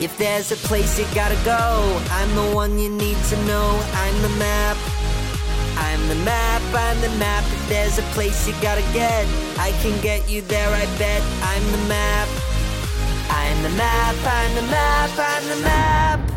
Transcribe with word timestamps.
If 0.00 0.16
there's 0.16 0.52
a 0.52 0.56
place 0.68 0.96
you 0.96 1.04
gotta 1.12 1.34
go, 1.44 2.00
I'm 2.12 2.32
the 2.36 2.54
one 2.54 2.78
you 2.78 2.88
need 2.88 3.16
to 3.16 3.36
know. 3.46 3.84
I'm 3.94 4.22
the 4.22 4.28
map. 4.38 4.76
I'm 5.76 6.06
the 6.06 6.14
map, 6.24 6.62
I'm 6.72 7.00
the 7.00 7.08
map. 7.18 7.42
If 7.52 7.68
there's 7.68 7.98
a 7.98 8.02
place 8.14 8.46
you 8.46 8.54
gotta 8.62 8.82
get, 8.92 9.26
I 9.58 9.72
can 9.82 10.00
get 10.00 10.30
you 10.30 10.42
there, 10.42 10.68
I 10.68 10.84
bet. 10.98 11.20
I'm 11.42 11.64
the 11.72 11.88
map. 11.88 12.28
I'm 13.28 13.62
the 13.64 13.70
map, 13.70 14.14
I'm 14.24 14.54
the 14.54 14.62
map, 14.70 15.10
I'm 15.18 15.48
the 15.48 15.62
map. 15.64 16.30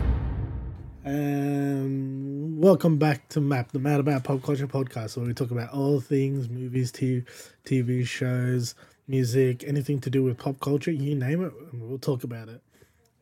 Um, 1.06 2.60
welcome 2.60 2.98
back 2.98 3.30
to 3.30 3.42
Map, 3.42 3.74
the 3.74 3.80
Mad 3.80 4.00
About 4.00 4.24
Pop 4.24 4.42
Culture 4.42 4.68
podcast, 4.68 5.18
where 5.18 5.28
we 5.28 5.36
talk 5.36 5.52
about 5.52 5.70
all 5.70 6.02
things 6.02 6.50
movies, 6.50 6.92
TV, 6.92 8.08
shows, 8.08 8.74
music, 9.08 9.64
anything 9.68 10.02
to 10.02 10.10
do 10.10 10.24
with 10.24 10.40
pop 10.40 10.60
culture, 10.60 10.90
you 10.90 11.14
name 11.14 11.44
it, 11.44 11.54
we'll 11.74 12.00
talk 12.00 12.24
about 12.24 12.50
it. 12.50 12.64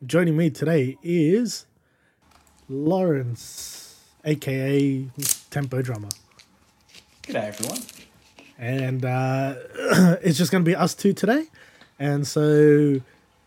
Joining 0.06 0.36
me 0.36 0.48
today 0.48 0.96
is 1.02 1.66
Lawrence, 2.68 4.00
aka 4.24 5.06
Tempo 5.50 5.82
Drummer, 5.82 6.08
G'day, 7.22 7.48
everyone. 7.48 7.80
and 8.58 9.04
uh, 9.04 9.54
it's 10.22 10.38
just 10.38 10.50
going 10.52 10.64
to 10.64 10.68
be 10.68 10.74
us 10.74 10.94
two 10.94 11.12
today. 11.12 11.44
And 11.98 12.26
so 12.26 13.02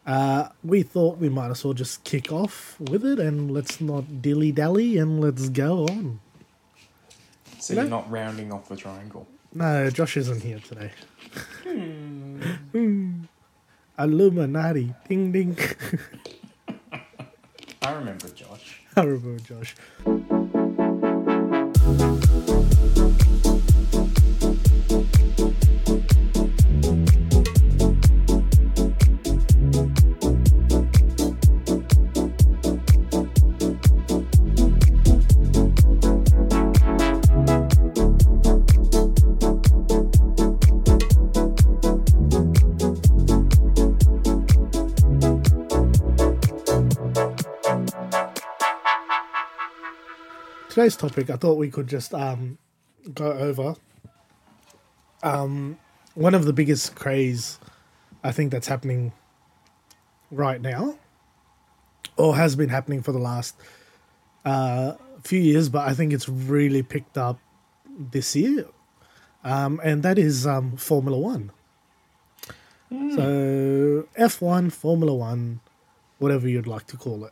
uh, 0.05 0.49
we 0.63 0.83
thought 0.83 1.17
we 1.17 1.29
might 1.29 1.49
as 1.49 1.63
well 1.65 1.73
just 1.73 2.03
kick 2.03 2.31
off 2.31 2.79
with 2.79 3.03
it, 3.03 3.19
and 3.19 3.49
let's 3.49 3.81
not 3.81 4.21
dilly 4.21 4.51
dally, 4.51 4.97
and 4.99 5.19
let's 5.19 5.49
go 5.49 5.85
on. 5.87 6.19
So 7.59 7.73
No. 7.73 7.81
you're 7.81 7.89
not 7.89 8.11
rounding 8.11 8.51
off 8.53 8.69
the 8.69 8.75
triangle. 8.75 9.27
No, 9.55 9.89
Josh 9.89 10.17
isn't 10.17 10.43
here 10.43 10.59
today. 10.59 10.91
Hmm. 11.63 13.23
Illuminati. 13.99 14.93
Ding 15.07 15.31
ding. 15.31 15.57
I 17.83 17.91
remember 17.91 18.29
Josh. 18.29 18.81
I 18.95 19.01
remember 19.03 19.43
Josh. 19.43 19.75
Today's 50.83 50.97
topic, 50.97 51.29
I 51.29 51.37
thought 51.37 51.53
we 51.53 51.69
could 51.69 51.87
just 51.87 52.13
um, 52.13 52.57
go 53.13 53.31
over. 53.31 53.75
Um, 55.23 55.79
one 56.13 56.35
of 56.35 56.43
the 56.43 56.51
biggest 56.51 56.93
craze 56.93 57.57
I 58.21 58.33
think 58.33 58.51
that's 58.51 58.67
happening 58.67 59.13
right 60.29 60.59
now, 60.59 60.97
or 62.17 62.35
has 62.35 62.57
been 62.57 62.67
happening 62.67 63.01
for 63.01 63.13
the 63.13 63.17
last 63.17 63.55
uh, 64.43 64.95
few 65.23 65.39
years, 65.39 65.69
but 65.69 65.87
I 65.87 65.93
think 65.93 66.11
it's 66.11 66.27
really 66.27 66.83
picked 66.83 67.17
up 67.17 67.39
this 67.97 68.35
year, 68.35 68.65
um, 69.45 69.79
and 69.85 70.03
that 70.03 70.19
is 70.19 70.45
um, 70.45 70.75
Formula 70.75 71.17
One. 71.17 71.51
So 72.89 74.05
F1, 74.19 74.73
Formula 74.73 75.13
One, 75.13 75.61
whatever 76.19 76.49
you'd 76.49 76.67
like 76.67 76.87
to 76.87 76.97
call 76.97 77.23
it, 77.23 77.31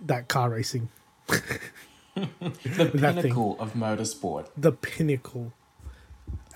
that 0.00 0.26
car 0.26 0.50
racing, 0.50 0.88
The 2.40 2.48
That 2.68 2.92
thing. 2.92 3.22
pinnacle 3.22 3.56
of 3.60 3.74
motorsport. 3.74 4.48
the 4.56 4.72
pinnacle, 4.72 5.52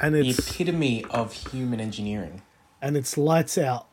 and 0.00 0.14
The 0.14 0.28
it's 0.30 0.38
epitome 0.50 1.04
of 1.10 1.32
human 1.32 1.80
engineering. 1.80 2.42
and 2.80 2.96
it's 2.96 3.16
lights 3.16 3.56
out, 3.58 3.86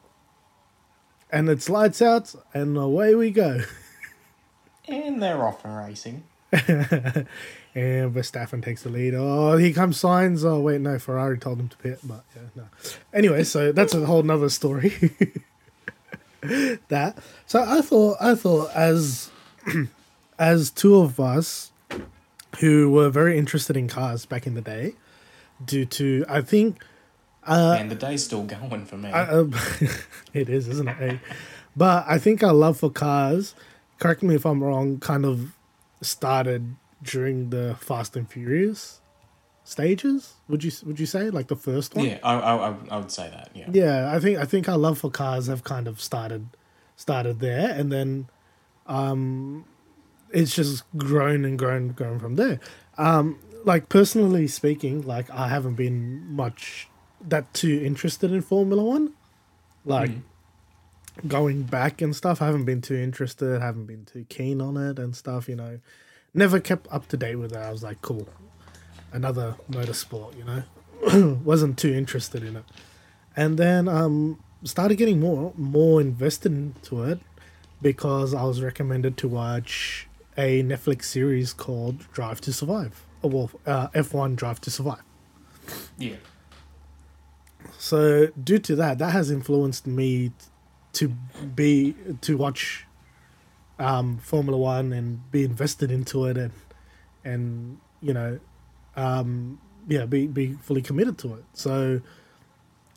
and 1.31 1.49
it's 1.49 1.69
lights 1.69 2.01
out, 2.01 2.33
and 2.53 2.77
away 2.77 3.15
we 3.15 3.31
go. 3.31 3.61
And 4.87 5.21
they're 5.21 5.45
off 5.45 5.63
and 5.63 5.77
racing. 5.77 6.23
And 7.75 8.11
Verstappen 8.11 8.63
takes 8.63 8.81
the 8.81 8.89
lead. 8.89 9.13
Oh, 9.13 9.55
here 9.55 9.71
comes 9.71 10.01
Sainz. 10.01 10.43
Oh, 10.43 10.59
wait, 10.59 10.81
no, 10.81 10.97
Ferrari 10.97 11.37
told 11.37 11.59
him 11.59 11.67
to 11.67 11.77
pit, 11.77 11.99
but 12.03 12.23
yeah, 12.35 12.41
no. 12.55 12.63
Anyway, 13.13 13.43
so 13.43 13.71
that's 13.71 13.93
a 13.93 14.03
whole 14.07 14.23
nother 14.23 14.49
story. 14.49 14.91
that. 16.87 17.17
So 17.45 17.63
I 17.63 17.81
thought, 17.81 18.17
I 18.19 18.33
thought 18.33 18.71
as 18.73 19.29
as 20.39 20.71
two 20.71 20.95
of 20.97 21.19
us 21.19 21.71
who 22.59 22.89
were 22.89 23.09
very 23.09 23.37
interested 23.37 23.77
in 23.77 23.87
cars 23.87 24.25
back 24.25 24.47
in 24.47 24.55
the 24.55 24.61
day, 24.61 24.93
due 25.63 25.85
to 25.85 26.25
I 26.27 26.41
think 26.41 26.83
and 27.45 27.89
the 27.91 27.95
day's 27.95 28.23
still 28.23 28.43
going 28.43 28.85
for 28.85 28.97
me. 28.97 29.11
um, 29.11 29.53
it 30.33 30.49
is, 30.49 30.67
isn't 30.67 30.87
it? 30.87 31.19
But 31.75 32.05
I 32.07 32.17
think 32.17 32.43
our 32.43 32.53
love 32.53 32.77
for 32.77 32.89
cars, 32.89 33.55
correct 33.99 34.21
me 34.23 34.35
if 34.35 34.45
I'm 34.45 34.63
wrong, 34.63 34.99
kind 34.99 35.25
of 35.25 35.55
started 36.01 36.75
during 37.03 37.49
the 37.49 37.75
Fast 37.79 38.15
and 38.15 38.29
Furious 38.29 39.01
stages. 39.63 40.33
Would 40.47 40.63
you 40.63 40.71
would 40.85 40.99
you 40.99 41.05
say 41.05 41.29
like 41.29 41.47
the 41.47 41.55
first 41.55 41.95
one? 41.95 42.05
yeah, 42.05 42.19
I, 42.23 42.33
I, 42.35 42.69
I- 42.71 42.75
I 42.91 42.97
would 42.97 43.11
say 43.11 43.29
that. 43.29 43.49
Yeah. 43.53 43.67
Yeah, 43.71 44.11
I 44.15 44.19
think 44.19 44.37
I 44.39 44.45
think 44.45 44.67
our 44.69 44.77
love 44.77 44.97
for 44.99 45.09
cars 45.11 45.47
have 45.47 45.63
kind 45.63 45.87
of 45.87 46.01
started 46.01 46.47
started 46.95 47.39
there, 47.39 47.69
and 47.73 47.91
then 47.91 48.27
um, 48.87 49.65
it's 50.31 50.55
just 50.55 50.83
grown 50.97 51.45
and 51.45 51.57
grown 51.57 51.77
and 51.77 51.95
grown 51.95 52.19
from 52.19 52.35
there. 52.35 52.59
Um, 52.97 53.39
like 53.65 53.89
personally 53.89 54.47
speaking, 54.47 55.01
like 55.01 55.29
I 55.29 55.47
haven't 55.47 55.75
been 55.75 56.33
much 56.33 56.87
that 57.21 57.53
too 57.53 57.81
interested 57.83 58.31
in 58.31 58.41
Formula 58.41 58.83
One. 58.83 59.13
Like 59.85 60.11
going 61.27 61.63
back 61.63 62.01
and 62.01 62.15
stuff, 62.15 62.41
I 62.41 62.45
haven't 62.45 62.65
been 62.65 62.81
too 62.81 62.95
interested, 62.95 63.61
haven't 63.61 63.85
been 63.85 64.05
too 64.05 64.25
keen 64.29 64.61
on 64.61 64.77
it 64.77 64.99
and 64.99 65.15
stuff. 65.15 65.49
You 65.49 65.55
know, 65.55 65.79
never 66.33 66.59
kept 66.59 66.87
up 66.91 67.07
to 67.09 67.17
date 67.17 67.35
with 67.35 67.53
it. 67.53 67.57
I 67.57 67.71
was 67.71 67.83
like, 67.83 68.01
cool, 68.01 68.27
another 69.11 69.55
motorsport. 69.69 70.37
You 70.37 70.43
know, 70.45 71.35
wasn't 71.43 71.77
too 71.79 71.93
interested 71.93 72.43
in 72.43 72.55
it 72.57 72.65
and 73.39 73.57
then 73.57 73.87
um 73.87 74.37
started 74.65 74.97
getting 74.97 75.19
more 75.19 75.53
more 75.55 76.01
invested 76.01 76.51
into 76.51 77.03
it 77.03 77.19
because 77.81 78.33
I 78.33 78.43
was 78.43 78.61
recommended 78.61 79.15
to 79.17 79.29
watch 79.29 80.08
a 80.39 80.63
Netflix 80.63 81.03
series 81.03 81.51
called 81.51 82.09
Drive 82.13 82.39
to 82.41 82.53
Survive, 82.53 83.05
or 83.21 83.29
well, 83.29 83.51
uh, 83.65 83.89
F1 83.89 84.37
Drive 84.37 84.61
to 84.61 84.71
Survive. 84.71 85.03
Yeah. 85.97 86.15
So 87.77 88.27
due 88.41 88.59
to 88.59 88.75
that, 88.77 88.99
that 88.99 89.11
has 89.11 89.29
influenced 89.29 89.85
me 89.85 90.31
to 90.93 91.09
be 91.09 91.93
to 92.21 92.37
watch 92.37 92.85
um, 93.77 94.17
Formula 94.19 94.57
One 94.57 94.93
and 94.93 95.29
be 95.29 95.43
invested 95.43 95.91
into 95.91 96.25
it 96.25 96.37
and 96.37 96.51
and 97.25 97.77
you 98.01 98.13
know 98.13 98.39
um, 98.95 99.59
yeah 99.89 100.05
be 100.05 100.25
be 100.25 100.53
fully 100.53 100.81
committed 100.81 101.17
to 101.19 101.33
it. 101.35 101.43
So 101.51 101.99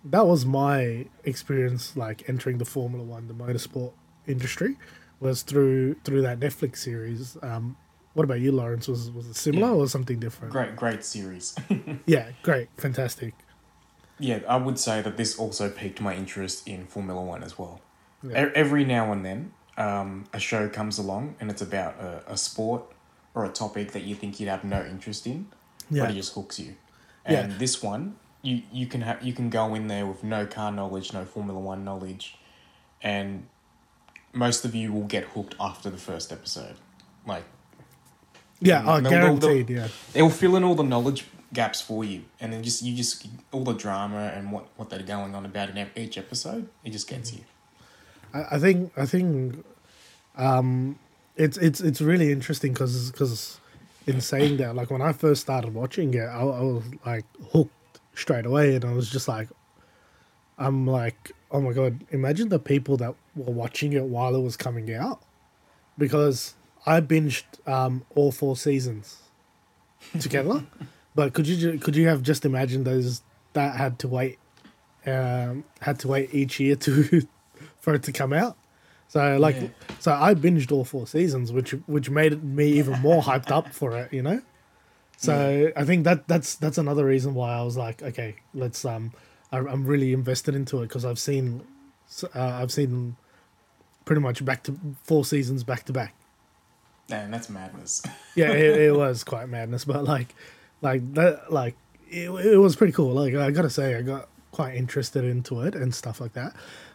that 0.05 0.27
was 0.27 0.47
my 0.47 1.07
experience 1.25 1.97
like 1.97 2.29
entering 2.29 2.59
the 2.59 2.65
Formula 2.65 3.05
One, 3.05 3.27
the 3.27 3.35
motorsport 3.35 3.93
industry, 4.29 4.77
was 5.23 5.43
through 5.43 5.95
through 6.05 6.23
that 6.23 6.41
Netflix 6.41 6.79
series. 6.79 7.37
Um, 7.43 7.77
what 8.15 8.25
about 8.25 8.41
you, 8.41 8.53
Lawrence? 8.53 8.89
Was 8.89 9.11
was 9.11 9.27
it 9.29 9.37
similar 9.37 9.69
Yeah. 9.69 9.75
or 9.83 9.89
something 9.89 10.19
different? 10.21 10.53
Great, 10.53 10.77
great 10.77 11.05
series. 11.05 11.55
Yeah, 12.07 12.31
great, 12.43 12.69
fantastic. 12.77 13.35
yeah, 14.19 14.41
I 14.49 14.57
would 14.57 14.79
say 14.79 15.01
that 15.03 15.17
this 15.17 15.39
also 15.39 15.71
piqued 15.71 16.01
my 16.01 16.15
interest 16.15 16.69
in 16.69 16.87
Formula 16.87 17.23
One 17.23 17.43
as 17.43 17.59
well. 17.59 17.81
Yeah. 18.23 18.49
E- 18.49 18.53
Every 18.55 18.85
now 18.85 19.13
and 19.13 19.25
then, 19.25 19.53
um, 19.79 20.25
a 20.33 20.39
show 20.39 20.69
comes 20.69 20.99
along 20.99 21.37
and 21.41 21.51
it's 21.51 21.63
about 21.63 21.95
a, 22.01 22.23
a 22.35 22.37
sport 22.37 22.83
or 23.35 23.45
a 23.45 23.49
topic 23.49 23.93
that 23.93 24.03
you 24.03 24.15
think 24.15 24.39
you'd 24.39 24.49
have 24.51 24.65
no 24.65 24.85
interest 24.85 25.27
in, 25.27 25.47
Yeah. 25.91 26.03
but 26.03 26.11
it 26.11 26.15
just 26.15 26.35
hooks 26.35 26.59
you. 26.61 26.75
Yeah. 27.29 27.41
And 27.41 27.53
this 27.59 27.83
one, 27.83 28.17
you 28.43 28.63
you 28.73 28.87
can 28.93 29.01
have 29.03 29.23
you 29.23 29.33
can 29.33 29.49
go 29.51 29.75
in 29.79 29.87
there 29.87 30.07
with 30.07 30.23
no 30.25 30.45
car 30.47 30.71
knowledge, 30.73 31.13
no 31.15 31.25
Formula 31.25 31.59
One 31.73 31.83
knowledge, 31.85 32.37
and 33.03 33.47
most 34.33 34.65
of 34.65 34.75
you 34.75 34.93
will 34.93 35.05
get 35.07 35.25
hooked 35.25 35.55
after 35.61 35.91
the 35.91 35.99
first 35.99 36.33
episode. 36.33 36.77
Like 37.27 37.45
Yeah, 38.61 38.83
they'll- 38.83 39.01
they'll- 39.01 39.11
guaranteed. 39.11 39.71
Yeah, 39.71 39.89
they'll 40.13 40.31
fill 40.31 40.57
in 40.57 40.65
all 40.65 40.75
the 40.75 40.83
knowledge 40.85 41.27
gaps 41.53 41.81
for 41.83 42.03
you, 42.05 42.23
and 42.41 42.53
then 42.53 42.63
just 42.63 42.83
you 42.83 42.97
just 42.97 43.27
all 43.51 43.65
the 43.65 43.75
drama 43.75 44.33
and 44.35 44.51
what 44.53 44.67
what 44.77 44.89
they're 44.91 45.03
going 45.03 45.35
on 45.35 45.45
about 45.45 45.71
in 45.71 45.87
each 45.97 46.17
episode, 46.17 46.69
it 46.85 46.91
just 46.91 47.09
gets 47.09 47.33
you. 47.33 47.41
I, 48.33 48.57
I 48.57 48.59
think 48.59 48.93
I 48.97 49.05
think 49.07 49.65
um, 50.37 50.99
it's 51.37 51.59
it's 51.59 51.81
it's 51.81 52.01
really 52.01 52.33
interesting 52.33 52.73
because 52.73 53.59
in 54.07 54.21
saying 54.21 54.57
that, 54.57 54.75
like 54.75 54.91
when 54.91 55.03
I 55.03 55.13
first 55.13 55.43
started 55.43 55.75
watching 55.75 56.15
it, 56.15 56.25
I, 56.25 56.41
I 56.41 56.61
was 56.63 56.85
like 57.07 57.25
hooked 57.53 58.01
straight 58.15 58.47
away, 58.47 58.75
and 58.77 58.85
I 58.85 58.93
was 58.93 59.11
just 59.11 59.29
like, 59.29 59.49
I'm 60.59 60.87
like, 60.87 61.33
oh 61.51 61.61
my 61.61 61.73
god! 61.73 62.05
Imagine 62.11 62.49
the 62.49 62.59
people 62.59 62.97
that 62.99 63.15
were 63.35 63.53
watching 63.53 63.93
it 63.93 64.05
while 64.05 64.35
it 64.35 64.41
was 64.43 64.57
coming 64.57 64.93
out, 64.95 65.23
because 65.99 66.55
I 66.87 67.01
binged 67.01 67.45
um, 67.67 68.05
all 68.15 68.33
four 68.33 68.57
seasons 68.57 69.19
together. 70.21 70.65
but 71.15 71.33
could 71.33 71.47
you 71.47 71.79
could 71.79 71.97
you 71.97 72.09
have 72.09 72.23
just 72.23 72.45
imagined 72.45 72.85
those 72.85 73.23
that 73.55 73.77
had 73.77 73.99
to 74.01 74.09
wait 74.09 74.39
um, 75.07 75.65
had 75.81 75.99
to 76.01 76.09
wait 76.09 76.35
each 76.35 76.61
year 76.61 76.77
to 76.77 77.27
for 77.81 77.95
it 77.95 78.03
to 78.05 78.13
come 78.13 78.33
out? 78.33 78.57
So 79.09 79.37
like, 79.39 79.57
Yeah. 79.57 79.69
so 79.99 80.13
I 80.13 80.35
binged 80.35 80.73
all 80.73 80.85
four 80.85 81.07
seasons, 81.07 81.53
which 81.53 81.73
which 81.87 82.09
made 82.09 82.43
me 82.43 82.73
even 82.79 82.99
more 83.01 83.23
hyped 83.31 83.51
up 83.51 83.73
for 83.73 83.97
it, 83.97 84.13
you 84.13 84.23
know. 84.23 84.41
So 85.19 85.71
I 85.77 85.85
think 85.85 86.05
that 86.05 86.27
that's 86.29 86.57
that's 86.57 86.79
another 86.79 87.05
reason 87.05 87.35
why 87.35 87.53
I 87.55 87.63
was 87.63 87.77
like, 87.77 88.03
okay, 88.03 88.37
let's 88.55 88.85
um, 88.85 89.13
I'm 89.53 89.85
really 89.85 90.13
invested 90.13 90.55
into 90.55 90.79
it 90.79 90.89
because 90.89 91.05
I've 91.05 91.19
seen, 91.19 91.63
uh, 92.35 92.41
I've 92.41 92.73
seen, 92.73 93.17
pretty 94.05 94.21
much 94.21 94.45
back 94.45 94.63
to 94.65 94.79
four 95.05 95.25
seasons 95.25 95.63
back 95.63 95.85
to 95.85 95.93
back. 95.93 96.15
Man, 97.09 97.31
that's 97.31 97.49
madness. 97.49 98.03
Yeah, 98.35 98.53
it, 98.53 98.81
it 98.81 98.97
was 98.97 99.25
quite 99.25 99.49
madness, 99.51 99.85
but 99.85 100.05
like, 100.05 100.35
like 100.81 101.13
that, 101.15 101.53
like 101.53 101.77
it, 102.09 102.31
it 102.31 102.57
was 102.57 102.77
pretty 102.77 102.95
cool. 102.95 103.13
Like 103.13 103.35
I 103.35 103.51
gotta 103.51 103.69
say, 103.69 103.95
I 103.95 104.01
got 104.01 104.29
quite 104.53 104.75
interested 104.75 105.23
into 105.23 105.61
it 105.61 105.75
and 105.75 105.95
stuff 105.95 106.19
like 106.19 106.33
that. 106.33 106.55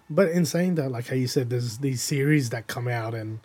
But 0.09 0.29
in 0.29 0.45
saying 0.45 0.75
that, 0.75 0.89
like 0.89 1.07
how 1.07 1.15
you 1.15 1.27
said, 1.27 1.51
there's 1.51 1.77
these 1.77 2.01
series 2.01 2.49
that 2.49 2.65
come 2.65 2.87
out 2.87 3.13
and 3.13 3.39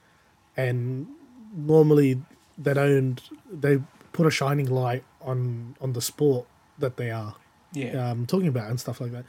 and 0.56 1.06
normally 1.55 2.23
they 2.56 2.73
don't 2.75 3.20
they 3.50 3.81
put 4.12 4.26
a 4.26 4.31
shining 4.31 4.70
light 4.70 5.05
on 5.20 5.76
on 5.81 5.93
the 5.93 6.00
sport 6.00 6.47
that 6.79 6.97
they 6.97 7.11
are 7.11 7.35
yeah, 7.72 8.10
um, 8.10 8.26
talking 8.26 8.48
about 8.48 8.70
and 8.70 8.78
stuff 8.78 9.00
like 9.00 9.12
that. 9.12 9.24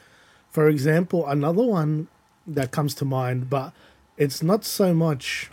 For 0.50 0.68
example, 0.68 1.26
another 1.26 1.62
one 1.62 2.08
that 2.46 2.70
comes 2.70 2.94
to 2.96 3.04
mind, 3.04 3.50
but 3.50 3.72
it's 4.16 4.42
not 4.42 4.64
so 4.64 4.94
much 4.94 5.50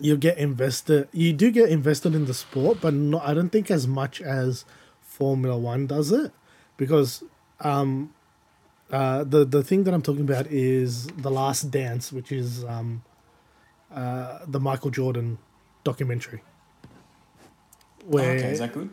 you 0.00 0.16
get 0.16 0.38
invested. 0.38 1.08
You 1.12 1.32
do 1.32 1.50
get 1.50 1.70
invested 1.70 2.14
in 2.14 2.26
the 2.26 2.34
sport, 2.34 2.78
but 2.80 2.94
not, 2.94 3.26
I 3.26 3.34
don't 3.34 3.50
think 3.50 3.70
as 3.70 3.86
much 3.86 4.20
as 4.20 4.64
Formula 5.00 5.56
One 5.56 5.86
does 5.86 6.12
it, 6.12 6.32
because 6.76 7.24
um, 7.60 8.12
uh, 8.90 9.24
the 9.24 9.44
the 9.44 9.62
thing 9.62 9.84
that 9.84 9.94
I'm 9.94 10.02
talking 10.02 10.22
about 10.22 10.46
is 10.46 11.06
the 11.08 11.30
Last 11.30 11.70
Dance, 11.70 12.12
which 12.12 12.30
is 12.30 12.64
um, 12.64 13.02
uh, 13.92 14.40
the 14.46 14.60
Michael 14.60 14.90
Jordan 14.90 15.38
documentary. 15.84 16.42
Where 18.04 18.36
okay, 18.36 18.50
is 18.50 18.58
that 18.60 18.72
good? 18.72 18.90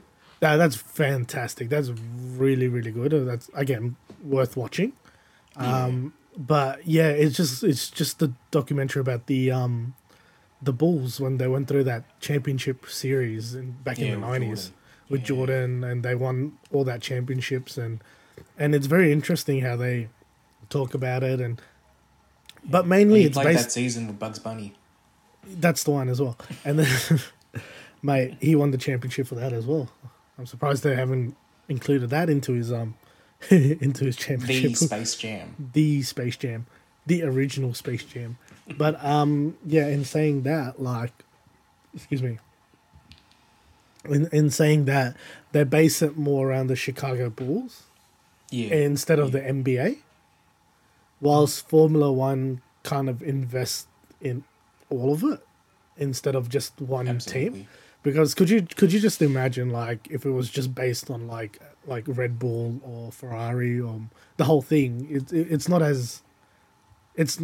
That, 0.51 0.57
that's 0.57 0.75
fantastic. 0.75 1.69
That's 1.69 1.89
really, 1.89 2.67
really 2.67 2.91
good. 2.91 3.13
Uh, 3.13 3.23
That's 3.23 3.49
again 3.53 3.95
worth 4.23 4.55
watching. 4.57 4.93
Um, 5.55 6.13
but 6.37 6.85
yeah, 6.87 7.09
it's 7.09 7.35
just 7.37 7.63
it's 7.63 7.89
just 7.89 8.19
the 8.19 8.33
documentary 8.51 8.99
about 9.01 9.27
the 9.27 9.51
um, 9.51 9.95
the 10.61 10.73
Bulls 10.73 11.19
when 11.19 11.37
they 11.37 11.47
went 11.47 11.67
through 11.67 11.83
that 11.85 12.03
championship 12.19 12.85
series 12.87 13.55
in, 13.55 13.71
back 13.83 13.97
Yeah, 13.97 14.05
in 14.07 14.11
the 14.21 14.27
with 14.27 14.29
nineties 14.41 14.63
Jordan. 14.65 14.73
with 15.09 15.21
Yeah. 15.21 15.25
Jordan, 15.27 15.83
and 15.83 16.03
they 16.03 16.15
won 16.15 16.57
all 16.71 16.83
that 16.83 17.01
championships, 17.01 17.77
and 17.77 18.01
and 18.57 18.75
it's 18.75 18.87
very 18.87 19.11
interesting 19.11 19.61
how 19.61 19.75
they 19.77 20.09
talk 20.69 20.93
about 20.93 21.23
it, 21.23 21.39
and 21.39 21.61
but 22.63 22.85
mainly 22.87 23.23
it's 23.23 23.37
based 23.37 23.63
that 23.63 23.71
season 23.71 24.07
with 24.07 24.19
Bugs 24.19 24.39
Bunny. 24.39 24.73
that's 25.47 25.83
the 25.83 25.91
one 25.91 26.09
as 26.09 26.19
well. 26.19 26.35
And 26.65 26.79
then, 26.79 27.19
mate, 28.01 28.35
he 28.41 28.55
won 28.55 28.71
the 28.71 28.77
championship 28.77 29.27
for 29.27 29.35
that 29.35 29.53
as 29.53 29.65
well. 29.65 29.87
I'm 30.37 30.45
surprised 30.45 30.83
they 30.83 30.95
haven't 30.95 31.35
included 31.67 32.09
that 32.09 32.29
into 32.29 32.53
his 32.53 32.71
um 32.71 32.95
into 33.49 34.05
his 34.05 34.15
championship. 34.15 34.71
The 34.71 34.75
Space 34.75 35.15
Jam. 35.15 35.69
the 35.73 36.01
Space 36.03 36.37
Jam, 36.37 36.65
the 37.05 37.23
original 37.23 37.73
Space 37.73 38.03
Jam. 38.03 38.37
But 38.77 39.03
um, 39.03 39.57
yeah, 39.65 39.87
in 39.87 40.05
saying 40.05 40.43
that, 40.43 40.81
like, 40.81 41.11
excuse 41.93 42.23
me. 42.23 42.39
In 44.05 44.27
in 44.31 44.49
saying 44.49 44.85
that, 44.85 45.15
they 45.51 45.63
base 45.63 46.01
it 46.01 46.17
more 46.17 46.49
around 46.49 46.67
the 46.67 46.75
Chicago 46.75 47.29
Bulls 47.29 47.83
Yeah, 48.51 48.73
instead 48.75 49.19
of 49.19 49.31
the 49.31 49.39
NBA. 49.41 49.97
Whilst 51.21 51.67
Formula 51.67 52.11
One 52.11 52.61
kind 52.83 53.09
of 53.09 53.23
invests 53.23 53.87
in 54.21 54.43
all 54.89 55.13
of 55.13 55.23
it 55.23 55.39
instead 55.97 56.35
of 56.35 56.49
just 56.49 56.79
one 56.79 57.07
team. 57.19 57.67
Absolutely. 58.05 58.11
Because 58.11 58.33
could 58.35 58.49
you 58.49 58.61
could 58.75 58.93
you 58.93 58.99
just 58.99 59.21
imagine 59.21 59.69
like 59.71 60.07
if 60.09 60.25
it 60.25 60.31
was 60.31 60.49
just 60.49 60.75
based 60.75 61.09
on 61.09 61.27
like 61.27 61.59
like 61.87 62.03
Red 62.07 62.37
Bull 62.39 62.79
or 62.83 63.11
Ferrari 63.11 63.79
or 63.79 64.01
the 64.37 64.43
whole 64.45 64.61
thing? 64.61 65.07
It, 65.09 65.33
it 65.33 65.51
it's 65.51 65.67
not 65.67 65.81
as 65.81 66.21
it's 67.15 67.39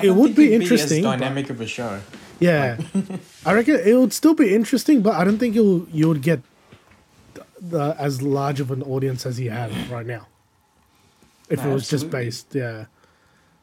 it 0.00 0.10
would 0.14 0.34
be 0.34 0.54
interesting. 0.54 1.02
but- 1.02 1.18
dynamic 1.18 1.50
of 1.50 1.60
a 1.60 1.66
show. 1.66 2.00
yeah, 2.38 2.78
I 3.46 3.52
reckon 3.52 3.76
it 3.84 3.94
would 3.94 4.12
still 4.12 4.34
be 4.34 4.54
interesting, 4.54 5.02
but 5.02 5.14
I 5.14 5.24
don't 5.24 5.38
think 5.38 5.54
you 5.54 5.88
you 5.92 6.08
would 6.08 6.22
get 6.22 6.40
the 7.60 7.94
as 7.98 8.22
large 8.22 8.60
of 8.60 8.70
an 8.70 8.82
audience 8.82 9.26
as 9.26 9.38
you 9.38 9.50
have 9.50 9.72
right 9.90 10.06
now. 10.06 10.26
If 11.50 11.62
No, 11.64 11.70
it 11.70 11.74
was 11.74 11.88
just 11.90 12.10
based, 12.10 12.54
yeah, 12.54 12.86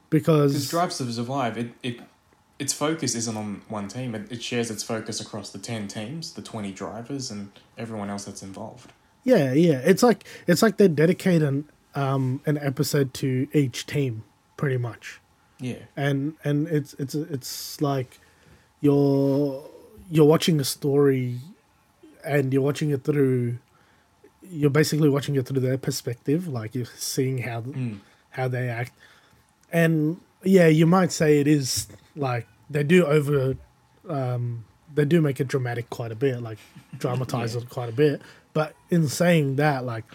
Because 0.09 0.51
because 0.53 0.69
Drive 0.69 0.91
to 0.97 1.11
Survive, 1.13 1.57
it, 1.57 1.71
it 1.81 2.01
its 2.59 2.73
focus 2.73 3.13
isn't 3.15 3.37
on 3.37 3.61
one 3.69 3.87
team. 3.87 4.15
It, 4.15 4.31
it 4.31 4.41
shares 4.43 4.71
its 4.71 4.83
focus 4.83 5.19
across 5.21 5.49
the 5.51 5.59
ten 5.59 5.87
teams, 5.87 6.33
the 6.33 6.41
twenty 6.41 6.71
drivers, 6.71 7.29
and 7.31 7.51
everyone 7.77 8.09
else 8.09 8.25
that's 8.25 8.43
involved. 8.43 8.91
yeah, 9.23 9.53
yeah, 9.53 9.81
it's 9.83 10.03
like 10.03 10.23
it's 10.47 10.61
like 10.61 10.77
they 10.77 10.87
dedicate 10.87 11.41
an 11.41 11.65
um 11.95 12.41
an 12.45 12.57
episode 12.57 13.13
to 13.15 13.47
each 13.53 13.85
team, 13.85 14.23
pretty 14.55 14.77
much. 14.77 15.19
Yeah, 15.59 15.83
and 15.95 16.35
and 16.43 16.67
it's 16.67 16.93
it's 16.95 17.15
it's 17.15 17.81
like 17.81 18.19
you're 18.81 19.63
you're 20.09 20.25
watching 20.25 20.59
a 20.59 20.63
story 20.63 21.39
and 22.23 22.53
you're 22.53 22.61
watching 22.61 22.91
it 22.91 23.03
through 23.03 23.57
you're 24.49 24.69
basically 24.69 25.09
watching 25.09 25.35
it 25.35 25.45
through 25.45 25.59
their 25.59 25.77
perspective 25.77 26.47
like 26.47 26.73
you're 26.75 26.85
seeing 26.95 27.39
how 27.39 27.63
how 28.29 28.47
they 28.47 28.69
act 28.69 28.93
and 29.73 30.21
yeah 30.43 30.67
you 30.67 30.85
might 30.85 31.11
say 31.11 31.39
it 31.39 31.47
is 31.47 31.87
like 32.17 32.47
they 32.69 32.83
do 32.83 33.05
over 33.05 33.55
um 34.09 34.65
they 34.93 35.05
do 35.05 35.21
make 35.21 35.39
it 35.39 35.47
dramatic 35.47 35.89
quite 35.89 36.11
a 36.11 36.15
bit 36.15 36.41
like 36.41 36.57
dramatize 36.97 37.55
it 37.55 37.69
quite 37.69 37.89
a 37.89 37.93
bit 37.93 38.21
but 38.53 38.73
in 38.89 39.07
saying 39.07 39.55
that 39.57 39.85
like 39.85 40.05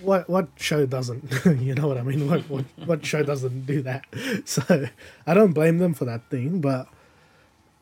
what 0.00 0.28
what 0.28 0.48
show 0.56 0.86
doesn't 0.86 1.24
you 1.60 1.74
know 1.74 1.88
what 1.88 1.98
i 1.98 2.02
mean 2.02 2.28
what, 2.28 2.40
what 2.48 2.64
what 2.86 3.04
show 3.04 3.22
doesn't 3.22 3.66
do 3.66 3.82
that 3.82 4.04
so 4.44 4.86
i 5.26 5.34
don't 5.34 5.52
blame 5.52 5.78
them 5.78 5.92
for 5.92 6.04
that 6.04 6.28
thing 6.30 6.60
but 6.60 6.88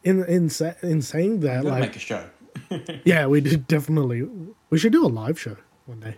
in 0.07 0.25
in 0.25 0.51
in 0.83 1.03
saying 1.03 1.41
that, 1.41 1.65
like, 1.65 1.81
make 1.81 1.97
a 1.97 1.99
show. 1.99 2.25
yeah, 3.05 3.27
we 3.27 3.41
did 3.41 3.67
definitely. 3.67 4.27
We 4.71 4.79
should 4.79 4.93
do 4.93 5.05
a 5.05 5.09
live 5.09 5.39
show 5.39 5.57
one 5.85 6.01
day. 6.01 6.17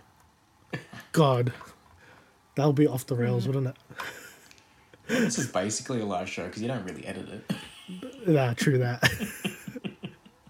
God, 1.11 1.51
that'll 2.55 2.71
be 2.71 2.87
off 2.87 3.07
the 3.07 3.15
rails, 3.15 3.47
wouldn't 3.47 3.67
it? 3.67 3.75
This 5.09 5.37
is 5.37 5.47
basically 5.47 5.99
a 6.01 6.05
live 6.05 6.29
show 6.29 6.45
because 6.45 6.61
you 6.61 6.67
don't 6.67 6.85
really 6.85 7.05
edit 7.05 7.27
it. 7.29 7.51
Yeah, 8.27 8.53
true 8.53 8.77
that. 8.77 9.03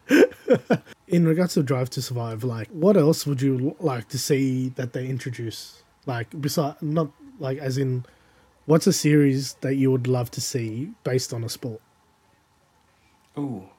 In 1.07 1.27
regards 1.27 1.55
to 1.55 1.63
Drive 1.63 1.89
to 1.91 2.01
Survive, 2.01 2.43
like, 2.43 2.67
what 2.69 2.95
else 2.95 3.25
would 3.25 3.41
you 3.41 3.75
like 3.79 4.09
to 4.09 4.19
see 4.19 4.69
that 4.69 4.93
they 4.93 5.07
introduce? 5.07 5.81
Like, 6.05 6.39
beside 6.39 6.81
not 6.81 7.09
like 7.39 7.57
as 7.57 7.77
in, 7.77 8.05
what's 8.65 8.85
a 8.85 8.93
series 8.93 9.53
that 9.61 9.75
you 9.75 9.89
would 9.91 10.05
love 10.05 10.29
to 10.31 10.41
see 10.41 10.91
based 11.03 11.33
on 11.33 11.43
a 11.43 11.49
sport? 11.49 11.81
Ooh, 13.37 13.69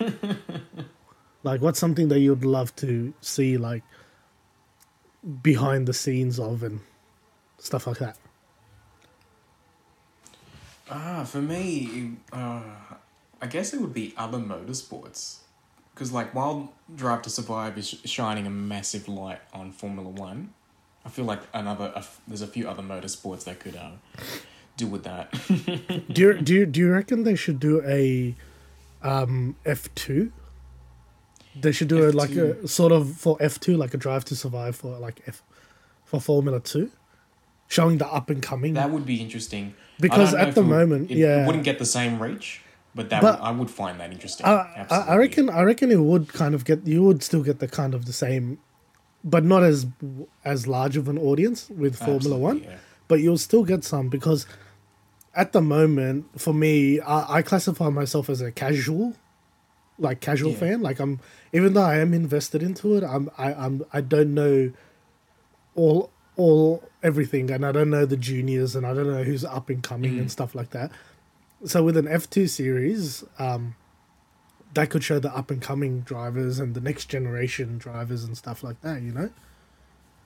Like, 1.42 1.60
what's 1.60 1.78
something 1.78 2.08
that 2.08 2.20
you'd 2.20 2.44
love 2.44 2.74
to 2.76 3.12
see, 3.20 3.58
like, 3.58 3.82
behind 5.42 5.86
the 5.86 5.92
scenes 5.92 6.40
of 6.40 6.62
and 6.62 6.80
stuff 7.58 7.86
like 7.86 7.98
that? 7.98 8.16
Ah, 10.90 11.24
for 11.24 11.40
me, 11.42 12.12
uh, 12.32 12.62
I 13.40 13.46
guess 13.46 13.72
it 13.74 13.80
would 13.80 13.94
be 13.94 14.14
other 14.16 14.38
motorsports. 14.38 15.38
Because 15.94 16.12
like 16.12 16.34
while 16.34 16.72
Drive 16.94 17.22
to 17.22 17.30
Survive 17.30 17.78
is 17.78 17.88
shining 18.04 18.46
a 18.46 18.50
massive 18.50 19.06
light 19.08 19.40
on 19.52 19.70
Formula 19.70 20.08
One, 20.08 20.52
I 21.04 21.08
feel 21.08 21.24
like 21.24 21.40
another 21.52 21.92
a 21.94 21.98
f- 21.98 22.20
there's 22.26 22.42
a 22.42 22.46
few 22.46 22.68
other 22.68 22.82
motorsports 22.82 23.44
that 23.44 23.60
could 23.60 23.76
uh, 23.76 23.90
do 24.76 24.86
with 24.88 25.04
that. 25.04 25.30
Do 26.12 26.20
you 26.22 26.40
do 26.40 26.54
you, 26.54 26.66
do 26.66 26.80
you 26.80 26.90
reckon 26.90 27.22
they 27.22 27.36
should 27.36 27.60
do 27.60 27.80
a 27.86 28.34
um, 29.02 29.54
F 29.64 29.94
two? 29.94 30.32
They 31.60 31.70
should 31.70 31.86
do 31.88 32.08
it 32.08 32.14
like 32.16 32.30
a 32.30 32.54
F2. 32.54 32.68
sort 32.68 32.90
of 32.90 33.12
for 33.16 33.36
F 33.38 33.60
two, 33.60 33.76
like 33.76 33.94
a 33.94 33.96
Drive 33.96 34.24
to 34.26 34.34
Survive 34.36 34.74
for 34.74 34.98
like 34.98 35.20
F 35.28 35.42
for 36.04 36.20
Formula 36.20 36.58
Two, 36.58 36.90
showing 37.68 37.98
the 37.98 38.06
up 38.06 38.30
and 38.30 38.42
coming. 38.42 38.74
that 38.74 38.90
would 38.90 39.06
be 39.06 39.20
interesting. 39.20 39.74
Because 40.00 40.34
at 40.34 40.54
the 40.54 40.60
it 40.62 40.64
moment, 40.64 41.10
it, 41.10 41.18
yeah. 41.18 41.42
it 41.42 41.46
wouldn't 41.46 41.64
get 41.64 41.78
the 41.78 41.86
same 41.86 42.20
reach, 42.22 42.62
but 42.94 43.10
that 43.10 43.22
But- 43.22 43.40
would, 43.40 43.46
I 43.46 43.50
would 43.52 43.70
find 43.70 43.98
that 44.00 44.12
interesting. 44.12 44.44
I, 44.46 44.86
I, 44.90 44.96
I 44.96 45.16
reckon 45.16 45.48
I 45.50 45.62
reckon 45.62 45.90
it 45.90 46.00
would 46.00 46.32
kind 46.32 46.54
of 46.54 46.64
get 46.64 46.86
you 46.86 47.02
would 47.04 47.22
still 47.22 47.42
get 47.42 47.58
the 47.60 47.68
kind 47.68 47.94
of 47.94 48.06
the 48.06 48.12
same, 48.12 48.58
but 49.22 49.44
not 49.44 49.62
as 49.62 49.86
as 50.44 50.66
large 50.66 50.96
of 50.96 51.08
an 51.08 51.18
audience 51.18 51.70
with 51.70 51.96
Formula 51.96 52.36
One. 52.36 52.62
Yeah. 52.64 52.76
but 53.08 53.20
you'll 53.20 53.38
still 53.38 53.64
get 53.64 53.84
some 53.84 54.08
because 54.08 54.46
at 55.34 55.52
the 55.52 55.60
moment 55.60 56.26
for 56.40 56.54
me 56.54 57.00
I, 57.00 57.36
I 57.38 57.42
classify 57.42 57.88
myself 57.88 58.28
as 58.30 58.40
a 58.40 58.50
casual 58.52 59.14
like 59.98 60.20
casual 60.20 60.52
Yeah. 60.52 60.58
fan 60.58 60.80
like 60.82 60.98
i'm 61.00 61.20
even 61.52 61.74
though 61.74 61.82
i 61.82 61.98
am 61.98 62.14
invested 62.14 62.62
into 62.62 62.96
it 62.96 63.02
i'm 63.04 63.30
I, 63.38 63.52
i'm 63.54 63.84
i 63.92 64.00
don't 64.00 64.32
know 64.34 64.72
all 65.74 66.10
all 66.36 66.82
everything 67.02 67.50
and 67.50 67.64
i 67.64 67.70
don't 67.72 67.90
know 67.90 68.04
the 68.04 68.16
juniors 68.16 68.74
and 68.74 68.84
i 68.86 68.92
don't 68.92 69.06
know 69.10 69.22
who's 69.22 69.44
up 69.44 69.68
and 69.68 69.82
coming 69.82 70.18
and 70.18 70.30
stuff 70.32 70.54
like 70.54 70.70
that 70.70 70.90
so 71.64 71.82
with 71.82 71.96
an 71.96 72.06
f2 72.06 72.48
series 72.48 73.22
um 73.38 73.74
that 74.74 74.90
could 74.90 75.04
show 75.04 75.18
the 75.20 75.32
up 75.36 75.50
and 75.50 75.62
coming 75.62 76.00
drivers 76.00 76.58
and 76.58 76.74
the 76.74 76.80
next 76.80 77.06
generation 77.06 77.78
drivers 77.78 78.24
and 78.24 78.36
stuff 78.36 78.64
like 78.64 78.80
that 78.80 79.00
you 79.02 79.12
know 79.12 79.30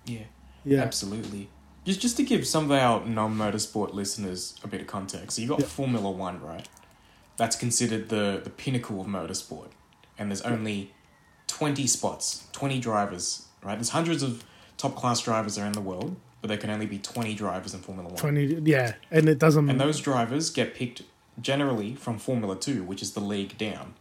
Yeah. 0.06 0.20
Yeah. 0.64 0.80
Absolutely. 0.82 1.48
Just 1.84 2.00
just 2.00 2.16
to 2.16 2.22
give 2.22 2.46
some 2.46 2.64
of 2.64 2.72
our 2.72 3.04
non 3.06 3.36
motorsport 3.36 3.92
listeners 3.94 4.54
a 4.64 4.68
bit 4.68 4.80
of 4.80 4.86
context. 4.86 5.36
So 5.36 5.42
you 5.42 5.48
got 5.48 5.62
Formula 5.62 6.10
One, 6.10 6.40
right? 6.42 6.68
That's 7.36 7.56
considered 7.56 8.08
the, 8.08 8.40
the 8.42 8.50
pinnacle 8.50 9.00
of 9.00 9.06
motorsport. 9.06 9.68
And 10.18 10.30
there's 10.30 10.42
only 10.42 10.92
twenty 11.46 11.86
spots, 11.86 12.46
twenty 12.52 12.78
drivers, 12.80 13.46
right? 13.62 13.76
There's 13.76 13.90
hundreds 13.90 14.22
of 14.22 14.44
top 14.78 14.96
class 14.96 15.20
drivers 15.20 15.58
around 15.58 15.74
the 15.74 15.80
world, 15.82 16.16
but 16.40 16.48
there 16.48 16.56
can 16.56 16.70
only 16.70 16.86
be 16.86 16.98
twenty 16.98 17.34
drivers 17.34 17.74
in 17.74 17.80
Formula 17.80 18.08
One. 18.08 18.16
20 18.16 18.62
yeah 18.64 18.94
and 19.10 19.28
it 19.28 19.38
doesn't 19.38 19.68
And 19.68 19.78
those 19.80 20.00
drivers 20.00 20.48
get 20.50 20.74
picked 20.74 21.02
generally 21.40 21.94
from 21.94 22.18
Formula 22.18 22.56
Two, 22.56 22.82
which 22.84 23.02
is 23.02 23.12
the 23.12 23.20
league 23.20 23.58
down. 23.58 23.94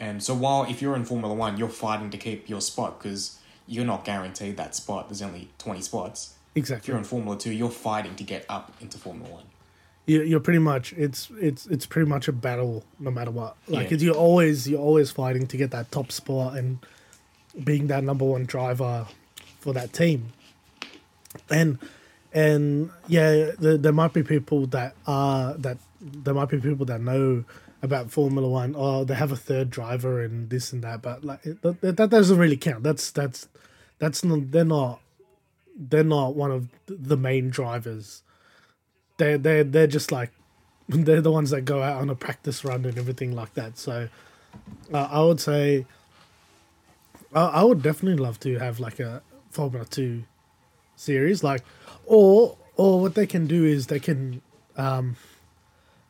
And 0.00 0.22
so 0.22 0.34
while 0.34 0.64
if 0.64 0.82
you're 0.82 0.96
in 0.96 1.04
Formula 1.04 1.32
One, 1.34 1.56
you're 1.56 1.68
fighting 1.68 2.10
to 2.10 2.18
keep 2.18 2.48
your 2.48 2.60
spot 2.60 2.98
because 2.98 3.38
you're 3.66 3.84
not 3.84 4.04
guaranteed 4.04 4.56
that 4.56 4.74
spot. 4.74 5.08
There's 5.08 5.22
only 5.22 5.50
20 5.58 5.80
spots. 5.80 6.34
Exactly. 6.56 6.82
If 6.84 6.88
you're 6.88 6.98
in 6.98 7.04
Formula 7.04 7.38
Two, 7.38 7.52
you're 7.52 7.70
fighting 7.70 8.16
to 8.16 8.24
get 8.24 8.44
up 8.48 8.72
into 8.80 8.98
Formula 8.98 9.30
One. 9.32 9.44
you- 10.06 10.22
you're 10.22 10.40
pretty 10.40 10.58
much 10.58 10.92
it's 10.94 11.30
it's 11.40 11.66
it's 11.66 11.86
pretty 11.86 12.08
much 12.10 12.26
a 12.26 12.32
battle 12.32 12.82
no 12.98 13.08
matter 13.12 13.30
what 13.30 13.56
like 13.68 13.92
Yeah. 13.92 13.98
you're 13.98 14.16
always 14.16 14.68
you're 14.68 14.80
always 14.80 15.12
fighting 15.12 15.46
to 15.46 15.56
get 15.56 15.70
that 15.70 15.92
top 15.92 16.10
spot 16.10 16.56
and 16.56 16.78
being 17.62 17.86
that 17.86 18.02
number 18.02 18.24
one 18.24 18.44
driver 18.44 19.06
for 19.62 19.72
that 19.72 19.92
team. 19.92 20.32
And 21.48 21.78
and 22.34 22.90
yeah 23.08 23.50
there, 23.58 23.76
there 23.76 23.92
might 23.92 24.12
be 24.12 24.22
people 24.22 24.66
that 24.66 24.94
are 25.06 25.54
that 25.54 25.78
there 26.00 26.34
might 26.34 26.48
be 26.48 26.58
people 26.58 26.86
that 26.86 27.00
know 27.00 27.44
about 27.82 28.10
formula 28.10 28.48
one 28.48 28.74
Oh, 28.76 29.04
they 29.04 29.14
have 29.14 29.32
a 29.32 29.36
third 29.36 29.70
driver 29.70 30.22
and 30.22 30.50
this 30.50 30.72
and 30.72 30.82
that 30.82 31.02
but 31.02 31.24
like 31.24 31.42
that, 31.42 31.96
that 31.96 32.10
doesn't 32.10 32.38
really 32.38 32.56
count. 32.56 32.82
That's 32.82 33.10
that's 33.10 33.48
that's 33.98 34.24
not 34.24 34.50
they're 34.50 34.64
not 34.64 35.00
they're 35.76 36.04
not 36.04 36.34
one 36.34 36.50
of 36.50 36.68
the 36.86 37.16
main 37.16 37.50
drivers. 37.50 38.22
They're 39.16 39.38
they're 39.38 39.64
they're 39.64 39.86
just 39.86 40.10
like 40.10 40.32
they're 40.88 41.20
the 41.20 41.32
ones 41.32 41.50
that 41.50 41.62
go 41.62 41.82
out 41.82 42.00
on 42.00 42.10
a 42.10 42.14
practice 42.14 42.64
run 42.64 42.84
and 42.84 42.98
everything 42.98 43.32
like 43.32 43.54
that. 43.54 43.78
So 43.78 44.08
uh, 44.92 45.08
I 45.10 45.22
would 45.22 45.40
say 45.40 45.86
I, 47.34 47.44
I 47.46 47.62
would 47.62 47.82
definitely 47.82 48.22
love 48.22 48.40
to 48.40 48.58
have 48.58 48.80
like 48.80 49.00
a 49.00 49.22
Formula 49.52 49.86
Two 49.86 50.24
series, 50.96 51.44
like 51.44 51.62
or 52.04 52.56
or 52.76 53.00
what 53.00 53.14
they 53.14 53.26
can 53.26 53.46
do 53.46 53.64
is 53.64 53.86
they 53.86 54.00
can 54.00 54.42
um, 54.76 55.16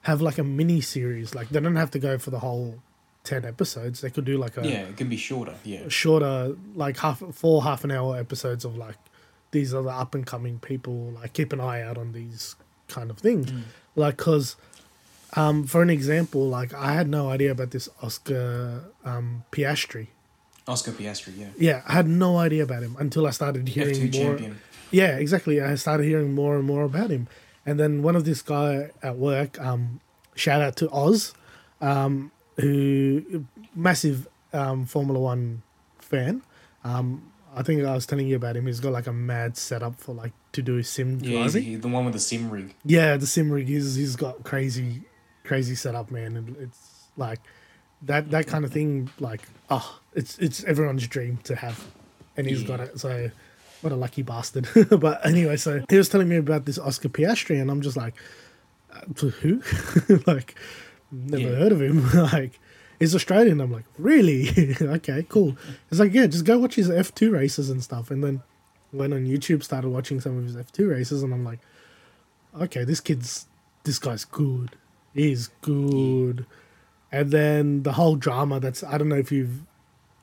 have 0.03 0.23
like 0.23 0.39
a 0.39 0.45
mini 0.45 0.81
series. 0.81 1.35
Like 1.35 1.49
they 1.51 1.61
don't 1.61 1.77
have 1.77 1.91
to 1.93 1.99
go 1.99 2.19
for 2.19 2.31
the 2.31 2.39
whole 2.39 2.81
ten 3.25 3.45
episodes. 3.45 4.01
They 4.01 4.11
could 4.11 4.25
do 4.25 4.39
like 4.39 4.57
a 4.57 4.63
Yeah, 4.67 4.83
it 4.83 4.97
can 4.97 5.09
be 5.09 5.17
shorter. 5.17 5.55
Yeah. 5.65 5.89
shorter, 5.89 6.57
like 6.75 6.97
half 6.99 7.23
four 7.33 7.63
half 7.63 7.85
an 7.85 7.91
hour 7.91 8.17
episodes 8.17 8.65
of 8.65 8.77
like 8.77 8.97
these 9.51 9.75
are 9.75 9.83
the 9.83 9.91
up 9.91 10.15
and 10.15 10.27
coming 10.27 10.59
people. 10.59 11.13
Like 11.15 11.33
keep 11.35 11.53
an 11.53 11.61
eye 11.61 11.83
out 11.83 11.99
on 11.99 12.13
these 12.13 12.57
kind 12.89 13.11
of 13.11 13.19
things, 13.19 13.53
like 13.97 14.17
because. 14.17 14.57
Um, 15.35 15.67
for 15.67 15.81
an 15.81 15.89
example, 15.89 16.47
like 16.47 16.75
I 16.75 16.93
had 16.93 17.09
no 17.09 17.31
idea 17.31 17.53
about 17.53 17.71
this 17.71 17.89
Oscar 18.03 18.85
um, 19.03 19.45
Piastri. 19.51 20.09
Oscar 20.69 20.93
Piastri, 20.93 21.37
yeah. 21.39 21.49
Yeah, 21.59 21.83
I 21.87 21.93
had 21.93 22.07
no 22.07 22.39
idea 22.39 22.63
about 22.63 22.83
him 22.83 22.97
until 22.99 23.27
I 23.27 23.31
started 23.31 23.69
hearing 23.69 23.95
F2 23.95 24.15
more. 24.15 24.29
champion. 24.31 24.59
Yeah, 24.91 25.17
exactly. 25.17 25.61
I 25.61 25.75
started 25.77 26.05
hearing 26.05 26.35
more 26.35 26.57
and 26.57 26.65
more 26.65 26.85
about 26.85 27.11
him, 27.11 27.27
and 27.67 27.81
then 27.81 28.03
one 28.03 28.15
of 28.17 28.25
this 28.25 28.43
guy 28.43 28.91
at 29.03 29.17
work, 29.17 29.61
um, 29.61 30.01
shout 30.35 30.61
out 30.63 30.77
to 30.77 30.91
Oz, 30.91 31.33
um, 31.81 32.31
who 32.61 33.45
massive 33.75 34.29
um, 34.53 34.85
Formula 34.87 35.19
One 35.19 35.63
fan. 35.99 36.43
Um, 36.85 37.33
I 37.55 37.63
think 37.63 37.85
I 37.85 37.93
was 37.95 38.07
telling 38.07 38.27
you 38.29 38.37
about 38.37 38.57
him. 38.57 38.67
He's 38.67 38.81
got 38.81 38.93
like 38.93 39.07
a 39.07 39.13
mad 39.13 39.57
setup 39.57 39.99
for 40.01 40.15
like 40.15 40.33
to 40.53 40.63
do 40.63 40.83
sim 40.83 41.19
Yeah, 41.23 41.39
driving. 41.39 41.63
he, 41.63 41.77
the 41.77 41.89
one 41.89 42.05
with 42.05 42.15
the 42.15 42.21
sim 42.21 42.51
rig. 42.51 42.75
Yeah, 42.85 43.17
the 43.17 43.27
sim 43.27 43.51
rig. 43.51 43.69
He's 43.69 43.95
he's 43.95 44.17
got 44.17 44.43
crazy, 44.45 45.03
crazy 45.45 45.75
setup, 45.75 46.11
man, 46.11 46.37
and 46.37 46.57
it's 46.59 47.09
like 47.17 47.41
that 48.03 48.31
that 48.31 48.47
kind 48.47 48.65
of 48.65 48.73
thing. 48.73 49.11
Like, 49.19 49.43
oh, 49.71 50.01
it's 50.15 50.39
it's 50.39 50.65
everyone's 50.65 51.07
dream 51.07 51.39
to 51.45 51.57
have, 51.57 51.85
and 52.37 52.47
he's 52.47 52.63
got 52.63 52.81
it. 52.81 52.99
So, 53.01 53.31
what 53.81 53.93
a 53.93 53.97
lucky 53.97 54.23
bastard. 54.23 54.69
but 55.01 55.25
anyway, 55.27 55.57
so 55.57 55.83
he 55.89 55.97
was 55.97 56.09
telling 56.09 56.29
me 56.29 56.37
about 56.37 56.65
this 56.65 56.79
Oscar 56.79 57.09
Piastri, 57.09 57.61
and 57.61 57.71
I'm 57.71 57.81
just 57.81 57.97
like, 57.97 58.15
uh, 58.93 59.01
who? 59.41 59.63
like, 60.27 60.55
never 61.11 61.43
Yeah. 61.43 61.57
heard 61.57 61.73
of 61.73 61.81
him. 61.83 62.09
like. 62.33 62.59
He's 63.01 63.17
Australian. 63.17 63.61
I'm 63.61 63.73
like, 63.73 63.87
really? 63.99 64.77
okay, 64.81 65.27
cool. 65.29 65.57
It's 65.91 65.99
like, 65.99 66.13
yeah, 66.15 66.29
just 66.29 66.45
go 66.45 66.57
watch 66.59 66.77
his 66.77 66.89
F2 66.89 67.33
races 67.33 67.69
and 67.69 67.83
stuff. 67.83 68.13
And 68.13 68.23
then 68.23 68.43
went 68.93 69.13
on 69.13 69.25
YouTube, 69.27 69.65
started 69.65 69.89
watching 69.89 70.21
some 70.21 70.39
of 70.39 70.45
his 70.45 70.55
F2 70.55 70.89
races, 70.89 71.25
and 71.25 71.35
I'm 71.35 71.45
like, 71.45 71.59
okay, 72.61 72.85
this 72.85 73.01
kid's 73.01 73.47
this 73.83 73.99
guy's 73.99 74.25
good. 74.25 74.77
He's 75.15 75.49
good. 75.63 76.47
And 77.11 77.33
then 77.33 77.83
the 77.83 77.93
whole 77.95 78.15
drama 78.15 78.61
that's 78.61 78.85
I 78.85 78.99
don't 78.99 79.09
know 79.09 79.17
if 79.17 79.33
you've 79.33 79.63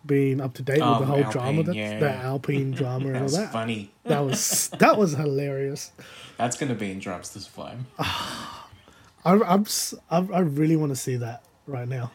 been 0.06 0.40
up 0.42 0.54
to 0.56 0.62
date 0.64 0.80
Oh, 0.82 0.92
with 0.92 1.00
the 1.02 1.06
whole 1.06 1.18
Alpine, 1.24 1.32
drama 1.32 1.64
that's 1.64 1.78
yeah. 1.78 2.00
the 2.00 2.12
Alpine 2.12 2.72
drama 2.80 3.08
and 3.08 3.16
all 3.18 3.22
That's 3.24 3.38
that. 3.38 3.52
funny. 3.52 3.92
That 4.06 4.20
was 4.26 4.70
that 4.80 4.98
was 4.98 5.14
hilarious. 5.14 5.92
That's 6.38 6.58
going 6.58 6.70
to 6.70 6.76
be 6.76 6.92
in 6.92 7.00
drops 7.00 7.30
this 7.30 7.46
Survive. 7.46 7.80
I 8.00 9.34
I'm, 9.34 9.62
s- 9.62 9.94
I 10.10 10.18
I 10.34 10.40
really 10.40 10.76
want 10.76 10.92
to 10.92 10.96
see 10.96 11.18
that 11.18 11.44
right 11.68 11.88
now. 11.88 12.12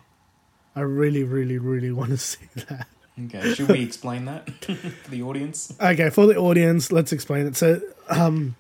I 0.75 0.81
really, 0.81 1.23
really, 1.25 1.59
really 1.59 1.93
want 1.93 2.11
to 2.11 2.17
see 2.33 2.47
that. 2.69 2.87
Okay, 3.27 3.55
should 3.55 3.69
we 3.69 3.83
explain 3.83 4.25
that 4.25 4.51
for 4.65 5.11
the 5.11 5.23
audience? 5.23 5.73
Okay, 5.81 6.11
for 6.11 6.27
the 6.27 6.37
audience, 6.37 6.91
let's 6.91 7.13
explain 7.13 7.47
it. 7.47 7.55
So, 7.57 7.81
um, 8.09 8.57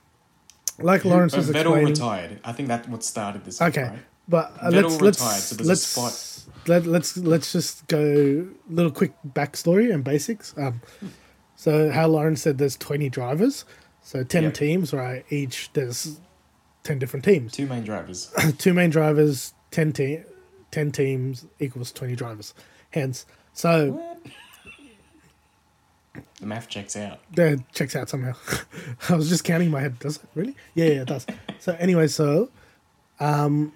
like 0.78 1.04
Lawrence 1.04 1.34
Uh, 1.34 1.38
was 1.38 1.48
Vettel 1.50 1.56
explaining, 1.56 1.86
retired. 1.88 2.40
I 2.44 2.52
think 2.52 2.68
that's 2.68 2.86
what 2.86 3.02
started 3.02 3.44
this. 3.44 3.60
Okay. 3.60 3.82
Right? 3.82 3.98
But 4.28 4.52
uh, 4.60 4.70
Vettel 4.70 4.82
let's 4.82 5.00
let's 5.00 5.20
retired, 5.20 5.40
so 5.42 5.54
there's 5.56 5.68
a 5.68 5.72
let's 6.66 6.68
let, 6.68 6.86
let's 6.86 7.16
let's 7.16 7.52
just 7.52 7.86
go 7.88 8.46
little 8.68 8.92
quick 8.92 9.12
backstory 9.26 9.92
and 9.92 10.02
basics. 10.04 10.54
Um, 10.56 10.80
so 11.56 11.90
how 11.90 12.06
Lauren 12.08 12.36
said 12.36 12.58
there's 12.58 12.76
20 12.76 13.08
drivers, 13.10 13.64
so 14.02 14.24
10 14.24 14.42
Yep. 14.44 14.54
teams, 14.54 14.92
right? 14.92 15.24
Each 15.30 15.70
there's 15.72 16.20
10 16.82 16.98
different 16.98 17.24
teams. 17.24 17.52
Two 17.52 17.66
main 17.66 17.84
drivers. 17.84 18.32
Two 18.58 18.74
main 18.74 18.90
drivers, 18.90 19.54
10 19.70 19.92
te- 19.92 20.22
10 20.70 20.92
teams 20.92 21.46
equals 21.60 21.92
20 21.92 22.14
drivers. 22.16 22.52
Hence, 22.90 23.24
so 23.52 24.00
The 26.40 26.46
math 26.46 26.68
checks 26.68 26.96
out. 26.96 27.20
that 27.36 27.60
checks 27.72 27.96
out 27.96 28.08
somehow. 28.08 28.34
I 29.08 29.14
was 29.16 29.28
just 29.28 29.44
counting 29.44 29.66
in 29.66 29.72
my 29.72 29.80
head. 29.80 29.98
Does 29.98 30.16
it 30.16 30.22
really? 30.34 30.56
Yeah, 30.74 30.86
yeah, 30.86 31.02
it 31.02 31.08
does. 31.08 31.26
so 31.58 31.74
anyway, 31.78 32.06
so 32.08 32.50
um, 33.20 33.72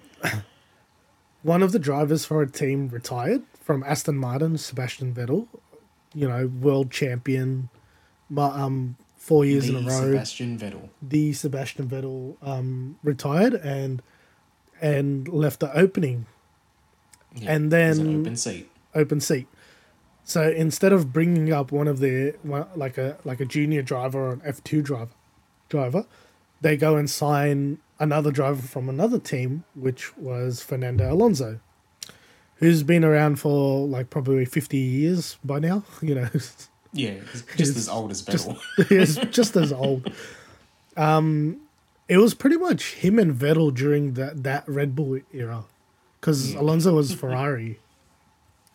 one 1.43 1.63
of 1.63 1.71
the 1.71 1.79
drivers 1.79 2.25
for 2.25 2.41
a 2.41 2.49
team 2.49 2.89
retired 2.89 3.43
from 3.61 3.83
Aston 3.83 4.17
Martin, 4.17 4.57
Sebastian 4.57 5.13
Vettel. 5.13 5.47
You 6.13 6.27
know, 6.27 6.47
world 6.47 6.89
champion, 6.89 7.69
um, 8.35 8.95
four 9.17 9.45
years 9.45 9.69
in 9.69 9.75
a 9.75 9.81
The 9.81 9.85
row. 9.89 10.01
Sebastian 10.11 10.57
Vettel. 10.57 10.89
the 11.01 11.33
Sebastian 11.33 11.87
Vettel 11.87 12.35
um, 12.41 12.97
retired 13.03 13.53
and 13.53 14.01
and 14.81 15.27
left 15.27 15.59
the 15.59 15.71
opening 15.77 16.25
Yeah, 17.35 17.51
And 17.53 17.71
there's 17.71 17.99
an 17.99 18.07
then- 18.07 18.21
open 18.21 18.35
seat. 18.37 18.69
open 18.95 19.19
seat. 19.19 19.47
So 20.23 20.49
instead 20.49 20.93
of 20.93 21.11
bringing 21.13 21.51
up 21.53 21.71
one 21.71 21.87
of 21.87 21.99
their 21.99 22.33
one, 22.43 22.65
like 22.75 22.97
a 22.97 23.17
like 23.23 23.39
a 23.39 23.45
junior 23.45 23.81
driver 23.83 24.29
or 24.29 24.33
an 24.33 24.41
F 24.43 24.63
two 24.63 24.81
driver 24.81 25.11
driver, 25.69 26.05
they 26.61 26.75
go 26.75 26.95
and 26.95 27.07
sign 27.09 27.77
another 27.99 28.31
driver 28.31 28.61
from 28.61 28.89
another 28.89 29.19
team, 29.19 29.63
which 29.75 30.15
was 30.17 30.61
Fernando 30.61 31.11
Alonso, 31.13 31.59
who's 32.55 32.83
been 32.83 33.03
around 33.03 33.37
for 33.37 33.85
like 33.87 34.09
probably 34.09 34.45
fifty 34.45 34.77
years 34.77 35.37
by 35.43 35.59
now. 35.59 35.83
You 36.01 36.15
know, 36.15 36.29
Yeah, 36.93 37.15
just 37.55 37.77
as 37.77 37.87
old 37.89 38.11
as 38.11 38.21
just 38.21 38.47
Vettel. 38.47 38.87
he's 38.89 39.15
just 39.31 39.55
as 39.55 39.71
old. 39.71 40.11
Um, 40.97 41.61
it 42.07 42.17
was 42.17 42.33
pretty 42.33 42.57
much 42.57 42.93
him 42.95 43.19
and 43.19 43.33
Vettel 43.35 43.73
during 43.73 44.13
that 44.13 44.43
that 44.43 44.67
Red 44.67 44.95
Bull 44.95 45.19
era, 45.31 45.65
because 46.19 46.53
Alonso 46.55 46.93
was 46.95 47.13
Ferrari. 47.13 47.79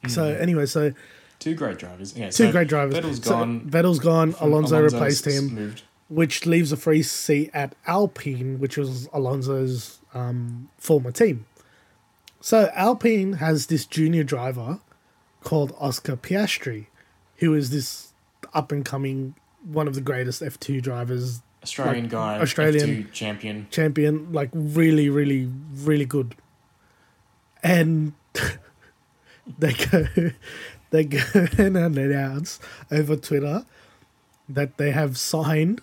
So 0.07 0.25
anyway, 0.26 0.66
so 0.66 0.93
Two 1.38 1.54
great 1.54 1.78
drivers. 1.78 2.14
Yeah, 2.14 2.26
two 2.26 2.31
so 2.33 2.52
great 2.52 2.69
drivers. 2.69 2.95
Vettel's 2.95 3.25
So 3.25 3.31
gone. 3.31 3.62
Vettel's 3.62 3.99
gone. 3.99 4.35
Alonso 4.38 4.76
Alonso's 4.76 4.93
replaced 4.93 5.25
him, 5.26 5.54
Moved. 5.54 5.83
Which 6.09 6.47
leaves 6.47 6.71
a 6.73 6.77
free 6.77 7.03
seat 7.03 7.51
at 7.55 7.75
Alpine, 7.87 8.59
which 8.59 8.77
was 8.77 9.09
Alonso's 9.13 9.99
um, 10.13 10.69
former 10.79 11.11
team. 11.11 11.47
So 12.41 12.71
Alpine 12.75 13.35
has 13.35 13.67
this 13.67 13.87
junior 13.87 14.23
driver 14.25 14.81
called 15.43 15.75
Oscar 15.79 16.17
Piastri, 16.17 16.87
who 17.37 17.55
is 17.55 17.71
this 17.71 18.13
up 18.53 18.71
and 18.71 18.85
coming 18.85 19.35
one 19.65 19.89
of 19.89 19.95
the 19.95 20.01
greatest 20.01 20.43
F 20.43 20.61
two 20.61 20.81
drivers 20.81 21.41
Australian 21.63 22.05
like, 22.05 22.11
guy. 22.11 22.39
Australian- 22.41 23.05
F2 23.05 23.13
champion. 23.13 23.67
champion, 23.71 24.33
like 24.33 24.51
really, 24.53 25.09
really, 25.09 25.51
really 25.73 26.05
good. 26.05 26.35
And 27.63 28.13
they 29.59 29.73
go, 29.73 30.07
they 30.91 31.05
go 31.05 31.19
and 31.59 31.77
announce 31.77 32.61
over 32.91 33.17
Twitter 33.17 33.65
that 34.49 34.77
they 34.77 34.91
have 34.91 35.17
signed 35.17 35.81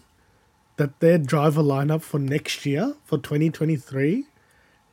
that 0.81 1.00
their 1.00 1.19
driver 1.19 1.61
lineup 1.61 2.01
for 2.01 2.17
next 2.19 2.65
year 2.65 2.95
for 3.05 3.17
2023 3.19 4.25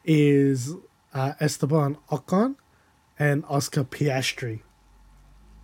is 0.04 0.74
uh, 1.14 1.32
Esteban 1.40 1.96
Ocon 2.10 2.56
and 3.18 3.42
Oscar 3.48 3.84
Piastri. 3.84 4.60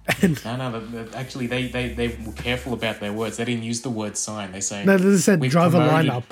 And 0.22 0.42
No, 0.44 0.56
no, 0.56 1.06
actually, 1.14 1.46
they, 1.46 1.68
they, 1.68 1.88
they 2.00 2.08
were 2.24 2.32
careful 2.32 2.72
about 2.72 3.00
their 3.00 3.12
words. 3.12 3.36
They 3.36 3.44
didn't 3.44 3.64
use 3.64 3.82
the 3.82 3.90
word 3.90 4.16
sign. 4.16 4.52
They 4.52 4.60
say, 4.60 4.84
no, 4.84 4.96
they 4.98 5.16
said 5.18 5.40
"We 5.40 5.48
driver 5.48 5.78
promoted- 5.78 6.10
lineup. 6.10 6.24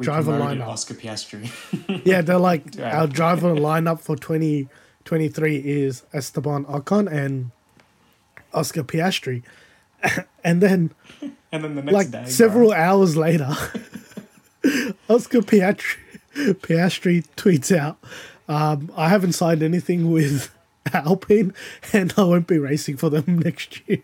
driver 0.00 0.32
lineup. 0.32 0.66
Oscar 0.68 0.94
Piastri. 0.94 1.44
Yeah, 2.10 2.20
they're 2.22 2.38
like 2.52 2.64
our 2.98 3.06
driver 3.08 3.54
lineup 3.54 4.00
for 4.00 4.14
2023 4.16 5.56
is 5.56 6.04
Esteban 6.12 6.64
Ocon 6.66 7.10
and 7.10 7.50
Oscar 8.54 8.84
Piastri. 8.84 9.42
and 10.44 10.60
then 10.60 10.90
and 11.56 11.64
then 11.64 11.74
the 11.74 11.82
next 11.82 11.94
like 11.94 12.10
day, 12.10 12.24
several 12.30 12.70
bro, 12.70 12.78
hours 12.78 13.16
later, 13.16 13.48
Oscar 15.08 15.40
Piastri, 15.40 15.96
Piastri 16.34 17.24
tweets 17.36 17.76
out, 17.76 17.98
um, 18.48 18.90
I 18.96 19.08
haven't 19.08 19.32
signed 19.32 19.62
anything 19.62 20.10
with 20.10 20.50
Alpine 20.92 21.52
and 21.92 22.12
I 22.16 22.22
won't 22.22 22.46
be 22.46 22.58
racing 22.58 22.96
for 22.96 23.10
them 23.10 23.38
next 23.44 23.80
year. 23.88 24.02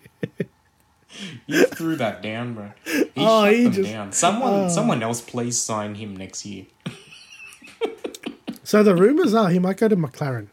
you 1.47 1.65
threw 1.67 1.97
that 1.97 2.23
down, 2.23 2.55
bro. 2.55 2.73
He 2.85 3.11
Oh, 3.17 3.45
shut 3.45 3.55
he 3.55 3.63
them 3.65 3.73
just- 3.73 3.91
down. 3.91 4.13
Someone, 4.13 4.71
someone 4.71 5.03
else, 5.03 5.21
please 5.21 5.59
sign 5.61 5.95
him 5.97 6.17
next 6.17 6.45
year. 6.47 6.67
So 8.65 8.83
the 8.83 8.95
rumors 8.95 9.35
are 9.35 9.51
he 9.51 9.59
might 9.59 9.77
go 9.77 9.89
to 9.89 9.97
McLaren. 9.97 10.47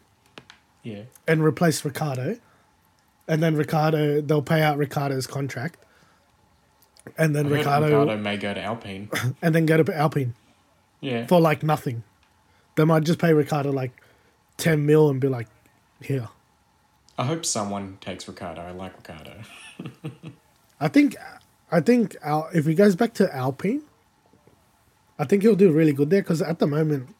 Yeah, 0.84 1.04
and 1.28 1.44
replace 1.44 1.84
Ricciardo. 1.86 2.38
And 3.28 3.44
then 3.44 3.56
Ricciardo, 3.56 4.22
they'll 4.22 4.42
pay 4.42 4.62
out 4.62 4.78
Ricciardo's 4.78 5.28
contract. 5.28 5.78
And 7.18 7.36
then 7.36 7.50
Ricciardo, 7.50 7.86
Ricciardo 7.86 8.18
may 8.18 8.38
go 8.38 8.54
to 8.54 8.62
Alpine. 8.62 9.10
and 9.42 9.56
then 9.56 9.66
go 9.66 9.82
to 9.82 9.98
Alpine 9.98 10.36
Yeah, 11.02 11.28
for 11.28 11.40
like 11.40 11.64
nothing. 11.64 12.04
They 12.76 12.86
might 12.86 13.04
just 13.04 13.20
pay 13.20 13.34
Ricciardo 13.34 13.72
like 13.72 13.92
10 14.58 14.86
mil 14.86 15.10
and 15.10 15.20
be 15.20 15.28
like, 15.28 15.48
here. 16.02 16.30
I 17.18 17.26
hope 17.26 17.46
someone 17.46 17.98
takes 18.00 18.28
Ricciardo. 18.28 18.62
I 18.62 18.72
like 18.72 18.96
Ricciardo. 18.96 19.42
I 20.80 20.88
think, 20.88 21.16
I 21.72 21.82
think 21.82 22.16
Al, 22.22 22.50
if 22.54 22.66
he 22.66 22.74
goes 22.74 22.96
back 22.96 23.14
to 23.16 23.36
Alpine, 23.36 23.84
I 25.18 25.26
think 25.26 25.44
he'll 25.44 25.56
do 25.56 25.72
really 25.72 25.92
good 25.92 26.10
there 26.10 26.22
because 26.22 26.42
at 26.42 26.60
the 26.60 26.68
moment, 26.68 27.14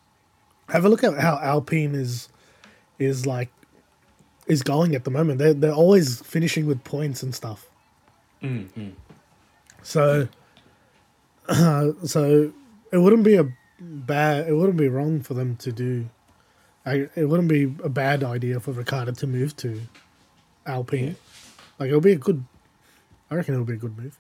have 0.70 0.86
a 0.86 0.90
look 0.90 1.04
at 1.04 1.18
how 1.18 1.38
Alpine 1.42 1.96
is, 1.96 2.30
is 2.98 3.26
like, 3.26 3.50
is 4.48 4.64
going 4.64 4.96
at 4.96 5.04
the 5.04 5.12
moment. 5.12 5.40
They're, 5.40 5.54
they're 5.54 5.74
always 5.74 6.22
finishing 6.22 6.66
with 6.66 6.84
points 6.84 7.22
and 7.22 7.36
stuff. 7.36 7.70
Mm-hmm. 8.42 8.90
So, 9.90 10.28
so 12.06 12.54
it 12.92 12.98
wouldn't 13.00 13.24
be 13.24 13.38
a 13.38 13.52
bad. 13.80 14.48
It 14.48 14.54
wouldn't 14.54 14.78
be 14.78 14.88
wrong 14.88 15.22
for 15.22 15.34
them 15.34 15.56
to 15.58 15.72
do. 15.72 16.08
I, 16.86 17.10
it 17.16 17.28
wouldn't 17.28 17.50
be 17.50 17.64
a 17.84 17.90
bad 17.90 18.24
idea 18.24 18.60
for 18.60 18.72
Ricciardo 18.72 19.14
to 19.14 19.26
move 19.26 19.58
to 19.58 19.82
Alpine. 20.68 21.08
Yeah. 21.08 21.14
Like 21.80 21.88
it'll 21.88 22.02
be 22.02 22.12
a 22.12 22.18
good. 22.18 22.46
I 23.32 23.36
reckon 23.36 23.56
it'll 23.56 23.66
be 23.66 23.74
a 23.74 23.78
good 23.78 23.98
move. 23.98 24.16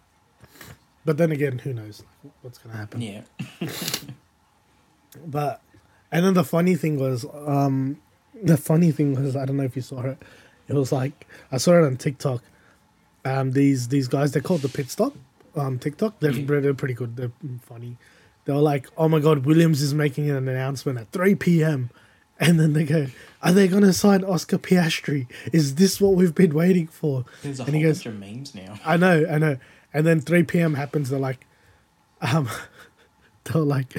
But 1.05 1.17
then 1.17 1.31
again, 1.31 1.59
who 1.59 1.73
knows 1.73 2.01
what's 2.41 2.57
going 2.57 2.71
to 2.71 2.77
happen? 2.77 3.01
Yeah, 3.01 3.21
But 5.25 5.61
and 6.11 6.25
then 6.25 6.33
the 6.33 6.43
funny 6.43 6.75
thing 6.75 6.97
was, 6.97 7.25
um, 7.45 8.01
the 8.43 8.57
funny 8.57 8.91
thing 8.91 9.13
was, 9.13 9.35
I 9.35 9.45
don't 9.45 9.57
know 9.57 9.63
if 9.63 9.75
you 9.75 9.83
saw 9.83 10.01
it. 10.01 10.17
It 10.67 10.73
was 10.73 10.91
like 10.91 11.27
I 11.51 11.57
saw 11.57 11.73
it 11.77 11.85
on 11.85 11.97
TikTok. 11.97 12.41
Um, 13.23 13.51
these 13.51 13.89
these 13.89 14.07
guys 14.07 14.31
they 14.31 14.41
called 14.41 14.61
the 14.61 14.69
pit 14.69 14.89
stop. 14.89 15.13
Um, 15.55 15.79
TikTok 15.79 16.19
they're, 16.19 16.31
they're 16.31 16.73
pretty 16.73 16.93
good. 16.93 17.15
They're 17.15 17.31
funny. 17.63 17.97
They 18.45 18.53
were 18.53 18.59
like, 18.59 18.87
"Oh 18.97 19.07
my 19.07 19.19
god, 19.19 19.45
Williams 19.45 19.81
is 19.81 19.93
making 19.93 20.29
an 20.29 20.47
announcement 20.47 20.97
at 20.97 21.11
three 21.11 21.35
p.m." 21.35 21.89
And 22.39 22.59
then 22.59 22.73
they 22.73 22.85
go, 22.85 23.07
"Are 23.43 23.51
they 23.51 23.67
going 23.67 23.83
to 23.83 23.93
sign 23.93 24.23
Oscar 24.23 24.57
Piastri? 24.57 25.27
Is 25.51 25.75
this 25.75 25.99
what 25.99 26.15
we've 26.15 26.33
been 26.33 26.53
waiting 26.53 26.87
for?" 26.87 27.25
there's 27.43 27.59
a 27.59 27.63
and 27.63 27.71
whole 27.71 27.79
he 27.79 27.85
goes, 27.85 28.03
bunch 28.03 28.15
of 28.15 28.19
memes 28.19 28.55
now. 28.55 28.79
I 28.85 28.97
know, 28.97 29.25
I 29.29 29.37
know. 29.37 29.57
And 29.93 30.05
then 30.05 30.21
3 30.21 30.43
p.m. 30.43 30.75
happens. 30.75 31.09
They're 31.09 31.19
like, 31.19 31.45
um, 32.21 32.47
they're 33.43 33.61
like, 33.61 33.95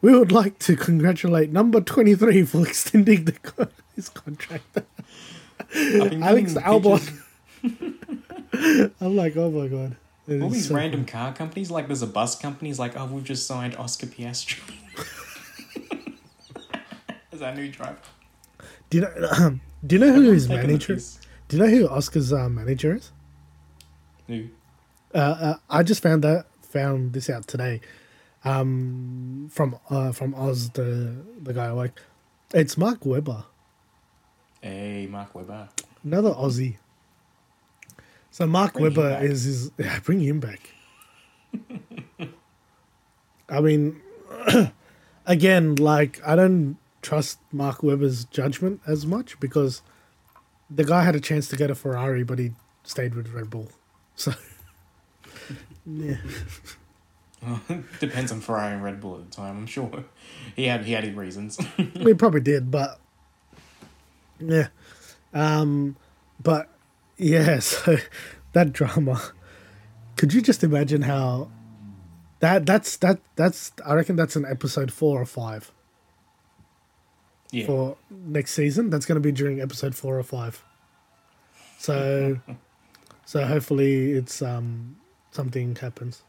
we 0.00 0.16
would 0.16 0.32
like 0.32 0.58
to 0.60 0.76
congratulate 0.76 1.50
number 1.50 1.80
23 1.80 2.44
for 2.44 2.66
extending 2.66 3.24
the 3.24 3.68
his 3.94 4.08
contract. 4.08 4.64
Alex 5.74 6.54
Albon. 6.54 7.20
I'm 9.00 9.16
like, 9.16 9.36
oh 9.36 9.50
my 9.50 9.68
god. 9.68 9.96
It 10.26 10.40
All 10.40 10.48
these 10.48 10.68
so 10.68 10.74
random 10.74 11.04
car 11.04 11.32
companies, 11.34 11.70
like 11.70 11.86
there's 11.86 12.02
a 12.02 12.06
bus 12.06 12.38
company, 12.38 12.70
is 12.70 12.78
like, 12.78 12.98
oh, 12.98 13.06
we've 13.06 13.24
just 13.24 13.46
signed 13.46 13.76
Oscar 13.76 14.06
Piastri 14.06 14.60
as 17.32 17.42
our 17.42 17.54
new 17.54 17.68
driver. 17.70 17.98
Do 18.88 18.98
you 18.98 19.02
know? 19.02 19.58
do 19.86 19.96
you 19.96 20.00
know 20.00 20.12
who 20.12 20.32
his 20.32 20.48
manager? 20.48 20.94
piss. 20.94 21.18
Do 21.48 21.56
you 21.56 21.62
know 21.62 21.68
who 21.68 21.88
Oscar's 21.88 22.32
uh, 22.32 22.48
manager 22.48 22.94
is? 22.94 23.12
Who? 24.28 24.46
Uh, 25.14 25.18
uh, 25.18 25.54
I 25.68 25.82
just 25.82 26.02
found 26.02 26.24
that 26.24 26.46
found 26.62 27.12
this 27.12 27.28
out 27.28 27.46
today. 27.46 27.80
Um, 28.44 29.48
from 29.52 29.78
uh, 29.90 30.12
from 30.12 30.34
Oz, 30.34 30.70
the 30.70 31.16
the 31.42 31.52
guy 31.52 31.66
I 31.66 31.70
like. 31.70 32.00
It's 32.52 32.78
Mark 32.78 33.04
Webber. 33.04 33.44
Hey, 34.62 35.06
Mark 35.10 35.34
Webber. 35.34 35.68
Another 36.02 36.30
Aussie. 36.30 36.76
So 38.34 38.48
Mark 38.48 38.72
Bring 38.72 38.86
Webber 38.86 39.20
is 39.22 39.44
his. 39.44 39.70
Yeah, 39.78 40.00
bring 40.00 40.18
him 40.18 40.40
back. 40.40 40.58
I 43.48 43.60
mean, 43.60 44.00
again, 45.26 45.76
like 45.76 46.20
I 46.26 46.34
don't 46.34 46.76
trust 47.00 47.38
Mark 47.52 47.84
Webber's 47.84 48.24
judgment 48.24 48.80
as 48.88 49.06
much 49.06 49.38
because 49.38 49.82
the 50.68 50.82
guy 50.82 51.04
had 51.04 51.14
a 51.14 51.20
chance 51.20 51.46
to 51.46 51.56
get 51.56 51.70
a 51.70 51.76
Ferrari, 51.76 52.24
but 52.24 52.40
he 52.40 52.50
stayed 52.82 53.14
with 53.14 53.28
Red 53.28 53.50
Bull. 53.50 53.70
So, 54.16 54.34
yeah, 55.86 56.16
Depends 58.00 58.32
on 58.32 58.40
Ferrari 58.40 58.74
and 58.74 58.82
Red 58.82 59.00
Bull 59.00 59.14
at 59.14 59.30
the 59.30 59.36
time. 59.36 59.58
I'm 59.58 59.66
sure 59.66 60.06
he 60.56 60.64
had 60.64 60.84
he 60.84 60.92
had 60.92 61.04
his 61.04 61.14
reasons. 61.14 61.56
he 61.76 62.14
probably 62.14 62.40
did, 62.40 62.72
but 62.72 62.98
yeah, 64.40 64.70
um, 65.32 65.94
but 66.42 66.73
yeah. 67.16 67.58
So 67.60 67.96
that 68.52 68.72
drama. 68.72 69.20
Could 70.16 70.32
you 70.32 70.40
just 70.40 70.62
imagine 70.62 71.02
how 71.02 71.50
that 72.40 72.66
that's 72.66 72.96
that 72.98 73.20
that's 73.36 73.72
I 73.84 73.94
reckon 73.94 74.16
that's 74.16 74.36
an 74.36 74.44
episode 74.44 74.92
four 74.92 75.20
or 75.20 75.26
five 75.26 75.72
yeah, 77.50 77.66
for 77.66 77.96
next 78.10 78.52
season. 78.52 78.90
That's 78.90 79.06
going 79.06 79.16
to 79.16 79.20
be 79.20 79.32
during 79.32 79.60
episode 79.60 79.94
four 79.94 80.18
or 80.18 80.22
five. 80.22 80.62
So, 81.78 82.38
so 83.24 83.44
hopefully 83.44 84.12
it's 84.12 84.42
um 84.42 84.96
something 85.30 85.76
happens. 85.76 86.22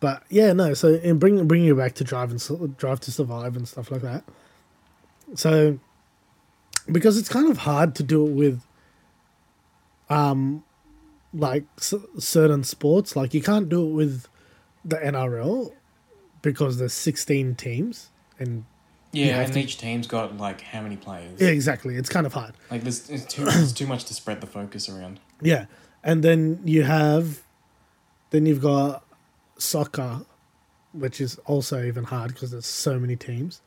But 0.00 0.24
yeah, 0.28 0.52
no. 0.52 0.74
So 0.74 0.94
in 0.94 1.18
bring 1.18 1.46
bringing 1.46 1.68
you 1.68 1.76
back 1.76 1.94
to 1.94 2.04
drive 2.04 2.30
and 2.30 2.76
drive 2.76 3.00
to 3.00 3.12
survive 3.12 3.56
and 3.56 3.68
stuff 3.68 3.90
like 3.90 4.02
that. 4.02 4.24
So, 5.34 5.78
because 6.90 7.16
it's 7.16 7.28
kind 7.28 7.48
of 7.48 7.58
hard 7.58 7.94
to 7.94 8.02
do 8.02 8.26
it 8.26 8.32
with, 8.32 8.60
um, 10.10 10.64
like 11.34 11.64
s- 11.78 11.94
certain 12.18 12.64
sports. 12.64 13.16
Like 13.16 13.34
you 13.34 13.42
can't 13.42 13.68
do 13.68 13.86
it 13.88 13.92
with 13.92 14.28
the 14.84 14.96
NRL 14.96 15.72
because 16.42 16.78
there's 16.78 16.92
16 16.92 17.54
teams 17.54 18.08
and 18.38 18.64
yeah, 19.12 19.40
and 19.40 19.52
to- 19.52 19.60
each 19.60 19.78
team's 19.78 20.06
got 20.06 20.36
like 20.38 20.62
how 20.62 20.80
many 20.80 20.96
players? 20.96 21.40
yeah, 21.40 21.48
exactly. 21.48 21.96
It's 21.96 22.08
kind 22.08 22.26
of 22.26 22.32
hard. 22.32 22.54
Like 22.70 22.82
there's, 22.82 23.00
there's 23.00 23.26
too 23.26 23.44
there's 23.44 23.72
too 23.80 23.86
much 23.86 24.04
to 24.06 24.14
spread 24.14 24.40
the 24.40 24.46
focus 24.46 24.88
around. 24.88 25.20
Yeah, 25.40 25.66
and 26.02 26.22
then 26.22 26.60
you 26.64 26.82
have, 26.84 27.42
then 28.30 28.46
you've 28.46 28.62
got 28.62 29.04
soccer, 29.58 30.22
which 30.92 31.20
is 31.20 31.38
also 31.44 31.84
even 31.84 32.04
hard 32.04 32.32
because 32.34 32.50
there's 32.52 32.66
so 32.66 32.98
many 32.98 33.16
teams. 33.16 33.60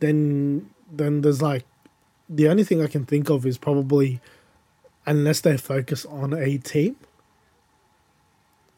Then 0.00 0.70
then 0.92 1.20
there's 1.22 1.40
like, 1.40 1.64
the 2.28 2.48
only 2.48 2.64
thing 2.64 2.82
I 2.82 2.86
can 2.88 3.04
think 3.06 3.30
of 3.30 3.46
is 3.46 3.56
probably, 3.58 4.20
unless 5.06 5.40
they 5.40 5.56
focus 5.56 6.04
on 6.06 6.32
a 6.32 6.58
team. 6.58 6.96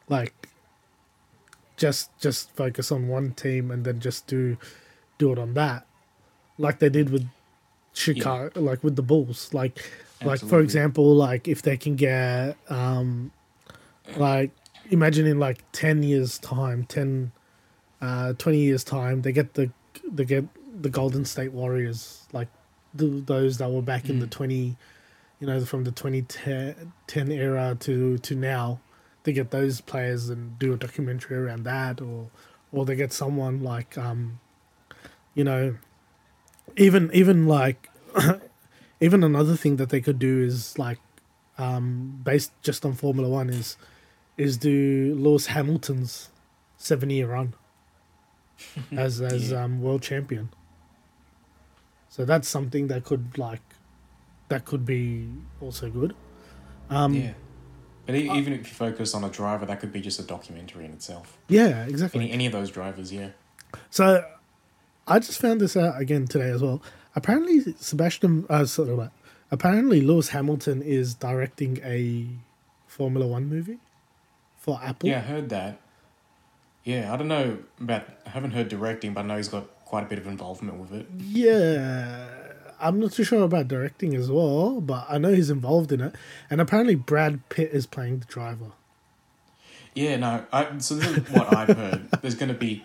Like. 0.09 0.33
Just 1.75 2.09
just 2.19 2.49
focus 2.55 2.91
on 2.91 3.07
one 3.07 3.33
team 3.33 3.69
and 3.69 3.85
then 3.85 3.99
just 3.99 4.25
do, 4.25 4.57
do 5.19 5.31
it 5.31 5.37
on 5.37 5.53
that, 5.53 5.85
like 6.57 6.79
they 6.79 6.89
did 6.89 7.11
with 7.11 7.29
Chicago, 7.93 8.59
like 8.59 8.83
with 8.83 8.95
the 8.95 9.03
Bulls, 9.03 9.53
like 9.53 9.83
like 10.23 10.39
for 10.39 10.59
example 10.59 11.13
like 11.13 11.47
if 11.47 11.61
they 11.61 11.77
can 11.77 11.95
get 11.95 12.57
um 12.69 13.31
like 14.15 14.51
imagine 14.89 15.27
in 15.27 15.39
like 15.39 15.63
10 15.73 16.01
years 16.03 16.39
time 16.39 16.83
10 16.85 17.31
uh 18.01 18.33
20 18.33 18.57
years 18.57 18.83
time 18.83 19.21
they 19.21 19.31
get 19.31 19.53
the 19.53 19.69
they 20.09 20.25
get 20.25 20.45
the 20.81 20.89
golden 20.89 21.25
state 21.25 21.51
warriors 21.53 22.25
like 22.33 22.47
th- 22.97 23.25
those 23.25 23.57
that 23.59 23.69
were 23.69 23.81
back 23.81 24.09
in 24.09 24.19
the 24.19 24.27
20 24.27 24.75
you 25.39 25.47
know 25.47 25.63
from 25.65 25.83
the 25.83 25.91
2010 25.91 27.31
era 27.31 27.75
to 27.79 28.17
to 28.19 28.35
now 28.35 28.79
they 29.23 29.33
get 29.33 29.51
those 29.51 29.81
players 29.81 30.29
and 30.29 30.57
do 30.57 30.73
a 30.73 30.77
documentary 30.77 31.37
around 31.37 31.63
that 31.63 32.01
or 32.01 32.29
or 32.71 32.85
they 32.85 32.95
get 32.95 33.11
someone 33.13 33.61
like 33.63 33.97
um 33.97 34.39
you 35.35 35.43
know 35.43 35.75
even 36.75 37.09
even 37.13 37.45
like 37.47 37.89
even 39.01 39.23
another 39.23 39.55
thing 39.55 39.75
that 39.77 39.89
they 39.89 40.01
could 40.01 40.19
do 40.19 40.41
is 40.43 40.77
like 40.79 40.99
um 41.57 42.19
based 42.23 42.51
just 42.61 42.85
on 42.85 42.93
formula 42.93 43.29
one 43.29 43.49
is 43.49 43.77
is 44.37 44.57
do 44.57 45.13
lewis 45.17 45.47
hamilton's 45.47 46.29
seven 46.77 47.09
year 47.09 47.27
run 47.27 47.53
as 48.91 49.21
as 49.21 49.51
Yeah. 49.51 49.63
um 49.63 49.81
world 49.81 50.01
champion 50.01 50.49
so 52.09 52.25
that's 52.25 52.47
something 52.47 52.87
that 52.87 53.03
could 53.03 53.37
like 53.37 53.61
that 54.49 54.65
could 54.65 54.85
be 54.85 55.27
also 55.61 55.89
good 55.89 56.15
um 56.89 57.13
yeah, 57.13 57.33
but 58.05 58.15
e- 58.15 58.29
even 58.31 58.53
if 58.53 58.59
you 58.59 58.73
focus 58.73 59.13
on 59.13 59.23
a 59.23 59.29
driver, 59.29 59.65
that 59.65 59.79
could 59.81 59.91
be 59.91 59.99
just 60.01 60.19
a 60.19 60.23
documentary 60.23 60.85
in 60.85 60.91
itself. 60.93 61.37
yeah 61.49 61.83
exactly 61.85 62.21
Any 62.21 62.31
any 62.31 62.45
of 62.45 62.53
those 62.53 62.71
drivers, 62.71 63.11
yeah. 63.11 63.29
So, 63.89 64.23
I 65.05 65.19
just 65.19 65.41
found 65.41 65.59
this 65.59 65.75
out 65.75 65.99
again 65.99 66.25
today 66.27 66.49
as 66.49 66.61
well. 66.61 66.81
Apparently, 67.15 67.73
Sebastian, 67.77 68.45
uh, 68.49 68.63
sort 68.65 68.87
of, 68.89 68.97
like- 68.99 69.11
apparently 69.51 69.99
Lewis 69.99 70.29
Hamilton 70.29 70.81
is 70.81 71.13
directing 71.13 71.79
a 71.83 72.27
Formula 72.87 73.27
One 73.27 73.47
movie 73.49 73.79
for 74.57 74.79
Apple. 74.81 75.09
Yeah, 75.09 75.17
I 75.17 75.21
heard 75.21 75.49
that. 75.49 75.81
Yeah, 76.85 77.13
I 77.13 77.17
don't 77.17 77.27
know 77.27 77.57
about. 77.81 78.03
I 78.25 78.29
haven't 78.29 78.51
heard 78.51 78.69
directing, 78.69 79.13
but 79.13 79.25
I 79.25 79.27
know 79.27 79.35
he's 79.35 79.49
got 79.49 79.65
quite 79.83 80.03
a 80.05 80.07
bit 80.07 80.17
of 80.19 80.27
involvement 80.27 80.77
with 80.79 80.93
it. 80.93 81.07
Yeah, 81.17 82.46
I'm 82.79 82.99
not 82.99 83.11
too 83.11 83.23
sure 83.23 83.43
about 83.43 83.67
directing 83.67 84.15
as 84.15 84.29
well, 84.29 84.79
but 84.81 85.05
I 85.09 85.17
know 85.17 85.33
he's 85.33 85.49
involved 85.49 85.91
in 85.91 86.01
it. 86.01 86.15
And 86.49 86.61
apparently, 86.61 86.95
Brad 86.95 87.47
Pitt 87.49 87.71
is 87.71 87.85
playing 87.85 88.19
the 88.19 88.25
driver. 88.25 88.71
Yeah, 89.95 90.17
no. 90.17 90.45
I, 90.53 90.77
so 90.77 90.95
this 90.95 91.07
is 91.17 91.29
what 91.31 91.55
I've 91.55 91.75
heard. 91.75 92.11
There's 92.21 92.35
going 92.35 92.49
to 92.53 92.57
be 92.57 92.83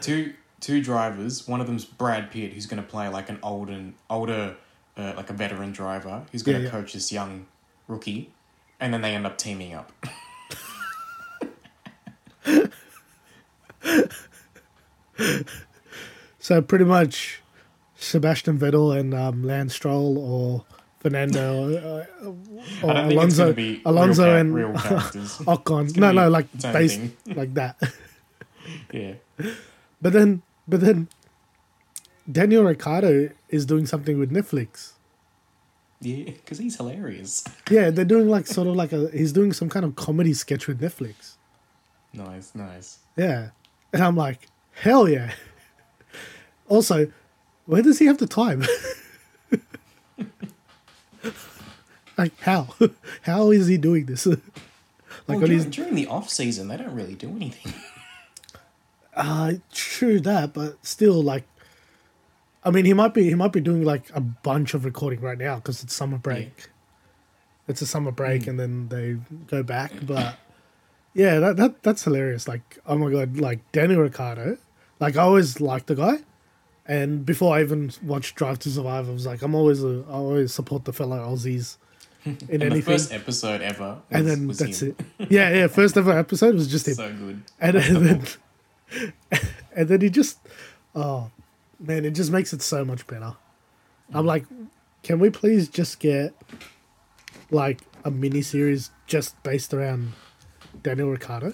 two 0.00 0.34
two 0.60 0.82
drivers. 0.82 1.48
One 1.48 1.60
of 1.60 1.66
them's 1.66 1.84
Brad 1.86 2.30
Pitt, 2.30 2.52
who's 2.52 2.66
going 2.66 2.82
to 2.82 2.88
play 2.88 3.08
like 3.08 3.30
an 3.30 3.38
older 3.42 3.92
older, 4.10 4.56
uh, 4.96 5.14
like 5.16 5.30
a 5.30 5.32
veteran 5.32 5.72
driver, 5.72 6.24
who's 6.32 6.42
going 6.42 6.58
to 6.58 6.62
Yeah, 6.64 6.66
yeah. 6.66 6.70
coach 6.72 6.92
this 6.92 7.10
young 7.10 7.46
rookie, 7.88 8.30
and 8.78 8.92
then 8.92 9.00
they 9.00 9.14
end 9.14 9.26
up 9.26 9.38
teaming 9.38 9.72
up. 9.74 9.90
So 16.38 16.62
pretty 16.62 16.84
much, 16.86 17.42
Sebastian 18.00 18.58
Vettel 18.58 18.98
and 18.98 19.12
um, 19.14 19.44
Lance 19.44 19.74
Stroll 19.74 20.18
or 20.18 20.64
Fernando 21.00 21.76
uh, 21.76 22.06
or 22.82 22.90
I 22.90 23.08
don't 23.08 23.08
think 23.08 23.22
it's 23.22 23.38
Alonso, 23.38 23.80
Alonso 23.84 24.24
real, 24.26 24.36
and 24.36 24.54
real. 24.54 24.72
Ocon. 24.74 25.96
No, 25.96 26.10
no, 26.12 26.28
like 26.28 26.46
base, 26.60 26.98
like 27.26 27.54
that. 27.54 27.76
yeah, 28.92 29.14
But 30.00 30.12
then, 30.12 30.42
but 30.66 30.80
then, 30.80 31.08
Daniel 32.30 32.64
Ricciardo 32.64 33.30
is 33.48 33.66
doing 33.66 33.86
something 33.86 34.18
with 34.18 34.30
Netflix. 34.30 34.92
yeah, 36.00 36.24
because 36.24 36.58
he's 36.58 36.76
hilarious. 36.76 37.44
Yeah, 37.70 37.90
they're 37.90 38.04
doing 38.04 38.28
like 38.28 38.46
sort 38.46 38.66
of 38.68 38.76
like 38.76 38.92
a. 38.92 39.10
He's 39.10 39.32
doing 39.32 39.52
some 39.52 39.68
kind 39.68 39.84
of 39.84 39.96
comedy 39.96 40.32
sketch 40.34 40.66
with 40.66 40.80
Netflix. 40.80 41.36
Nice, 42.12 42.54
nice. 42.54 42.98
Yeah, 43.16 43.50
and 43.92 44.02
I'm 44.02 44.16
like, 44.16 44.48
hell 44.72 45.08
yeah. 45.08 45.32
Also, 46.68 47.10
where 47.70 47.82
does 47.82 48.00
he 48.00 48.06
have 48.06 48.18
the 48.18 48.26
time? 48.26 48.64
like 52.18 52.38
how? 52.40 52.74
How 53.22 53.52
is 53.52 53.68
he 53.68 53.76
doing 53.76 54.06
this? 54.06 54.26
like 54.26 54.40
Well, 55.28 55.44
on 55.44 55.50
his 55.50 55.66
during, 55.66 55.70
during 55.70 55.94
the 55.94 56.08
off 56.08 56.28
season, 56.28 56.66
they 56.66 56.76
don't 56.76 56.94
really 56.96 57.14
do 57.14 57.28
anything. 57.28 57.72
Uh, 59.14 59.52
true 59.72 60.18
that, 60.20 60.52
but 60.52 60.84
still, 60.84 61.22
like, 61.22 61.44
I 62.64 62.70
mean, 62.70 62.86
he 62.86 62.92
might 62.92 63.14
be 63.14 63.24
he 63.24 63.36
might 63.36 63.52
be 63.52 63.60
doing 63.60 63.84
like 63.84 64.10
a 64.14 64.20
bunch 64.20 64.74
of 64.74 64.84
recording 64.84 65.20
right 65.20 65.38
now 65.38 65.56
because 65.56 65.84
it's 65.84 65.94
summer 65.94 66.18
break. 66.18 66.70
It's 67.68 67.80
a 67.82 67.86
summer 67.86 68.10
break, 68.10 68.48
and 68.48 68.58
then 68.58 68.88
they 68.88 69.16
go 69.46 69.62
back. 69.62 69.92
But 70.02 70.36
yeah, 71.14 71.38
that, 71.38 71.56
that 71.56 71.84
that's 71.84 72.02
hilarious. 72.02 72.48
Like, 72.48 72.78
oh 72.84 72.98
my 72.98 73.12
god, 73.12 73.38
like 73.38 73.60
Daniel 73.70 74.00
Ricciardo. 74.00 74.58
Like, 74.98 75.16
I 75.16 75.22
always 75.22 75.60
liked 75.60 75.86
the 75.86 75.94
guy, 75.94 76.18
and 76.86 77.24
before 77.24 77.56
I 77.56 77.60
even 77.62 77.92
watched 78.02 78.34
Drive 78.36 78.58
to 78.60 78.70
Survive, 78.70 79.08
I 79.08 79.12
was 79.12 79.26
like, 79.26 79.42
I'm 79.42 79.54
always 79.54 79.82
a, 79.84 80.04
I 80.08 80.12
always 80.12 80.52
support 80.52 80.84
the 80.84 80.92
fellow 80.92 81.18
Aussies 81.18 81.76
in 82.24 82.62
And 82.62 82.72
the 82.72 82.80
first 82.80 83.12
episode 83.12 83.60
ever, 83.62 83.84
was, 83.84 83.98
and 84.10 84.26
then 84.26 84.46
that's 84.48 84.82
him. 84.82 84.96
it. 85.18 85.30
Yeah, 85.30 85.50
yeah. 85.54 85.66
First 85.68 85.96
ever 85.96 86.12
episode 86.18 86.54
was 86.54 86.68
just 86.68 86.86
him 86.88 86.94
So 86.94 87.12
good. 87.14 87.42
and, 87.60 87.76
and 87.86 88.06
then 88.06 89.12
and 89.76 89.88
then 89.88 90.00
he 90.00 90.10
just 90.10 90.38
oh 90.96 91.30
man 91.78 92.04
it 92.04 92.10
just 92.10 92.32
makes 92.32 92.52
it 92.52 92.60
so 92.60 92.84
much 92.84 93.06
better 93.06 93.36
i'm 94.12 94.26
like 94.26 94.44
can 95.04 95.20
we 95.20 95.30
please 95.30 95.68
just 95.68 96.00
get 96.00 96.34
like 97.52 97.82
a 98.04 98.10
mini 98.10 98.42
series 98.42 98.90
just 99.06 99.40
based 99.44 99.72
around 99.72 100.12
daniel 100.82 101.08
ricciardo 101.08 101.52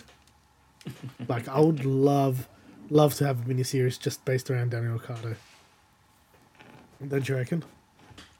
like 1.28 1.46
i 1.48 1.60
would 1.60 1.84
love 1.84 2.48
love 2.90 3.14
to 3.14 3.26
have 3.26 3.44
a 3.44 3.48
mini 3.48 3.62
series 3.62 3.98
just 3.98 4.24
based 4.24 4.50
around 4.50 4.70
daniel 4.70 4.94
ricciardo 4.94 5.34
don't 7.08 7.28
you 7.28 7.36
reckon 7.36 7.64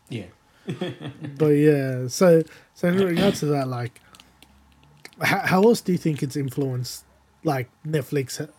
Yeah. 0.09 0.27
but 1.39 1.49
yeah 1.49 2.09
so 2.09 2.43
so 2.75 2.89
in 2.89 2.97
regards 2.97 3.41
to 3.41 3.47
that 3.47 3.69
like 3.69 4.01
how, 5.21 5.41
how 5.41 5.63
else 5.63 5.81
do 5.81 5.93
you 5.93 5.99
think 5.99 6.23
it's 6.23 6.37
influenced 6.37 7.05
like 7.45 7.69
netflix 7.87 8.39
ha- 8.39 8.53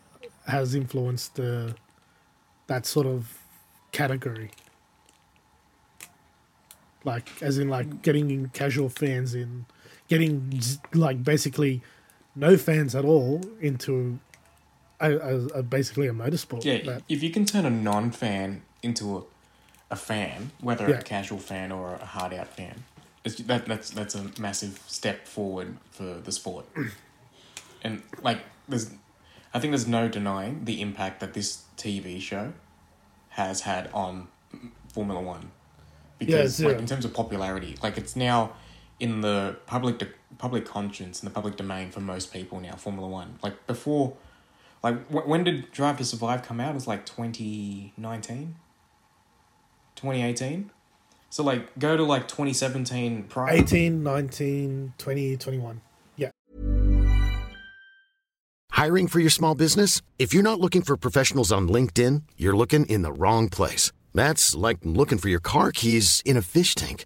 has 0.52 0.74
influenced 0.76 1.40
uh, 1.40 1.74
that 2.68 2.86
sort 2.86 3.08
of 3.08 3.38
category. 3.92 4.52
Like, 7.04 7.30
as 7.42 7.58
in, 7.58 7.70
like 7.70 8.02
getting 8.02 8.30
in 8.32 8.50
casual 8.50 8.90
fans 8.90 9.34
in, 9.34 9.66
getting 10.08 10.62
like 10.94 11.24
basically 11.24 11.82
no 12.36 12.58
fans 12.58 12.96
at 12.96 13.06
all 13.06 13.42
into 13.62 14.20
a, 15.00 15.12
a, 15.56 15.64
basically 15.64 16.08
a 16.08 16.14
motorsport. 16.14 16.64
Yeah, 16.66 17.00
if 17.08 17.22
you 17.24 17.30
can 17.30 17.46
turn 17.46 17.66
a 17.66 17.70
non-fan 17.70 18.62
into 18.84 19.18
a, 19.18 19.22
a 19.92 19.96
fan, 19.96 20.52
whether 20.62 20.90
Yeah. 20.90 20.98
a 20.98 21.02
casual 21.02 21.38
fan 21.40 21.72
or 21.72 21.96
a 21.96 22.06
hard 22.06 22.34
out 22.34 22.48
fan, 22.48 22.84
it's, 23.24 23.36
that 23.38 23.66
that's 23.66 23.90
that's 23.92 24.16
a 24.16 24.32
massive 24.40 24.82
step 24.88 25.28
forward 25.28 25.78
for 25.92 26.16
the 26.24 26.32
sport. 26.32 26.66
and 27.84 28.02
like, 28.22 28.40
there's, 28.68 28.92
I 29.54 29.60
think 29.60 29.72
there's 29.72 29.88
no 29.88 30.08
denying 30.08 30.66
the 30.66 30.82
impact 30.82 31.20
that 31.20 31.34
this 31.34 31.64
TV 31.78 32.20
show 32.22 32.54
has 33.30 33.62
had 33.62 33.90
on 33.94 34.28
Formula 34.94 35.22
One. 35.22 35.52
Because 36.20 36.56
zero. 36.56 36.72
like 36.72 36.80
in 36.80 36.88
terms 36.88 37.06
of 37.06 37.14
popularity, 37.14 37.78
like 37.84 37.98
it's 37.98 38.16
now 38.16 38.54
in 39.00 39.22
the 39.22 39.58
public 39.68 40.00
de- 40.00 40.08
public 40.40 40.66
conscience 40.66 41.22
in 41.22 41.26
the 41.28 41.34
public 41.34 41.56
domain 41.56 41.92
for 41.92 42.00
most 42.00 42.34
people 42.34 42.60
now. 42.60 42.74
Formula 42.76 43.08
One, 43.08 43.38
like 43.44 43.68
before, 43.68 44.14
like 44.84 45.08
wh- 45.10 45.28
when 45.28 45.44
did 45.44 45.72
Drive 45.72 45.98
to 45.98 46.06
Survive 46.06 46.44
come 46.44 46.60
out? 46.60 46.72
It 46.72 46.76
was 46.76 46.88
like 46.88 47.06
2019? 47.06 48.56
2018? 49.96 50.72
So 51.30 51.44
like 51.44 51.78
go 51.78 51.98
to 51.98 52.04
like 52.04 52.28
2017 52.28 53.24
prior. 53.24 53.54
18, 53.54 54.04
19, 54.04 54.94
20, 54.98 55.38
21. 55.38 55.82
Yeah. 56.16 56.30
Hiring 58.72 59.08
for 59.08 59.20
your 59.20 59.30
small 59.30 59.56
business? 59.56 60.02
If 60.20 60.34
you're 60.34 60.44
not 60.44 60.60
looking 60.60 60.82
for 60.82 60.96
professionals 60.98 61.52
on 61.52 61.68
LinkedIn, 61.68 62.24
you're 62.38 62.56
looking 62.56 62.86
in 62.86 63.02
the 63.02 63.12
wrong 63.12 63.50
place. 63.50 63.92
That's 64.14 64.56
like 64.56 64.78
looking 64.84 65.18
for 65.18 65.30
your 65.30 65.40
car 65.40 65.72
keys 65.72 66.22
in 66.26 66.38
a 66.38 66.42
fish 66.42 66.76
tank. 66.76 67.06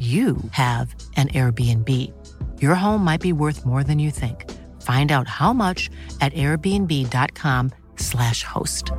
you 0.00 0.38
have 0.52 0.94
an 1.16 1.28
Airbnb. 1.28 1.88
Your 2.62 2.74
home 2.74 3.04
might 3.04 3.20
be 3.20 3.34
worth 3.34 3.66
more 3.66 3.84
than 3.84 3.98
you 3.98 4.10
think. 4.10 4.50
Find 4.80 5.12
out 5.12 5.28
how 5.28 5.52
much 5.52 5.90
at 6.22 6.32
airbnb.com/slash 6.32 8.42
host. 8.44 8.90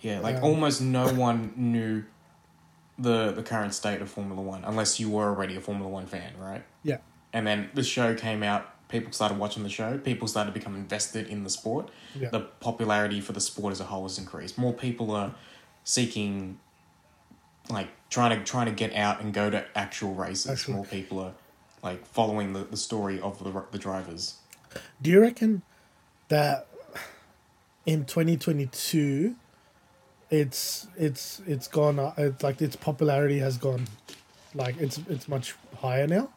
Yeah, 0.00 0.20
like 0.20 0.36
Um, 0.36 0.44
almost 0.44 0.80
no 0.82 1.12
one 1.14 1.52
knew 1.56 2.04
the 2.98 3.32
the 3.32 3.42
current 3.42 3.72
state 3.74 4.00
of 4.02 4.10
Formula 4.10 4.40
One 4.42 4.62
unless 4.64 5.00
you 5.00 5.08
were 5.10 5.24
already 5.24 5.56
a 5.56 5.60
Formula 5.60 5.88
One 5.90 6.06
fan, 6.06 6.32
right? 6.38 6.64
Yeah. 6.82 6.98
And 7.32 7.46
then 7.46 7.70
the 7.74 7.82
show 7.82 8.14
came 8.14 8.42
out, 8.42 8.88
people 8.88 9.12
started 9.12 9.38
watching 9.38 9.62
the 9.62 9.68
show, 9.70 9.98
people 9.98 10.28
started 10.28 10.52
to 10.52 10.58
become 10.58 10.74
invested 10.76 11.26
in 11.28 11.44
the 11.44 11.50
sport. 11.50 11.90
Yeah. 12.14 12.28
The 12.30 12.40
popularity 12.40 13.20
for 13.20 13.32
the 13.32 13.40
sport 13.40 13.72
as 13.72 13.80
a 13.80 13.84
whole 13.84 14.04
has 14.04 14.18
increased. 14.18 14.56
More 14.58 14.72
people 14.72 15.10
are 15.10 15.34
seeking 15.84 16.58
like 17.70 17.88
trying 18.10 18.38
to 18.38 18.44
trying 18.44 18.66
to 18.66 18.72
get 18.72 18.94
out 18.94 19.20
and 19.20 19.32
go 19.34 19.50
to 19.50 19.64
actual 19.76 20.14
races. 20.14 20.66
More 20.68 20.84
people 20.84 21.18
are 21.20 21.32
like 21.82 22.04
following 22.06 22.52
the, 22.52 22.64
the 22.64 22.76
story 22.76 23.20
of 23.20 23.42
the 23.42 23.64
the 23.70 23.78
drivers. 23.78 24.36
Do 25.02 25.10
you 25.10 25.20
reckon 25.20 25.62
that 26.28 26.66
in 27.86 28.04
2022 28.04 29.36
it's 30.28 30.88
it's 30.96 31.40
it's 31.46 31.68
gone 31.68 32.00
up 32.00 32.18
it's 32.18 32.42
like 32.42 32.60
its 32.60 32.74
popularity 32.74 33.38
has 33.38 33.56
gone 33.58 33.86
like 34.56 34.76
it's 34.80 34.98
it's 35.08 35.28
much 35.28 35.54
higher 35.78 36.08
now 36.08 36.28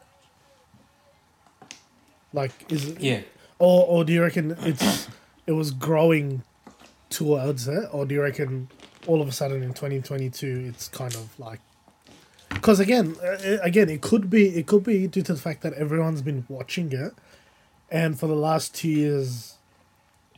like 2.33 2.51
is 2.71 2.85
it 2.89 2.99
Yeah. 3.01 3.21
or 3.57 3.85
or 3.87 4.03
do 4.03 4.13
you 4.13 4.21
reckon 4.21 4.55
it's 4.61 5.07
it 5.47 5.53
was 5.53 5.71
growing 5.71 6.43
towards 7.09 7.67
it 7.67 7.89
or 7.91 8.05
do 8.05 8.13
you 8.13 8.21
reckon 8.21 8.69
all 9.07 9.21
of 9.21 9.27
a 9.27 9.31
sudden 9.31 9.63
in 9.63 9.69
2022 9.69 10.65
it's 10.67 10.87
kind 10.87 11.15
of 11.15 11.39
like 11.39 11.59
because 12.49 12.79
again 12.79 13.15
uh, 13.23 13.57
again 13.61 13.89
it 13.89 14.01
could 14.01 14.29
be 14.29 14.47
it 14.49 14.67
could 14.67 14.83
be 14.83 15.07
due 15.07 15.21
to 15.21 15.33
the 15.33 15.39
fact 15.39 15.61
that 15.61 15.73
everyone's 15.73 16.21
been 16.21 16.45
watching 16.49 16.91
it 16.91 17.13
and 17.89 18.19
for 18.19 18.27
the 18.27 18.35
last 18.35 18.75
two 18.75 18.89
years 18.89 19.55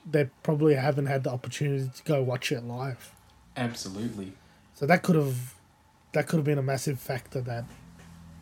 they 0.09 0.29
probably 0.43 0.75
haven't 0.75 1.05
had 1.05 1.23
the 1.23 1.29
opportunity 1.29 1.89
to 1.95 2.03
go 2.03 2.21
watch 2.21 2.51
it 2.51 2.63
live 2.63 3.11
Absolutely. 3.57 4.33
so 4.73 4.85
that 4.85 5.03
could 5.03 5.15
have 5.15 5.55
that 6.13 6.27
could 6.27 6.37
have 6.37 6.45
been 6.45 6.57
a 6.57 6.63
massive 6.63 6.99
factor 6.99 7.41
that 7.41 7.65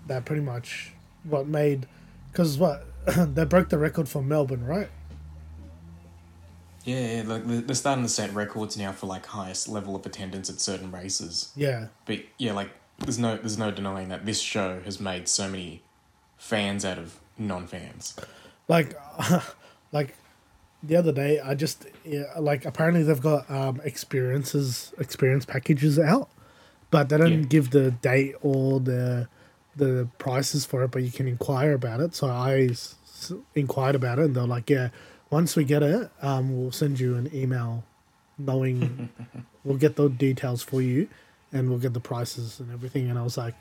that 0.08 0.26
pretty 0.26 0.42
much 0.42 0.94
what 1.24 1.48
made 1.48 1.88
because 2.32 2.58
what 2.58 2.86
they 3.18 3.46
broke 3.46 3.70
the 3.70 3.78
record 3.78 4.08
for 4.08 4.22
melbourne 4.22 4.66
right 4.66 4.90
Yeah, 6.90 7.18
yeah, 7.18 7.24
like 7.34 7.46
they're 7.48 7.62
they're 7.62 7.76
starting 7.76 8.04
to 8.04 8.10
set 8.10 8.34
records 8.34 8.78
now 8.78 8.92
for 8.92 9.08
like 9.08 9.26
highest 9.26 9.68
level 9.68 9.96
of 9.96 10.06
attendance 10.06 10.50
at 10.50 10.60
certain 10.60 10.92
races. 10.92 11.52
yeah 11.56 11.88
But 12.06 12.20
yeah, 12.38 12.54
like 12.54 12.72
there's 13.00 13.20
no 13.20 13.38
there's 13.38 13.58
no 13.58 13.72
denying 13.72 14.10
that 14.10 14.26
this 14.26 14.40
show 14.42 14.82
has 14.82 15.00
made 15.00 15.28
so 15.28 15.50
many 15.50 15.82
fans 16.38 16.84
out 16.86 16.98
of 16.98 17.20
non-fans. 17.38 18.16
like 18.68 18.94
like 19.92 20.16
the 20.84 20.96
other 20.96 21.12
day 21.12 21.40
i 21.42 21.54
just 21.54 21.86
yeah, 22.06 22.24
like 22.40 22.64
apparently 22.66 23.04
they've 23.04 23.22
got 23.22 23.50
um 23.52 23.82
experiences 23.84 24.94
experience 24.98 25.46
packages 25.46 25.98
out 26.00 26.30
but 26.92 27.10
they 27.10 27.18
don't 27.18 27.32
Yeah. 27.44 27.46
give 27.56 27.72
the 27.72 27.92
date 27.92 28.36
or 28.42 28.80
the 28.80 29.28
the 29.76 30.08
prices 30.18 30.66
for 30.66 30.84
it 30.84 30.92
but 30.92 31.04
you 31.04 31.12
can 31.12 31.28
inquire 31.28 31.74
about 31.74 32.00
it 32.00 32.16
so 32.16 32.28
i 32.28 32.68
s- 32.72 32.96
inquired 33.56 33.96
about 33.96 34.20
it 34.20 34.26
and 34.26 34.36
they're 34.36 34.48
like 34.48 34.70
yeah 34.70 34.90
once 35.30 35.56
we 35.56 35.64
get 35.64 35.84
it 35.84 36.12
um 36.22 36.56
we'll 36.58 36.72
send 36.72 37.00
you 37.00 37.16
an 37.16 37.30
email 37.34 37.84
knowing 38.38 39.10
we'll 39.64 39.78
get 39.78 39.96
the 39.96 40.10
details 40.10 40.62
for 40.64 40.82
you 40.82 41.08
and 41.52 41.70
we'll 41.70 41.80
get 41.80 41.94
the 41.94 42.00
prices 42.00 42.60
and 42.60 42.72
everything 42.72 43.10
and 43.10 43.18
i 43.20 43.22
was 43.24 43.38
like 43.38 43.56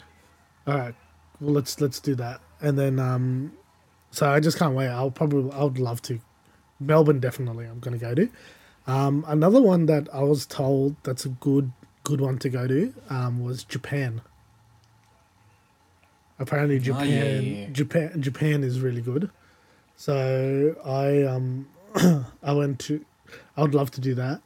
all 0.67 0.77
right 0.79 0.95
well 1.41 1.53
let's 1.53 1.81
let's 1.81 2.01
do 2.01 2.15
that 2.15 2.41
and 2.61 2.79
then 2.79 2.99
um, 2.99 3.53
so 4.11 4.29
I 4.31 4.41
just 4.41 4.59
can't 4.59 4.75
wait. 4.75 4.89
I'll 4.89 5.11
probably 5.11 5.53
I 5.53 5.63
would 5.65 5.79
love 5.79 6.01
to. 6.03 6.19
Melbourne 6.81 7.21
definitely 7.21 7.67
I'm 7.67 7.79
gonna 7.79 7.99
go 7.99 8.15
to. 8.15 8.29
Um, 8.87 9.25
another 9.29 9.61
one 9.61 9.87
that 9.87 10.09
I 10.13 10.23
was 10.23 10.47
told 10.47 10.97
that's 11.03 11.25
a 11.25 11.29
good 11.29 11.73
good 12.05 12.21
one 12.21 12.39
to 12.39 12.49
go 12.49 12.67
to 12.67 12.95
um, 13.11 13.45
was 13.45 13.65
Japan. 13.65 14.23
Apparently 16.39 16.77
Oh, 16.77 16.81
Japan 16.81 17.09
yeah, 17.09 17.25
yeah, 17.25 17.41
yeah. 17.41 17.67
Japan 17.71 18.23
Japan 18.23 18.65
is 18.65 18.81
really 18.81 19.03
good. 19.03 19.31
So 19.99 20.77
I 20.85 21.25
um 21.25 21.69
I 22.43 22.53
went 22.53 22.79
to 22.87 23.05
I 23.57 23.63
would 23.63 23.75
love 23.75 23.91
to 23.93 24.01
do 24.01 24.15
that. 24.15 24.41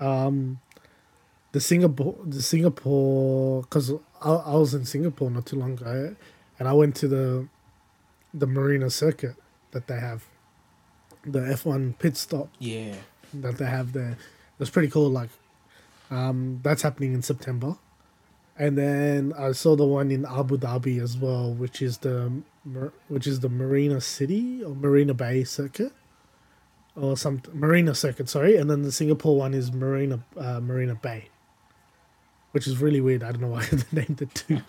Um 0.00 0.58
the 1.52 1.60
Singapore 1.60 2.16
the 2.24 2.40
Singapore 2.42 3.64
cuz 3.64 3.92
I, 4.22 4.30
I 4.30 4.54
was 4.54 4.72
in 4.72 4.86
Singapore 4.86 5.30
not 5.30 5.44
too 5.46 5.56
long 5.56 5.74
ago 5.74 6.16
and 6.58 6.66
I 6.66 6.72
went 6.72 6.96
to 6.96 7.08
the 7.08 7.46
the 8.32 8.46
Marina 8.46 8.88
circuit 8.88 9.36
that 9.72 9.86
they 9.86 10.00
have 10.00 10.24
the 11.24 11.40
F1 11.40 11.98
pit 11.98 12.16
stop 12.16 12.48
Yeah. 12.58 12.94
that 13.34 13.58
they 13.58 13.66
have 13.66 13.92
there. 13.92 14.16
It's 14.58 14.70
pretty 14.70 14.88
cool. 14.88 15.10
Like, 15.10 15.28
um, 16.10 16.60
that's 16.62 16.80
happening 16.82 17.12
in 17.12 17.20
September, 17.22 17.76
and 18.56 18.78
then 18.78 19.32
I 19.36 19.52
saw 19.52 19.74
the 19.76 19.84
one 19.84 20.10
in 20.10 20.24
Abu 20.24 20.56
Dhabi 20.56 21.02
as 21.02 21.18
well, 21.18 21.52
which 21.52 21.82
is 21.82 21.98
the 21.98 22.32
which 23.08 23.26
is 23.26 23.40
the 23.40 23.48
Marina 23.48 24.00
City 24.00 24.62
or 24.62 24.74
Marina 24.74 25.14
Bay 25.14 25.44
circuit, 25.44 25.92
or 26.94 27.16
some 27.16 27.42
Marina 27.52 27.94
circuit. 27.94 28.28
Sorry, 28.28 28.56
and 28.56 28.70
then 28.70 28.82
the 28.82 28.92
Singapore 28.92 29.36
one 29.36 29.54
is 29.54 29.72
Marina 29.72 30.24
uh, 30.36 30.60
Marina 30.60 30.94
Bay, 30.94 31.28
which 32.52 32.66
is 32.66 32.78
really 32.78 33.00
weird. 33.00 33.22
I 33.22 33.32
don't 33.32 33.42
know 33.42 33.48
why 33.48 33.64
they 33.72 34.00
named 34.00 34.22
it 34.22 34.34
two, 34.34 34.60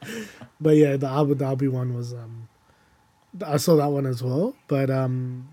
but 0.60 0.76
yeah, 0.76 0.96
the 0.96 1.08
Abu 1.08 1.34
Dhabi 1.34 1.70
one 1.70 1.94
was 1.94 2.12
um, 2.12 2.48
I 3.44 3.56
saw 3.56 3.76
that 3.76 3.90
one 3.90 4.06
as 4.06 4.22
well, 4.22 4.54
but 4.66 4.90
um 4.90 5.48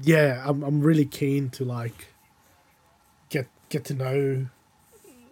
yeah, 0.00 0.42
I'm 0.44 0.62
I'm 0.62 0.80
really 0.80 1.04
keen 1.04 1.50
to 1.50 1.64
like 1.64 2.08
get 3.28 3.48
get 3.68 3.84
to 3.86 3.94
know 3.94 4.46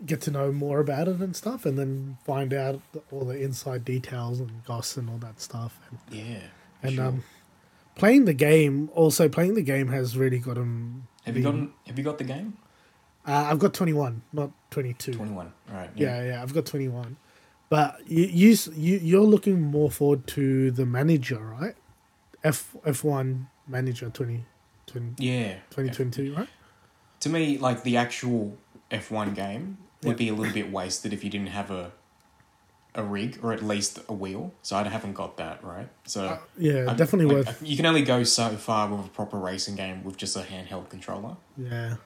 get 0.07 0.21
to 0.23 0.31
know 0.31 0.51
more 0.53 0.81
about 0.81 1.09
it 1.09 1.21
and 1.21 1.35
stuff, 1.37 1.67
and 1.67 1.79
then 1.79 2.19
find 2.25 2.53
out 2.55 2.81
the- 2.93 3.03
all 3.11 3.25
the 3.25 3.39
inside 3.41 3.85
details 3.85 4.41
and 4.41 4.65
goss 4.65 4.97
and 4.97 5.09
all 5.11 5.19
that 5.19 5.41
stuff. 5.41 5.79
And, 5.91 5.99
Yeah. 6.19 6.41
and 6.83 6.95
sure. 6.95 7.05
um, 7.07 7.25
playing 7.97 8.25
the 8.25 8.35
game 8.35 8.89
also 8.95 9.29
playing 9.29 9.55
the 9.55 9.63
game 9.63 9.89
has 9.89 10.17
really 10.17 10.39
got 10.39 10.57
him. 10.57 11.07
have 11.25 11.37
you 11.37 11.43
gotten 11.43 11.73
have 11.87 11.99
you 11.99 12.05
got 12.05 12.19
the 12.19 12.25
game? 12.25 12.57
Uh, 13.27 13.49
I've 13.51 13.59
got 13.59 13.75
twenty 13.75 13.93
one, 13.93 14.23
not 14.33 14.51
twenty 14.71 14.95
two. 14.95 15.13
Twenty 15.13 15.33
one. 15.33 15.53
Right. 15.71 15.91
Yeah, 15.95 16.23
yeah, 16.25 16.43
I've 16.43 16.55
got 16.55 16.65
twenty 16.67 16.89
one. 16.89 17.17
But 17.69 18.01
you, 18.09 18.25
you 18.25 18.57
you 18.75 18.99
you're 18.99 19.21
looking 19.35 19.61
more 19.61 19.91
forward 19.91 20.27
to 20.29 20.71
the 20.71 20.87
manager, 20.87 21.39
right? 21.39 21.77
F 22.43 22.75
F 22.87 23.05
one 23.05 23.49
manager 23.69 24.09
20, 24.11 24.45
20, 24.87 25.13
Yeah. 25.19 25.59
2022, 25.71 26.35
right? 26.35 26.49
To 27.21 27.29
me, 27.29 27.59
like 27.59 27.83
the 27.85 27.97
actual 27.99 28.57
F 28.91 29.11
one 29.13 29.35
game 29.35 29.77
would 30.03 30.17
be 30.17 30.29
a 30.29 30.35
little 30.35 30.53
bit 30.55 30.71
wasted 30.73 31.13
if 31.13 31.23
you 31.25 31.31
didn't 31.31 31.49
have 31.49 31.71
a 31.71 31.93
a 32.97 33.05
rig 33.05 33.39
or 33.43 33.53
at 33.53 33.63
least 33.63 34.01
a 34.09 34.13
wheel. 34.13 34.53
So 34.63 34.75
I 34.77 34.83
haven't 34.89 35.13
got 35.13 35.37
that 35.37 35.63
right. 35.63 35.89
So 36.07 36.25
Uh, 36.25 36.39
yeah, 36.59 36.87
I'm- 36.89 36.97
definitely 36.97 37.33
like, 37.37 37.47
worth- 37.47 37.63
You 37.63 37.77
can 37.77 37.87
only 37.87 38.03
go 38.03 38.25
so 38.25 38.49
far 38.57 38.89
with 38.89 39.07
a 39.07 39.09
proper 39.11 39.37
racing 39.39 39.77
game 39.77 40.03
with 40.03 40.17
just 40.17 40.35
a 40.37 40.41
handheld 40.41 40.89
controller. 40.89 41.37
Yeah, 41.57 41.97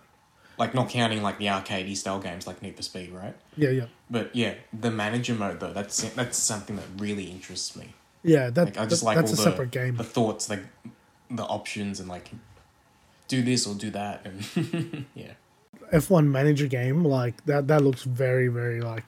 Like 0.59 0.75
not 0.75 0.91
counting 0.91 1.23
like 1.23 1.39
the 1.39 1.47
arcadey 1.47 1.97
style 1.97 2.19
games 2.21 2.47
like 2.47 2.61
Need 2.61 2.77
for 2.77 2.83
Speed, 2.83 3.13
right? 3.13 3.35
yeah, 3.57 3.71
yeah. 3.71 3.87
But 4.11 4.37
yeah, 4.37 4.55
the 4.79 4.91
manager 4.91 5.35
mode 5.35 5.59
though, 5.61 5.73
that's 5.73 6.03
that's 6.11 6.37
something 6.37 6.77
that 6.77 6.85
really 6.99 7.25
interests 7.31 7.75
me. 7.77 7.95
Yeah, 8.23 8.51
that, 8.51 8.65
Like 8.67 8.79
I 8.79 8.85
just 8.87 9.01
that- 9.01 9.07
like 9.07 9.17
that's 9.17 9.31
all 9.33 9.35
a 9.41 9.45
the 9.45 9.51
separate 9.51 9.71
game. 9.71 9.97
the 9.97 10.05
thoughts, 10.05 10.51
like 10.51 10.65
the 11.31 11.45
options, 11.45 11.99
and 11.99 12.11
like 12.11 12.31
do 13.29 13.41
this 13.43 13.67
or 13.67 13.75
do 13.75 13.91
that, 13.93 14.27
and 14.27 15.07
yeah, 15.15 15.33
F1 15.93 16.27
manager 16.27 16.67
game 16.67 17.05
like 17.05 17.45
that 17.47 17.69
that 17.69 17.83
looks 17.83 18.03
very 18.03 18.49
very 18.49 18.81
like 18.81 19.05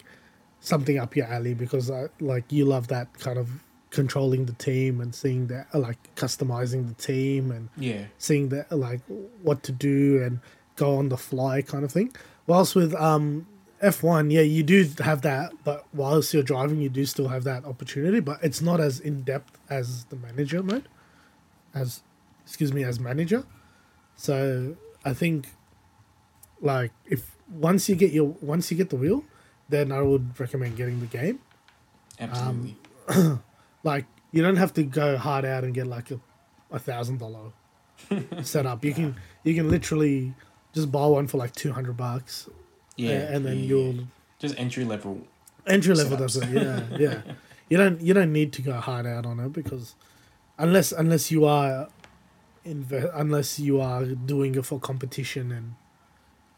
something 0.61 0.99
up 0.99 1.15
your 1.17 1.27
alley 1.27 1.55
because 1.55 1.91
I, 1.91 2.07
like 2.21 2.51
you 2.51 2.65
love 2.65 2.89
that 2.89 3.19
kind 3.19 3.39
of 3.39 3.49
controlling 3.91 4.47
the 4.47 4.53
team 4.55 5.01
and 5.01 5.15
seeing 5.15 5.47
that 5.47 5.69
uh, 5.73 5.79
like 5.79 5.99
customizing 6.17 6.89
the 6.89 6.95
team 6.95 7.51
and 7.51 7.69
Yeah. 7.77 8.07
seeing 8.19 8.49
that 8.51 8.71
uh, 8.73 8.77
like 8.77 9.01
what 9.43 9.63
to 9.65 9.73
do 9.73 10.23
and 10.23 10.41
go 10.77 10.97
on 10.97 11.09
the 11.09 11.17
fly 11.17 11.63
kind 11.63 11.85
of 11.85 11.93
thing 11.93 12.13
whilst 12.47 12.75
with 12.75 12.95
um 12.97 13.47
F1 13.83 14.33
yeah 14.33 14.41
you 14.43 14.63
do 14.63 14.89
have 15.01 15.23
that 15.23 15.53
but 15.65 15.87
whilst 15.95 16.35
you're 16.35 16.43
driving 16.43 16.81
you 16.81 16.89
do 16.89 17.05
still 17.07 17.29
have 17.29 17.45
that 17.45 17.65
opportunity 17.65 18.21
but 18.21 18.39
it's 18.43 18.61
not 18.61 18.81
as 18.81 18.99
in 19.01 19.23
depth 19.23 19.59
as 19.71 20.05
the 20.07 20.17
manager 20.17 20.63
mode 20.63 20.89
as 21.75 22.03
excuse 22.45 22.73
me 22.73 22.83
as 22.85 22.99
manager 22.99 23.45
so 24.17 24.77
I 25.05 25.13
think 25.15 25.49
like 26.61 26.93
if 27.07 27.37
once 27.51 27.89
you 27.89 27.95
get 27.97 28.13
your 28.13 28.35
once 28.41 28.71
you 28.71 28.77
get 28.77 28.91
the 28.91 28.97
wheel, 28.97 29.25
then 29.69 29.93
I 29.93 30.03
would 30.03 30.39
recommend 30.39 30.77
getting 30.77 31.01
the 31.01 31.07
game. 31.07 31.41
absolutely. 32.21 32.77
Um, 33.09 33.43
like 33.85 34.07
you 34.33 34.43
don't 34.43 34.57
have 34.57 34.73
to 34.75 34.83
go 34.83 35.17
hard 35.17 35.45
out 35.45 35.65
and 35.65 35.73
get 35.75 35.87
like 35.87 36.11
a 36.11 36.21
a 36.71 36.79
thousand 36.79 37.19
dollar 37.19 37.53
setup. 38.43 38.85
You 38.85 38.93
can 38.95 39.17
you 39.45 39.55
can 39.55 39.71
literally 39.71 40.35
just 40.73 40.91
buy 40.91 41.07
one 41.07 41.27
for 41.27 41.39
like 41.39 41.53
two 41.53 41.73
hundred 41.73 41.97
bucks. 41.97 42.49
yeah, 42.97 43.33
and 43.33 43.45
then 43.47 43.59
yeah, 43.59 43.65
you'll 43.65 44.07
just 44.39 44.59
entry 44.59 44.85
level. 44.85 45.21
entry 45.67 45.95
level 45.95 46.17
does 46.17 46.37
it. 46.37 46.49
Yeah, 46.51 46.83
yeah. 46.99 47.21
You 47.69 47.77
don't 47.79 48.01
you 48.01 48.15
don't 48.15 48.33
need 48.33 48.53
to 48.53 48.63
go 48.63 48.75
hard 48.75 49.07
out 49.07 49.27
on 49.27 49.41
it 49.41 49.53
because 49.53 49.97
unless 50.57 50.93
unless 50.93 51.33
you 51.33 51.45
are 51.47 51.89
inve- 52.65 53.11
unless 53.13 53.59
you 53.59 53.81
are 53.81 54.05
doing 54.05 54.55
it 54.55 54.65
for 54.65 54.79
competition 54.79 55.51
and 55.51 55.75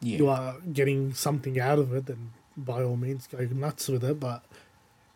Yeah, 0.00 0.18
you 0.18 0.28
are 0.28 0.56
getting 0.72 1.12
something 1.14 1.58
out 1.60 1.78
of 1.78 1.92
it, 1.94 2.06
then 2.06 2.30
by 2.56 2.82
all 2.82 2.96
means 2.96 3.26
go 3.26 3.38
nuts 3.38 3.88
with 3.88 4.04
it. 4.04 4.18
But 4.20 4.44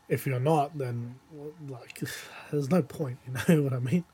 if 0.09 0.27
you're 0.27 0.41
not, 0.41 0.77
then 0.79 1.17
like 1.69 2.01
there's 2.51 2.71
no 2.71 2.83
point. 2.83 3.19
You 3.27 3.55
know 3.57 3.63
what 3.65 3.73
I 3.73 3.79
mean? 3.79 4.05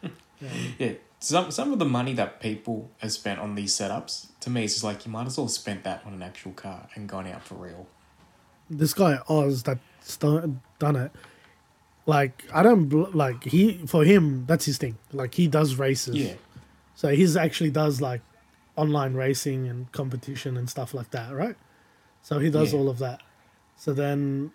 yeah. 0.78 0.92
Some 1.20 1.50
some 1.50 1.72
of 1.72 1.80
the 1.80 1.84
money 1.84 2.12
that 2.14 2.38
people 2.40 2.90
have 2.98 3.10
spent 3.12 3.40
on 3.40 3.56
these 3.56 3.72
setups, 3.74 4.28
to 4.40 4.50
me, 4.50 4.64
it's 4.64 4.74
just 4.74 4.84
like 4.84 5.04
you 5.04 5.10
might 5.10 5.26
as 5.26 5.36
well 5.36 5.46
have 5.46 5.52
spent 5.52 5.82
that 5.82 6.02
on 6.06 6.12
an 6.12 6.22
actual 6.22 6.52
car 6.52 6.88
and 6.94 7.08
gone 7.08 7.26
out 7.26 7.42
for 7.42 7.56
real. 7.56 7.88
This 8.70 8.94
guy 8.94 9.18
Oz 9.28 9.64
that's 9.64 10.16
done 10.18 10.60
done 10.78 10.94
it. 10.94 11.10
Like 12.06 12.44
I 12.54 12.62
don't 12.62 13.14
like 13.16 13.44
he 13.44 13.84
for 13.86 14.04
him 14.04 14.46
that's 14.46 14.64
his 14.66 14.78
thing. 14.78 14.96
Like 15.12 15.34
he 15.34 15.48
does 15.48 15.74
races. 15.74 16.14
Yeah, 16.14 16.34
So 16.94 17.08
he's 17.08 17.36
actually 17.36 17.70
does 17.70 18.00
like 18.00 18.20
online 18.78 19.14
racing 19.14 19.66
and 19.68 19.90
competition 19.92 20.56
and 20.56 20.68
stuff 20.70 20.94
like 20.94 21.10
that, 21.10 21.32
right? 21.34 21.56
So 22.22 22.38
he 22.38 22.50
does 22.50 22.72
Yeah. 22.72 22.78
all 22.78 22.88
of 22.88 22.98
that. 22.98 23.20
So 23.76 23.92
then, 23.92 24.52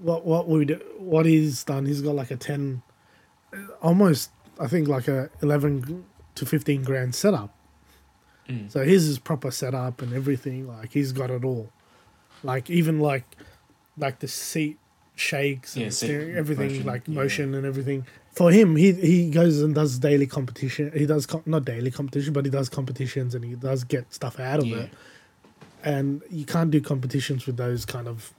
what 0.00 0.24
what 0.24 0.48
we 0.48 0.64
do, 0.64 0.80
what 0.98 1.24
he's 1.26 1.64
done, 1.64 1.86
he's 1.86 2.02
got 2.02 2.14
like 2.14 2.30
a 2.30 2.36
ten, 2.36 2.82
almost 3.82 4.30
I 4.58 4.66
think 4.68 4.88
like 4.88 5.08
a 5.08 5.30
eleven 5.42 6.04
to 6.36 6.46
fifteen 6.46 6.82
grand 6.82 7.14
setup. 7.14 7.54
Mm. 8.48 8.70
So 8.70 8.84
his 8.84 9.06
is 9.06 9.18
proper 9.18 9.50
setup 9.50 10.02
and 10.02 10.12
everything. 10.12 10.66
Like 10.68 10.92
he's 10.92 11.12
got 11.12 11.30
it 11.30 11.44
all. 11.44 11.70
Like 12.42 12.70
even 12.70 13.00
like 13.00 13.24
like 13.98 14.20
the 14.20 14.28
seat 14.28 14.78
shakes 15.14 15.74
and 15.76 15.84
Yeah, 15.84 15.90
seat 15.90 16.06
steering, 16.06 16.36
everything 16.36 16.68
motion, 16.70 16.86
like 16.86 17.02
yeah. 17.06 17.14
motion 17.14 17.54
and 17.54 17.66
everything. 17.66 18.06
For 18.32 18.50
him, 18.50 18.76
he 18.76 18.92
he 18.92 19.30
goes 19.30 19.60
and 19.60 19.74
does 19.74 19.98
daily 19.98 20.26
competition. 20.26 20.92
He 20.94 21.06
does 21.06 21.26
com- 21.26 21.42
not 21.46 21.64
daily 21.64 21.90
competition, 21.90 22.32
but 22.32 22.44
he 22.44 22.50
does 22.50 22.68
competitions 22.68 23.34
and 23.34 23.44
he 23.44 23.54
does 23.54 23.84
get 23.84 24.12
stuff 24.14 24.38
out 24.38 24.60
of 24.60 24.66
yeah, 24.66 24.76
it. 24.78 24.90
And 25.82 26.22
you 26.30 26.44
can't 26.44 26.70
do 26.70 26.80
competitions 26.80 27.46
with 27.46 27.56
those 27.56 27.84
kind 27.84 28.06
of 28.06 28.32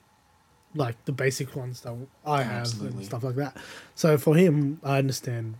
like 0.76 1.04
the 1.06 1.12
basic 1.12 1.56
ones 1.56 1.82
that 1.82 1.96
I 2.26 2.44
have 2.44 2.62
Absolutely. 2.62 2.98
and 2.98 3.06
stuff 3.06 3.24
like 3.24 3.36
that. 3.36 3.58
So 3.96 4.18
for 4.18 4.36
him, 4.36 4.80
I 4.84 4.98
understand. 4.98 5.56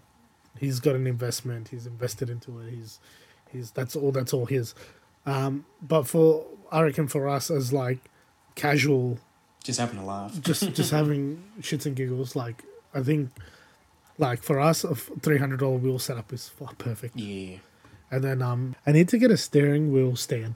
He's 0.58 0.80
got 0.80 0.96
an 0.96 1.08
investment. 1.08 1.70
He's 1.70 1.86
invested 1.86 2.30
into 2.30 2.60
it. 2.60 2.72
He's 2.72 3.00
he's 3.52 3.72
that's 3.72 3.96
all. 3.96 4.12
That's 4.12 4.34
all 4.34 4.46
his. 4.46 4.76
Um, 5.26 5.66
but 5.82 6.04
for 6.04 6.46
I 6.72 6.82
reckon 6.82 7.08
for 7.08 7.28
us 7.28 7.52
as 7.52 7.74
like 7.74 8.00
casual 8.56 9.20
just 9.64 9.80
having 9.80 10.00
a 10.00 10.06
laugh. 10.06 10.40
just 10.42 10.74
just 10.74 10.92
having 11.00 11.44
shits 11.62 11.86
and 11.86 11.96
giggles. 11.96 12.36
Like 12.36 12.64
I 12.94 13.02
think, 13.02 13.30
like 14.18 14.44
for 14.44 14.60
us, 14.60 14.84
a 14.84 14.96
three 14.96 15.38
hundred 15.38 15.60
dollar 15.60 15.78
wheel 15.78 16.00
setup 16.00 16.32
is 16.34 16.52
perfect. 16.78 17.16
yeah, 17.18 17.58
And 18.10 18.24
then 18.24 18.42
um, 18.42 18.76
I 18.86 18.92
need 18.92 19.10
to 19.10 19.18
get 19.18 19.32
a 19.32 19.38
steering 19.38 19.92
wheel 19.92 20.16
stand 20.16 20.56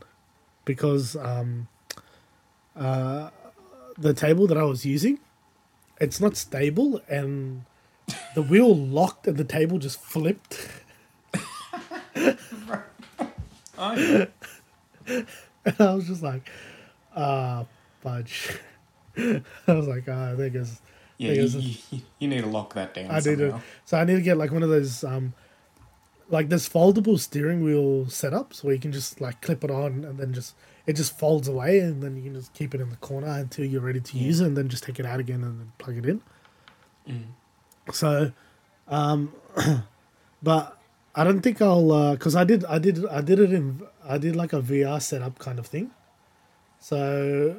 because 0.65 1.15
um, 1.15 1.67
uh, 2.75 3.29
the 3.97 4.13
table 4.13 4.47
that 4.47 4.57
I 4.57 4.63
was 4.63 4.85
using, 4.85 5.19
it's 5.99 6.19
not 6.19 6.35
stable, 6.37 7.01
and 7.07 7.65
the 8.35 8.41
wheel 8.41 8.75
locked, 8.75 9.27
and 9.27 9.37
the 9.37 9.43
table 9.43 9.79
just 9.79 10.01
flipped. 10.01 10.67
oh 13.77 13.93
yeah. 13.95 14.25
And 15.07 15.75
I 15.79 15.93
was 15.95 16.07
just 16.07 16.21
like, 16.23 16.49
ah, 17.15 17.65
fudge. 18.01 18.59
I 19.17 19.41
was 19.67 19.87
like, 19.87 20.07
ah, 20.09 20.35
think 20.35 20.53
goes, 20.53 20.79
Yeah, 21.17 21.31
you, 21.31 21.43
Because- 21.43 21.91
you, 21.93 22.01
you 22.19 22.27
need 22.27 22.41
to 22.41 22.47
lock 22.47 22.73
that 22.73 22.93
down. 22.93 23.09
I 23.11 23.19
need 23.19 23.37
to, 23.37 23.61
so 23.85 23.97
I 23.97 24.03
need 24.03 24.15
to 24.15 24.21
get 24.21 24.37
like 24.37 24.51
one 24.51 24.63
of 24.63 24.69
those 24.69 25.03
um, 25.03 25.33
like 26.29 26.49
this 26.49 26.67
foldable 26.67 27.19
steering 27.19 27.63
wheel 27.63 28.05
setups 28.05 28.63
where 28.63 28.73
you 28.73 28.79
can 28.79 28.91
just 28.91 29.21
like 29.21 29.41
clip 29.41 29.63
it 29.63 29.71
on 29.71 30.03
and 30.03 30.17
then 30.19 30.33
just 30.33 30.55
it 30.87 30.95
just 30.95 31.17
folds 31.17 31.47
away 31.47 31.79
and 31.79 32.01
then 32.03 32.15
you 32.15 32.23
can 32.23 32.33
just 32.33 32.53
keep 32.53 32.75
it 32.75 32.81
in 32.81 32.89
the 32.89 32.95
corner 32.97 33.27
until 33.27 33.65
you're 33.65 33.81
ready 33.81 33.99
to 33.99 34.17
use 34.17 34.39
it 34.41 34.47
and 34.47 34.57
then 34.57 34.67
just 34.69 34.83
take 34.83 34.99
it 34.99 35.05
out 35.05 35.19
again 35.19 35.43
and 35.43 35.59
then 35.59 35.71
plug 35.77 35.97
it 35.97 36.05
in. 36.05 36.21
So, 37.91 38.31
um, 38.87 39.33
but 40.43 40.77
I 41.13 41.23
don't 41.23 41.41
think 41.41 41.61
I'll 41.61 42.11
because 42.13 42.35
I 42.35 42.43
did 42.43 42.65
I 42.65 42.79
did 42.79 43.05
I 43.07 43.21
did 43.21 43.39
it 43.39 43.53
in 43.53 43.81
I 44.03 44.17
did 44.17 44.35
like 44.35 44.53
a 44.53 44.61
VR 44.61 45.01
setup 45.01 45.39
kind 45.39 45.59
of 45.59 45.67
thing. 45.67 45.91
So 46.79 47.57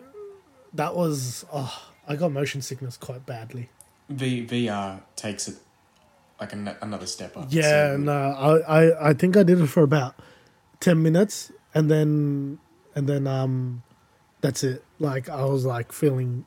that 0.74 0.94
was 0.94 1.44
oh 1.52 1.90
I 2.08 2.16
got 2.16 2.32
motion 2.32 2.62
sickness 2.62 2.96
quite 2.96 3.26
badly. 3.26 3.68
V, 4.08 4.46
VR 4.46 5.00
takes 5.16 5.48
it 5.48 5.56
like 6.40 6.52
an, 6.52 6.70
another 6.80 7.06
step 7.06 7.36
up. 7.36 7.46
Yeah, 7.50 7.92
So- 7.92 7.96
no, 7.98 8.12
I, 8.12 8.58
I 8.86 9.08
I 9.10 9.12
think 9.14 9.36
I 9.36 9.42
did 9.42 9.60
it 9.60 9.66
for 9.66 9.82
about 9.82 10.14
ten 10.80 11.02
minutes, 11.02 11.50
and 11.74 11.90
then 11.90 12.58
and 12.94 13.08
then 13.08 13.26
um, 13.26 13.82
that's 14.40 14.62
it. 14.62 14.84
Like 14.98 15.28
I 15.28 15.44
was 15.44 15.64
like 15.66 15.92
feeling 15.92 16.44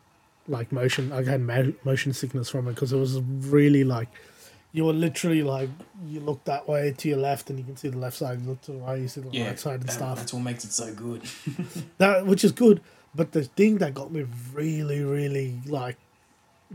like 0.48 0.72
motion. 0.72 1.12
I 1.12 1.24
had 1.24 1.42
ma- 1.42 1.74
motion 1.84 2.14
sickness 2.14 2.50
from 2.50 2.68
it 2.68 2.76
because 2.76 2.94
it 2.94 2.98
was 2.98 3.20
really 3.20 3.84
like 3.84 4.08
you 4.72 4.86
were 4.86 4.94
literally 4.94 5.42
like 5.44 5.70
you 6.08 6.20
look 6.22 6.44
that 6.46 6.68
way 6.70 6.94
to 6.98 7.10
your 7.10 7.18
left, 7.18 7.50
and 7.50 7.60
you 7.60 7.66
can 7.66 7.76
see 7.76 7.90
the 7.90 7.98
left 7.98 8.16
side. 8.18 8.40
You 8.42 8.50
look 8.50 8.62
to 8.62 8.72
the 8.72 8.78
right, 8.78 9.00
you 9.00 9.08
see 9.10 9.22
the 9.22 9.30
yeah, 9.32 9.48
right 9.48 9.60
side 9.60 9.82
and 9.82 9.90
that- 9.90 9.94
stuff. 9.94 10.18
That's 10.20 10.34
what 10.34 10.44
makes 10.44 10.64
it 10.64 10.72
so 10.72 10.94
good. 10.94 11.24
That 11.98 12.26
which 12.26 12.44
is 12.46 12.52
good, 12.54 12.80
but 13.16 13.32
the 13.32 13.44
thing 13.44 13.78
that 13.80 13.94
got 13.94 14.12
me 14.12 14.26
really, 14.54 15.02
really 15.04 15.60
like 15.66 15.98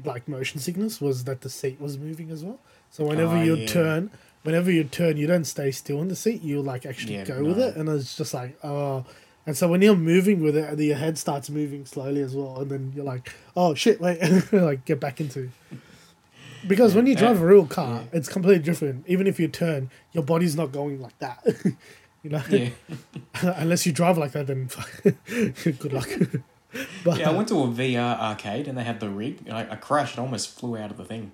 like 0.05 0.27
motion 0.27 0.59
sickness 0.61 1.01
was 1.01 1.25
that 1.25 1.43
the 1.43 1.49
seat 1.51 1.81
was 1.81 1.97
moving 1.97 2.31
as 2.31 2.43
well. 2.45 2.59
So 2.91 3.05
whenever 3.05 3.37
Oh, 3.37 3.43
you 3.43 3.55
yeah. 3.57 3.67
turn, 3.67 4.11
whenever 4.43 4.71
you 4.71 4.83
turn, 4.85 5.17
you 5.17 5.27
don't 5.29 5.45
stay 5.45 5.71
still 5.71 6.01
in 6.03 6.09
the 6.09 6.17
seat. 6.17 6.43
You 6.43 6.61
like 6.63 6.85
actually 6.85 7.15
Yeah, 7.15 7.25
go 7.25 7.45
with 7.45 7.59
it, 7.61 7.77
and 7.77 7.89
it's 7.89 8.17
just 8.17 8.35
like 8.35 8.59
oh. 8.65 9.05
And 9.47 9.55
so 9.57 9.69
when 9.69 9.83
you're 9.83 9.95
moving 9.95 10.43
with 10.43 10.57
it, 10.57 10.79
your 10.81 10.97
head 10.97 11.19
starts 11.19 11.51
moving 11.51 11.85
slowly 11.85 12.23
as 12.23 12.35
well, 12.35 12.61
and 12.63 12.71
then 12.71 12.93
you're 12.97 13.05
like, 13.05 13.31
"Oh 13.55 13.75
shit, 13.75 14.01
wait!" 14.01 14.19
like 14.53 14.85
get 14.85 15.01
back 15.01 15.21
into. 15.21 15.51
Because 16.67 16.95
when 16.95 17.07
you 17.07 17.15
drive 17.15 17.43
a 17.43 17.47
real 17.47 17.67
car, 17.67 18.05
it's 18.11 18.27
completely 18.27 18.63
different. 18.63 19.05
Even 19.07 19.27
if 19.27 19.39
you 19.39 19.49
turn, 19.49 19.91
your 20.13 20.23
body's 20.25 20.57
not 20.57 20.73
going 20.73 20.99
like 20.99 21.19
that. 21.19 21.45
you 22.25 22.31
know, 22.31 22.43
Yeah. 22.51 22.71
unless 23.43 23.87
you 23.87 23.93
drive 23.93 24.19
like 24.19 24.33
that, 24.33 24.47
then 24.49 24.69
good 25.79 25.93
luck. 25.93 26.09
but 27.05 27.19
yeah, 27.21 27.31
I 27.31 27.33
went 27.33 27.47
to 27.49 27.55
a 27.63 27.67
VR 27.69 28.19
arcade 28.19 28.67
and 28.67 28.77
they 28.77 28.83
had 28.83 28.99
the 28.99 29.09
rig. 29.11 29.43
And 29.47 29.53
I, 29.57 29.73
I 29.73 29.77
crashed 29.77 30.17
and 30.17 30.25
almost 30.25 30.59
flew 30.59 30.77
out 30.77 30.91
of 30.91 30.97
the 30.97 31.05
thing. 31.05 31.31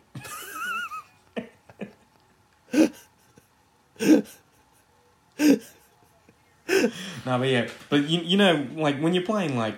no, 6.68 7.38
but 7.38 7.48
yeah, 7.48 7.68
but 7.88 8.04
you, 8.08 8.20
you 8.20 8.36
know, 8.36 8.66
like 8.74 8.98
when 9.00 9.14
you're 9.14 9.24
playing 9.24 9.56
like 9.56 9.76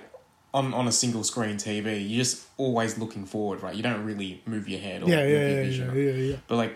on, 0.54 0.74
on 0.74 0.86
a 0.86 0.92
single 0.92 1.24
screen 1.24 1.56
TV, 1.56 2.08
you're 2.08 2.22
just 2.24 2.46
always 2.56 2.98
looking 2.98 3.24
forward, 3.24 3.62
right? 3.62 3.74
You 3.74 3.82
don't 3.82 4.04
really 4.04 4.42
move 4.46 4.68
your 4.68 4.80
head 4.80 5.02
or 5.02 5.08
yeah, 5.08 5.22
yeah, 5.22 5.26
your 5.26 5.40
yeah, 5.48 5.62
vision. 5.62 5.94
yeah, 5.96 6.02
yeah, 6.02 6.12
yeah. 6.32 6.36
But 6.46 6.56
like, 6.56 6.74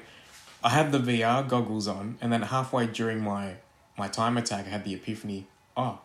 I 0.64 0.70
had 0.70 0.92
the 0.92 0.98
VR 0.98 1.46
goggles 1.46 1.86
on, 1.86 2.18
and 2.20 2.32
then 2.32 2.42
halfway 2.42 2.86
during 2.86 3.20
my 3.20 3.54
my 3.98 4.08
time 4.08 4.36
attack, 4.36 4.66
I 4.66 4.68
had 4.70 4.84
the 4.84 4.94
epiphany. 4.94 5.46
Oh, 5.76 6.00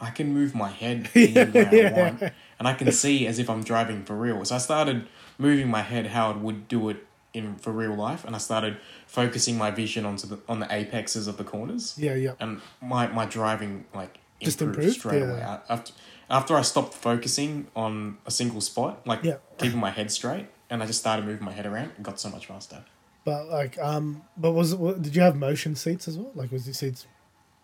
I 0.00 0.10
can 0.10 0.32
move 0.34 0.54
my 0.54 0.68
head 0.70 1.08
any 1.14 1.32
way 1.50 1.86
I 1.86 1.92
want, 1.92 2.22
and 2.58 2.68
I 2.68 2.74
can 2.74 2.90
see 2.92 3.26
as 3.26 3.38
if 3.38 3.48
I'm 3.48 3.62
driving 3.62 4.04
for 4.04 4.14
real. 4.16 4.44
So 4.44 4.54
I 4.54 4.58
started 4.58 5.06
moving 5.38 5.68
my 5.68 5.82
head 5.82 6.06
how 6.08 6.30
it 6.30 6.38
would 6.38 6.68
do 6.68 6.88
it 6.88 7.06
in 7.34 7.56
for 7.56 7.72
real 7.72 7.94
life, 7.94 8.24
and 8.24 8.34
I 8.34 8.38
started 8.38 8.76
focusing 9.06 9.56
my 9.56 9.70
vision 9.70 10.04
onto 10.04 10.26
the 10.26 10.38
on 10.48 10.60
the 10.60 10.66
apexes 10.66 11.26
of 11.28 11.36
the 11.36 11.44
corners. 11.44 11.94
Yeah, 11.98 12.14
yeah. 12.14 12.32
And 12.40 12.60
my 12.80 13.06
my 13.06 13.26
driving 13.26 13.84
like 13.94 14.18
Just 14.40 14.60
improved, 14.60 14.78
improved? 14.80 14.98
straight 14.98 15.20
Yeah. 15.20 15.30
away. 15.32 15.42
I- 15.42 15.60
After 15.68 15.92
after 16.30 16.56
I 16.56 16.62
stopped 16.62 16.94
focusing 16.94 17.66
on 17.76 18.18
a 18.26 18.30
single 18.30 18.60
spot, 18.60 19.06
like 19.06 19.22
Yeah. 19.22 19.36
keeping 19.58 19.78
my 19.78 19.90
head 19.90 20.10
straight, 20.10 20.46
and 20.70 20.82
I 20.82 20.86
just 20.86 21.00
started 21.00 21.24
moving 21.26 21.44
my 21.44 21.52
head 21.52 21.66
around, 21.66 21.90
it 21.96 22.02
got 22.02 22.18
so 22.20 22.28
much 22.30 22.46
faster. 22.46 22.84
But 23.24 23.48
like, 23.48 23.78
um, 23.78 24.22
but 24.36 24.52
was 24.52 24.72
it? 24.72 25.02
Did 25.02 25.14
you 25.16 25.22
have 25.22 25.36
motion 25.36 25.74
seats 25.76 26.08
as 26.08 26.18
well? 26.18 26.32
Like, 26.34 26.50
was 26.50 26.66
the 26.66 26.74
seats 26.74 27.06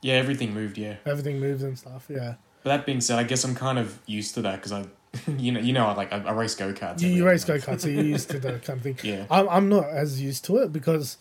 Yeah, 0.03 0.15
everything 0.15 0.55
moved. 0.55 0.79
Yeah. 0.79 0.97
everything 1.05 1.41
moves 1.41 1.63
and 1.63 1.77
stuff? 1.79 2.07
Yeah. 2.09 2.35
But 2.63 2.71
that 2.71 2.87
being 2.87 3.01
said, 3.01 3.19
I 3.19 3.25
guess 3.25 3.45
I'm 3.45 3.55
kind 3.55 3.79
of 3.79 3.99
used 4.07 4.35
to 4.35 4.43
that 4.43 4.57
because 4.57 4.73
I, 4.73 4.85
you 5.39 5.53
know, 5.53 5.61
you 5.61 5.73
know, 5.73 5.87
I 5.87 5.95
like 5.95 6.13
I, 6.13 6.19
I 6.19 6.33
race 6.33 6.55
go 6.55 6.73
karts. 6.73 7.01
You, 7.01 7.09
you 7.09 7.27
race 7.27 7.45
go 7.45 7.57
karts, 7.59 7.81
so 7.81 7.89
you're 7.89 8.05
used 8.05 8.31
to 8.31 8.39
that 8.41 8.63
kind 8.65 8.77
of 8.79 8.83
thing. 8.83 8.99
Yeah. 9.03 9.27
I'm, 9.31 9.49
I'm 9.49 9.69
not 9.69 9.85
as 9.89 10.21
used 10.21 10.45
to 10.47 10.59
it 10.59 10.73
because 10.73 11.17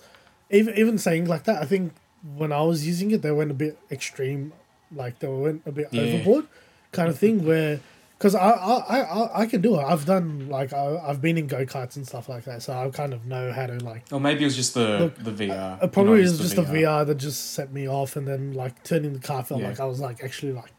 even 0.52 0.78
even 0.78 0.98
saying 0.98 1.26
like 1.26 1.44
that, 1.46 1.62
I 1.62 1.66
think 1.66 1.94
when 2.36 2.52
I 2.52 2.62
was 2.62 2.86
using 2.86 3.12
it, 3.12 3.22
they 3.22 3.32
went 3.32 3.52
a 3.52 3.56
bit 3.56 3.78
extreme, 3.90 4.54
like 4.94 5.20
they 5.20 5.28
went 5.28 5.64
a 5.66 5.72
bit 5.72 5.88
Yeah. 5.92 6.02
overboard, 6.04 6.48
kind 6.92 7.10
of 7.10 7.18
thing. 7.18 7.46
Where 7.46 7.80
because 8.18 8.34
I, 8.36 8.50
I 8.50 9.00
I 9.00 9.42
I- 9.42 9.46
can 9.46 9.62
do 9.62 9.76
it. 9.80 9.84
I've 9.84 10.06
done 10.06 10.50
like 10.50 10.74
I, 10.74 10.98
I've 10.98 11.22
been 11.22 11.38
in 11.38 11.48
go 11.48 11.66
karts 11.66 11.96
and 11.98 12.08
stuff 12.08 12.28
like 12.30 12.46
that, 12.46 12.62
so 12.64 12.74
I 12.74 12.90
kind 12.90 13.14
of 13.14 13.26
know 13.26 13.52
how 13.52 13.68
to 13.68 13.78
like. 13.84 14.06
Or 14.12 14.20
maybe 14.20 14.42
it 14.42 14.46
was 14.46 14.56
just 14.56 14.74
the 14.74 15.00
Look, 15.00 15.16
the 15.24 15.32
VR. 15.32 15.84
It 15.84 15.92
probably 15.92 16.22
not 16.22 16.22
is 16.22 16.40
just 16.40 16.56
the 16.56 16.64
VR 16.64 17.06
that 17.06 17.16
just 17.16 17.52
set 17.54 17.72
me 17.72 17.88
off, 17.88 18.16
and 18.16 18.28
then 18.28 18.54
like 18.54 18.84
turning 18.84 19.14
the 19.14 19.20
car 19.20 19.44
felt 19.44 19.62
Yeah. 19.62 19.70
like 19.70 19.80
I 19.80 19.86
was 19.86 20.00
like 20.00 20.24
actually 20.24 20.54
like 20.54 20.72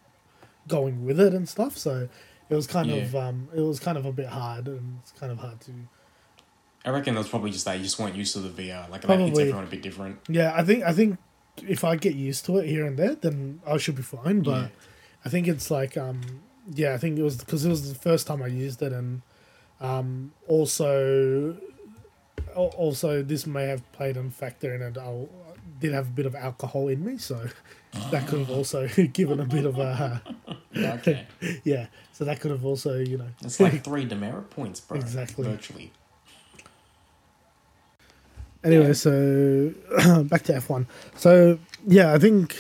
going 0.66 1.04
with 1.04 1.18
it 1.20 1.32
and 1.34 1.48
stuff. 1.48 1.76
So 1.78 2.08
it 2.50 2.54
was 2.54 2.66
kind 2.66 2.90
of 2.90 3.14
um 3.14 3.48
it 3.54 3.60
was 3.60 3.78
kind 3.80 3.96
of 3.98 4.04
a 4.06 4.12
bit 4.12 4.26
hard, 4.28 4.66
and 4.68 4.98
it's 5.02 5.12
kind 5.12 5.30
of 5.32 5.38
hard 5.38 5.60
to. 5.62 5.72
I 6.84 6.90
reckon 6.90 7.14
that's 7.14 7.28
probably 7.28 7.50
just 7.50 7.64
that 7.66 7.76
you 7.76 7.82
just 7.82 7.98
weren't 7.98 8.14
used 8.16 8.32
to 8.34 8.40
the 8.40 8.48
VR. 8.50 8.88
Like 8.90 9.02
that 9.02 9.10
hits 9.10 9.30
Probably. 9.30 9.42
everyone 9.42 9.64
a 9.64 9.66
bit 9.70 9.82
different. 9.82 10.18
Yeah, 10.28 10.52
I 10.56 10.64
think 10.64 10.84
I 10.84 10.92
think 10.92 11.18
if 11.66 11.84
I 11.84 11.96
get 11.96 12.14
used 12.14 12.44
to 12.46 12.58
it 12.58 12.66
here 12.68 12.86
and 12.86 12.96
there, 12.96 13.14
then 13.16 13.60
I 13.66 13.76
should 13.78 13.96
be 13.96 14.02
fine. 14.02 14.40
But 14.42 14.50
Yeah. 14.62 14.68
I 15.24 15.28
think 15.28 15.48
it's 15.48 15.70
like 15.70 15.96
um 15.96 16.20
yeah, 16.74 16.94
I 16.94 16.98
think 16.98 17.18
it 17.18 17.22
was 17.22 17.36
because 17.36 17.64
it 17.64 17.68
was 17.68 17.92
the 17.92 17.98
first 17.98 18.26
time 18.26 18.42
I 18.42 18.48
used 18.48 18.82
it, 18.82 18.92
and 18.92 19.22
um 19.80 20.32
also 20.46 21.56
also 22.54 23.22
this 23.22 23.46
may 23.46 23.66
have 23.66 23.90
played 23.92 24.16
a 24.16 24.30
factor 24.30 24.74
in 24.74 24.82
it. 24.82 24.98
I 24.98 25.26
did 25.80 25.92
have 25.92 26.08
a 26.08 26.10
bit 26.10 26.26
of 26.26 26.34
alcohol 26.34 26.88
in 26.88 27.04
me, 27.04 27.18
so 27.18 27.48
that 28.10 28.26
could 28.26 28.40
have 28.40 28.50
also 28.50 28.88
given 29.12 29.40
a 29.40 29.46
bit 29.46 29.64
of 29.64 29.78
a 29.78 30.22
Okay. 30.76 31.26
yeah. 31.64 31.86
So 32.12 32.24
that 32.24 32.40
could 32.40 32.50
have 32.50 32.64
also 32.64 32.98
you 32.98 33.18
know 33.18 33.28
It's 33.42 33.60
like 33.60 33.84
three 33.84 34.04
demerit 34.04 34.50
points, 34.50 34.80
bro. 34.80 34.98
Exactly. 34.98 35.44
Virtually. 35.44 35.92
Anyway, 38.64 38.92
so 38.92 39.72
back 40.24 40.42
to 40.44 40.56
F 40.56 40.68
one. 40.68 40.86
So 41.16 41.58
yeah, 41.86 42.12
I 42.12 42.18
think 42.18 42.56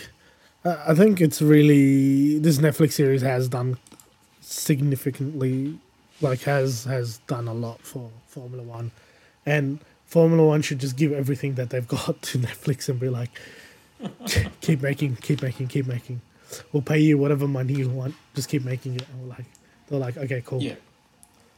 I 0.64 0.94
think 0.94 1.20
it's 1.20 1.42
really 1.42 2.38
this 2.38 2.58
Netflix 2.58 2.92
series 2.92 3.22
has 3.22 3.48
done 3.48 3.78
significantly, 4.48 5.78
like 6.20 6.42
has 6.42 6.84
has 6.84 7.18
done 7.26 7.46
a 7.48 7.54
lot 7.54 7.80
for 7.82 8.10
Formula 8.26 8.62
One, 8.62 8.90
and 9.44 9.78
Formula 10.06 10.46
One 10.46 10.62
should 10.62 10.78
just 10.78 10.96
give 10.96 11.12
everything 11.12 11.54
that 11.54 11.70
they've 11.70 11.86
got 11.86 12.22
to 12.22 12.38
Netflix 12.38 12.88
and 12.88 12.98
be 12.98 13.08
like, 13.08 13.30
keep 14.60 14.80
making, 14.82 15.16
keep 15.16 15.42
making, 15.42 15.68
keep 15.68 15.86
making. 15.86 16.20
We'll 16.72 16.82
pay 16.82 16.98
you 16.98 17.18
whatever 17.18 17.46
money 17.46 17.74
you 17.74 17.90
want. 17.90 18.14
Just 18.34 18.48
keep 18.48 18.64
making 18.64 18.94
it. 18.94 19.06
And 19.08 19.22
we're 19.22 19.28
like, 19.28 19.44
they're 19.88 19.98
like, 19.98 20.16
okay, 20.16 20.42
cool. 20.44 20.62
Yeah. 20.62 20.76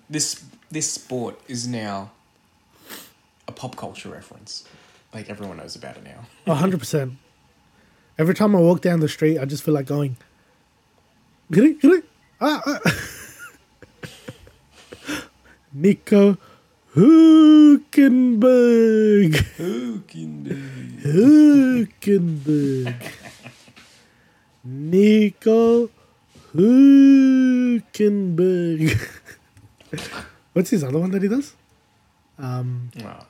This 0.09 0.43
this 0.71 0.91
sport 0.91 1.41
is 1.47 1.69
now 1.69 2.11
a 3.47 3.53
pop 3.53 3.77
culture 3.77 4.09
reference. 4.09 4.65
Like 5.15 5.31
everyone 5.31 5.59
knows 5.59 5.77
about 5.77 5.97
it 5.97 6.05
now. 6.05 6.27
A 6.47 6.57
hundred 6.57 6.81
percent. 6.81 7.15
Every 8.19 8.35
time 8.35 8.55
I 8.57 8.59
walk 8.59 8.81
down 8.81 9.01
the 9.01 9.09
street, 9.09 9.39
I 9.39 9.45
just 9.45 9.63
feel 9.63 9.75
like 9.75 9.87
going. 9.87 10.17
Ah, 12.41 12.63
ah. 12.67 12.81
Nico 15.73 16.37
Hulkenberg. 16.97 18.25
Hulkenberg. 21.85 22.95
Nico 24.65 25.91
Hulkenberg. 26.55 28.01
What's 30.53 30.71
his 30.71 30.83
other 30.83 30.99
one 30.99 31.11
that 31.13 31.23
he 31.23 31.29
does? 31.29 31.55
Um, 32.39 32.91
Wow. 33.05 33.27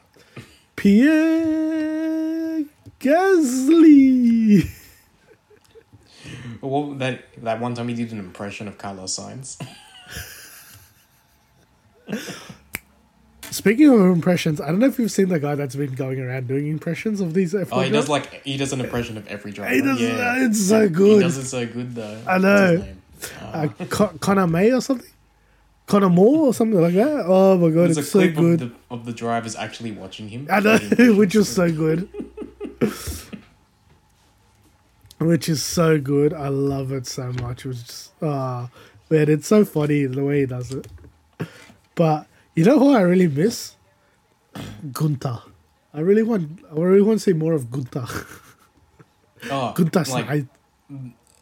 Pierre 0.76 2.64
Gasly. 3.00 4.70
Well, 6.60 6.92
that 6.94 7.24
that 7.42 7.60
one 7.60 7.74
time 7.74 7.88
he 7.88 7.94
did 7.94 8.12
an 8.12 8.18
impression 8.18 8.68
of 8.68 8.76
Carlos 8.78 9.18
Sainz. 9.18 9.56
Speaking 13.50 13.88
of 13.90 14.00
impressions, 14.00 14.60
I 14.60 14.66
don't 14.68 14.78
know 14.78 14.86
if 14.86 14.98
you've 14.98 15.10
seen 15.10 15.28
the 15.28 15.40
guy 15.40 15.56
that's 15.56 15.74
been 15.74 15.94
going 15.94 16.20
around 16.20 16.46
doing 16.46 16.68
impressions 16.68 17.20
of 17.20 17.34
these 17.34 17.52
F1 17.52 17.68
Oh, 17.72 17.80
he 17.80 17.90
does 17.90 18.08
like 18.08 18.44
he 18.44 18.56
does 18.56 18.72
an 18.72 18.80
impression 18.80 19.16
of 19.16 19.26
every 19.26 19.50
driver. 19.50 19.74
He 19.74 19.80
does- 19.82 20.00
yeah. 20.00 20.46
it's 20.46 20.60
so 20.68 20.88
good. 20.88 21.16
He 21.16 21.20
does 21.22 21.36
it 21.36 21.46
so 21.46 21.66
good 21.66 21.94
though. 21.96 22.20
I 22.28 22.38
know. 22.38 22.76
name? 22.76 23.02
uh, 23.42 23.68
Con- 23.88 24.18
Connor 24.18 24.46
May 24.46 24.72
or 24.72 24.80
something? 24.80 25.06
Conor 25.86 26.08
Moore 26.10 26.46
or 26.46 26.54
something 26.54 26.80
like 26.80 26.94
that. 26.94 27.24
Oh 27.26 27.58
my 27.58 27.70
god, 27.70 27.86
There's 27.86 27.96
a 27.96 28.00
it's 28.00 28.10
so 28.10 28.20
clip 28.20 28.34
good. 28.36 28.62
of 28.62 28.68
the, 28.70 28.74
of 28.94 29.04
the 29.06 29.12
drivers 29.12 29.56
actually 29.56 29.90
watching 29.90 30.28
him. 30.28 30.46
I 30.48 30.60
know, 30.60 30.78
which 31.16 31.34
is 31.34 31.48
so 31.48 31.70
good. 31.72 32.08
which 35.20 35.48
is 35.48 35.62
so 35.62 35.98
good. 36.00 36.32
I 36.32 36.48
love 36.48 36.92
it 36.92 37.06
so 37.06 37.32
much. 37.32 37.64
It 37.64 37.68
was 37.68 37.82
just 37.82 38.12
ah 38.22 38.70
man, 39.10 39.28
it's 39.28 39.46
so 39.46 39.64
funny 39.64 40.06
the 40.06 40.24
way 40.24 40.40
he 40.40 40.46
does 40.46 40.72
it. 40.72 40.88
But 41.94 42.26
you 42.54 42.64
know 42.64 42.78
who 42.78 42.94
I 42.94 43.02
really 43.02 43.28
miss? 43.28 43.76
Guenther. 44.92 45.42
I 45.92 46.00
really 46.00 46.22
want 46.22 46.60
I 46.70 46.74
really 46.80 47.02
want 47.02 47.18
to 47.20 47.24
see 47.24 47.32
more 47.32 47.52
of 47.52 47.64
Guenther. 47.66 48.08
Oh, 49.50 49.72
Guenther 49.76 50.08
like, 50.08 50.46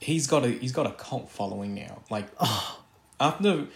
he's 0.00 0.26
got 0.26 0.44
a 0.44 0.48
he's 0.48 0.72
got 0.72 0.86
a 0.86 0.92
cult 0.92 1.30
following 1.30 1.74
now. 1.74 2.02
Like 2.10 2.26
Ah. 2.40 2.80
after, 3.20 3.66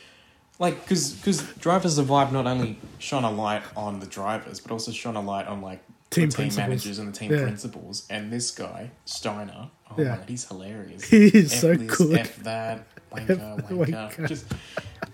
like 0.58 0.80
because 0.82 1.12
because 1.14 1.42
Drive 1.54 1.82
to 1.82 1.90
Survive 1.90 2.32
not 2.32 2.46
only 2.46 2.78
shone 2.98 3.24
a 3.24 3.30
light 3.30 3.62
on 3.76 4.00
the 4.00 4.06
drivers, 4.06 4.60
but 4.60 4.70
also 4.72 4.90
shone 4.92 5.16
a 5.16 5.20
light 5.22 5.46
on 5.46 5.60
like 5.60 5.82
Team 6.12 6.30
the 6.30 6.36
team 6.36 6.54
managers 6.56 6.98
and 6.98 7.08
the 7.08 7.18
team 7.18 7.32
Yeah. 7.32 7.42
principals. 7.42 8.06
And 8.10 8.32
this 8.32 8.50
guy 8.50 8.90
Steiner, 9.04 9.70
oh 9.90 9.94
Yeah. 9.98 10.04
man, 10.04 10.20
he's 10.28 10.44
hilarious. 10.46 11.02
He 11.10 11.26
is 11.26 11.52
F 11.54 11.60
so 11.60 11.74
this, 11.74 11.96
good. 11.96 12.18
F 12.26 12.36
that, 12.44 12.86
wanker, 13.10 13.68
the 13.68 13.74
wanker. 13.74 14.28
Just 14.28 14.46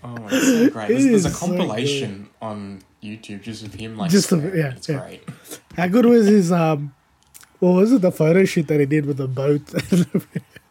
oh, 0.03 0.15
it's 0.29 0.47
so 0.47 0.69
great. 0.75 0.89
It 0.91 0.93
There's, 0.93 1.05
there's 1.05 1.25
a 1.25 1.29
is 1.29 1.39
so 1.39 1.47
compilation 1.47 2.29
on 2.41 2.81
YouTube 3.03 3.41
just 3.41 3.63
of 3.65 3.73
him 3.73 3.97
like 3.97 4.11
Just 4.11 4.29
swearing. 4.29 4.57
yeah, 4.57 4.73
it's 4.75 4.89
yeah. 4.89 4.99
great. 4.99 5.23
How 5.77 5.87
good 5.87 6.05
was 6.05 6.27
his 6.27 6.51
um 6.51 6.93
what 7.59 7.71
was 7.71 7.91
it, 7.91 8.01
the 8.01 8.11
photo 8.11 8.45
shoot 8.45 8.67
that 8.67 8.79
he 8.79 8.85
did 8.85 9.05
with 9.05 9.17
the 9.17 9.27
boat 9.27 9.61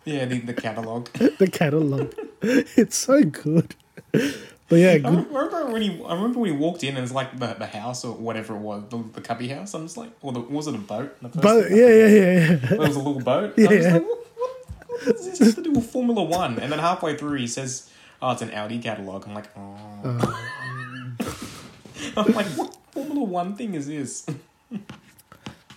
Yeah, 0.04 0.24
the, 0.24 0.38
the 0.40 0.54
catalog. 0.54 1.08
the 1.38 1.48
catalog. 1.52 2.14
It's 2.40 2.96
so 2.96 3.22
good. 3.24 3.74
But 4.68 4.76
yeah, 4.80 4.90
I 4.90 4.96
remember 5.08 5.66
when 5.72 5.80
he. 5.82 6.04
I 6.04 6.14
remember 6.14 6.40
when 6.40 6.50
he 6.52 6.56
walked 6.56 6.84
in 6.84 6.96
and 6.96 7.04
it's 7.04 7.12
like 7.14 7.38
the, 7.38 7.54
the 7.54 7.66
house 7.66 8.04
or 8.04 8.12
whatever 8.14 8.54
it 8.54 8.58
was, 8.60 8.84
the, 8.90 8.98
the 9.14 9.20
cubby 9.22 9.48
house. 9.48 9.72
I'm 9.72 9.84
just 9.86 9.96
like, 9.96 10.10
or 10.20 10.32
the, 10.32 10.40
was 10.40 10.66
it 10.66 10.74
a 10.74 10.78
boat? 10.78 11.16
The 11.22 11.28
first 11.30 11.70
yeah, 11.70 11.76
yeah, 11.86 12.06
yeah, 12.06 12.50
yeah. 12.50 12.54
There 12.56 12.78
was 12.78 12.96
a 12.96 12.98
little 12.98 13.20
boat. 13.20 13.54
I 13.58 13.62
was 13.62 13.70
Yeah. 13.84 13.92
like, 13.94 14.02
what, 14.02 14.26
what, 14.36 14.50
what 15.06 15.16
this 15.24 15.38
have 15.38 15.54
to 15.54 15.62
do 15.62 15.72
with 15.72 15.90
Formula 15.90 16.22
One? 16.22 16.58
And 16.58 16.70
then 16.70 16.78
halfway 16.80 17.16
through, 17.16 17.38
he 17.38 17.46
says, 17.46 17.90
"Oh, 18.20 18.32
it's 18.32 18.42
an 18.42 18.50
Audi 18.52 18.78
catalog." 18.78 19.26
I'm 19.26 19.34
like, 19.34 19.48
oh. 19.56 20.44
I'm 22.16 22.32
like, 22.34 22.46
what 22.48 22.76
Formula 22.92 23.24
One 23.24 23.56
thing 23.56 23.74
is 23.74 23.86
this? 23.86 24.26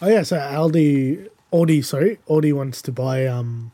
Oh 0.02 0.10
yeah, 0.10 0.24
so 0.24 0.36
Aldi 0.38 1.30
Audi, 1.52 1.82
sorry, 1.82 2.20
Audi 2.28 2.52
wants 2.52 2.82
to 2.82 2.92
buy 2.92 3.26
um 3.26 3.72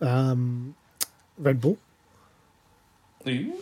um 0.00 0.74
Red 1.38 1.60
Bull. 1.60 1.76
Ooh, 3.28 3.54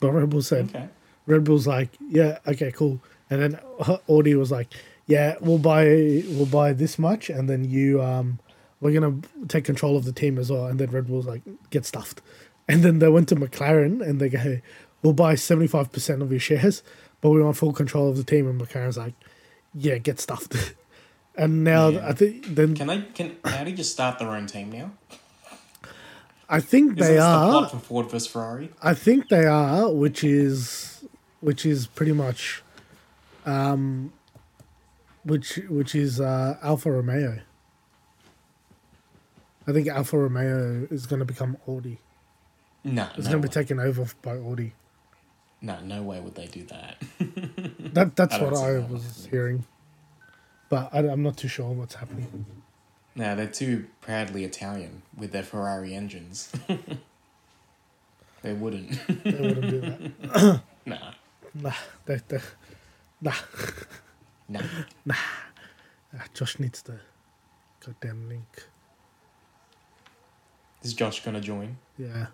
But 0.00 0.12
Red 0.12 0.30
Bull 0.30 0.42
said 0.42 0.70
okay. 0.70 0.88
Red 1.26 1.44
Bull's 1.44 1.66
like, 1.66 1.90
yeah, 2.08 2.38
okay, 2.46 2.72
cool. 2.72 3.00
And 3.30 3.40
then 3.40 3.60
Audi 4.08 4.34
was 4.34 4.50
like, 4.50 4.72
yeah, 5.06 5.36
we'll 5.40 5.58
buy 5.58 5.84
we'll 6.28 6.46
buy 6.46 6.72
this 6.72 6.98
much, 6.98 7.30
and 7.30 7.48
then 7.48 7.64
you 7.64 8.02
um 8.02 8.38
we're 8.80 8.92
gonna 8.92 9.20
take 9.48 9.64
control 9.64 9.96
of 9.96 10.04
the 10.04 10.12
team 10.12 10.38
as 10.38 10.50
well. 10.50 10.66
And 10.66 10.78
then 10.78 10.90
Red 10.90 11.06
Bull's 11.06 11.26
like, 11.26 11.42
get 11.70 11.84
stuffed. 11.86 12.20
And 12.68 12.84
then 12.84 13.00
they 13.00 13.08
went 13.08 13.28
to 13.30 13.36
McLaren 13.36 14.00
and 14.00 14.20
they 14.20 14.28
go, 14.28 14.38
hey, 14.38 14.62
we'll 15.02 15.12
buy 15.12 15.34
seventy 15.34 15.66
five 15.66 15.90
percent 15.90 16.22
of 16.22 16.30
your 16.30 16.38
shares, 16.40 16.82
but 17.20 17.30
we 17.30 17.42
want 17.42 17.56
full 17.56 17.72
control 17.72 18.08
of 18.08 18.16
the 18.16 18.22
team. 18.22 18.48
And 18.48 18.58
McLaren's 18.58 18.96
like, 18.96 19.14
yeah, 19.74 19.98
get 19.98 20.20
stuffed. 20.20 20.54
and 21.36 21.64
now 21.64 21.88
Yeah. 21.88 22.08
I 22.08 22.12
think 22.12 22.46
then 22.46 22.76
Can 22.76 22.86
they? 22.86 23.02
Can 23.14 23.36
Audi 23.44 23.72
just 23.72 23.90
start 23.92 24.20
their 24.20 24.30
own 24.30 24.46
team 24.46 24.70
now? 24.70 24.92
I 26.52 26.60
think 26.60 26.98
Is 27.00 27.06
they 27.08 27.14
this 27.14 27.22
the 27.24 27.28
are. 27.30 27.50
plot 27.50 27.70
for 27.72 27.78
Ford 27.78 28.10
versus 28.10 28.28
Ferrari? 28.28 28.70
I 28.82 28.94
think 28.94 29.28
they 29.30 29.46
are, 29.46 29.90
which 29.92 30.22
is 30.22 31.04
which 31.40 31.66
is 31.66 31.86
pretty 31.88 32.12
much 32.12 32.62
um 33.46 34.12
which 35.24 35.56
which 35.68 35.94
is 35.94 36.20
uh 36.20 36.58
Alfa 36.62 36.90
Romeo. 36.92 37.40
I 39.66 39.72
think 39.72 39.88
Alfa 39.88 40.18
Romeo 40.18 40.86
is 40.90 41.06
going 41.06 41.20
to 41.20 41.24
become 41.24 41.56
Audi. 41.68 41.98
No, 42.84 43.08
It's 43.16 43.26
no, 43.26 43.32
going 43.32 43.42
to 43.42 43.48
be 43.48 43.52
taken 43.52 43.78
over 43.80 44.06
by 44.22 44.36
Audi. 44.36 44.74
no, 45.62 45.78
no 45.80 46.02
way 46.02 46.20
would 46.20 46.34
they 46.34 46.46
do 46.48 46.64
that. 46.64 47.00
That 47.94 48.16
that's 48.16 48.34
I 48.40 48.42
what 48.42 48.54
I 48.56 48.72
that 48.74 48.90
was 48.90 49.28
hearing, 49.30 49.64
but 50.68 50.90
I, 50.92 50.98
I'm 51.08 51.22
not 51.22 51.36
too 51.36 51.48
sure 51.48 51.70
what's 51.70 51.94
happening. 51.94 52.44
No, 53.14 53.36
they're 53.36 53.46
too 53.46 53.86
proudly 54.00 54.44
Italian 54.44 55.02
with 55.16 55.32
their 55.32 55.42
Ferrari 55.42 55.94
engines. 55.94 56.50
they 58.42 58.52
wouldn't. 58.52 58.90
They 59.24 59.30
wouldn't 59.32 59.70
do 59.70 59.80
that. 59.80 60.60
nah, 60.86 61.12
Nah, 61.54 61.72
they, 62.06 62.20
they, 62.28 62.40
nah, 63.20 63.34
nah. 64.48 65.14
Ah, 66.14 66.24
Josh 66.32 66.58
needs 66.58 66.82
the 66.82 66.98
goddamn 67.84 68.28
link. 68.28 68.66
Is 70.82 70.94
Josh 70.94 71.22
gonna 71.22 71.40
join? 71.40 71.76
Yeah, 71.98 72.28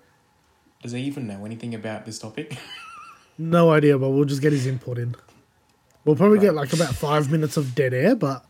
Does 0.82 0.92
he 0.92 1.00
even 1.00 1.26
know 1.26 1.44
anything 1.44 1.74
about 1.74 2.06
this 2.06 2.18
topic? 2.18 2.56
no 3.38 3.70
idea, 3.70 3.98
but 3.98 4.10
we'll 4.10 4.24
just 4.24 4.40
get 4.40 4.52
his 4.52 4.66
input 4.66 4.98
in. 4.98 5.16
We'll 6.04 6.16
probably 6.16 6.38
get 6.38 6.54
like 6.54 6.72
about 6.72 6.94
five 6.94 7.30
minutes 7.30 7.56
of 7.56 7.74
dead 7.74 7.92
air, 7.92 8.14
but 8.14 8.44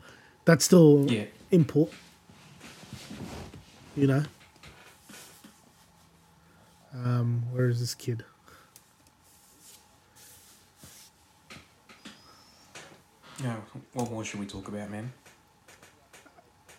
that's 0.44 0.64
still 0.66 1.06
yeah. 1.10 1.24
input. 1.50 1.92
You 3.98 4.06
know. 4.06 4.22
Um, 6.94 7.42
where 7.50 7.68
is 7.68 7.80
this 7.80 7.96
kid? 7.96 8.24
No. 13.42 13.56
What 13.94 14.10
more 14.12 14.24
should 14.24 14.38
we 14.38 14.46
talk 14.46 14.68
about, 14.68 14.88
man? 14.88 15.12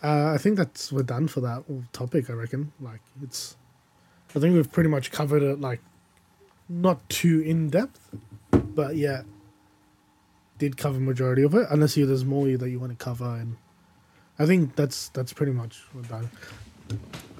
Uh, 0.02 0.32
I 0.34 0.38
think 0.38 0.56
that's 0.56 0.90
we're 0.90 1.02
done 1.02 1.28
for 1.28 1.42
that 1.42 1.64
topic. 1.92 2.30
I 2.30 2.32
reckon. 2.32 2.72
Like 2.80 3.00
it's, 3.22 3.56
I 4.34 4.38
think 4.38 4.54
we've 4.54 4.72
pretty 4.72 4.88
much 4.88 5.12
covered 5.12 5.42
it. 5.42 5.60
Like, 5.60 5.80
not 6.70 7.06
too 7.10 7.40
in 7.40 7.68
depth, 7.68 8.00
but 8.50 8.96
yeah, 8.96 9.24
did 10.56 10.78
cover 10.78 10.98
majority 10.98 11.42
of 11.42 11.54
it. 11.54 11.66
Unless 11.68 11.98
you 11.98 12.06
there's 12.06 12.24
more 12.24 12.46
that 12.46 12.70
you 12.70 12.80
want 12.80 12.98
to 12.98 13.04
cover, 13.04 13.36
and 13.36 13.58
I 14.38 14.46
think 14.46 14.74
that's 14.74 15.10
that's 15.10 15.34
pretty 15.34 15.52
much 15.52 15.82
we're 15.94 16.00
done. 16.00 16.30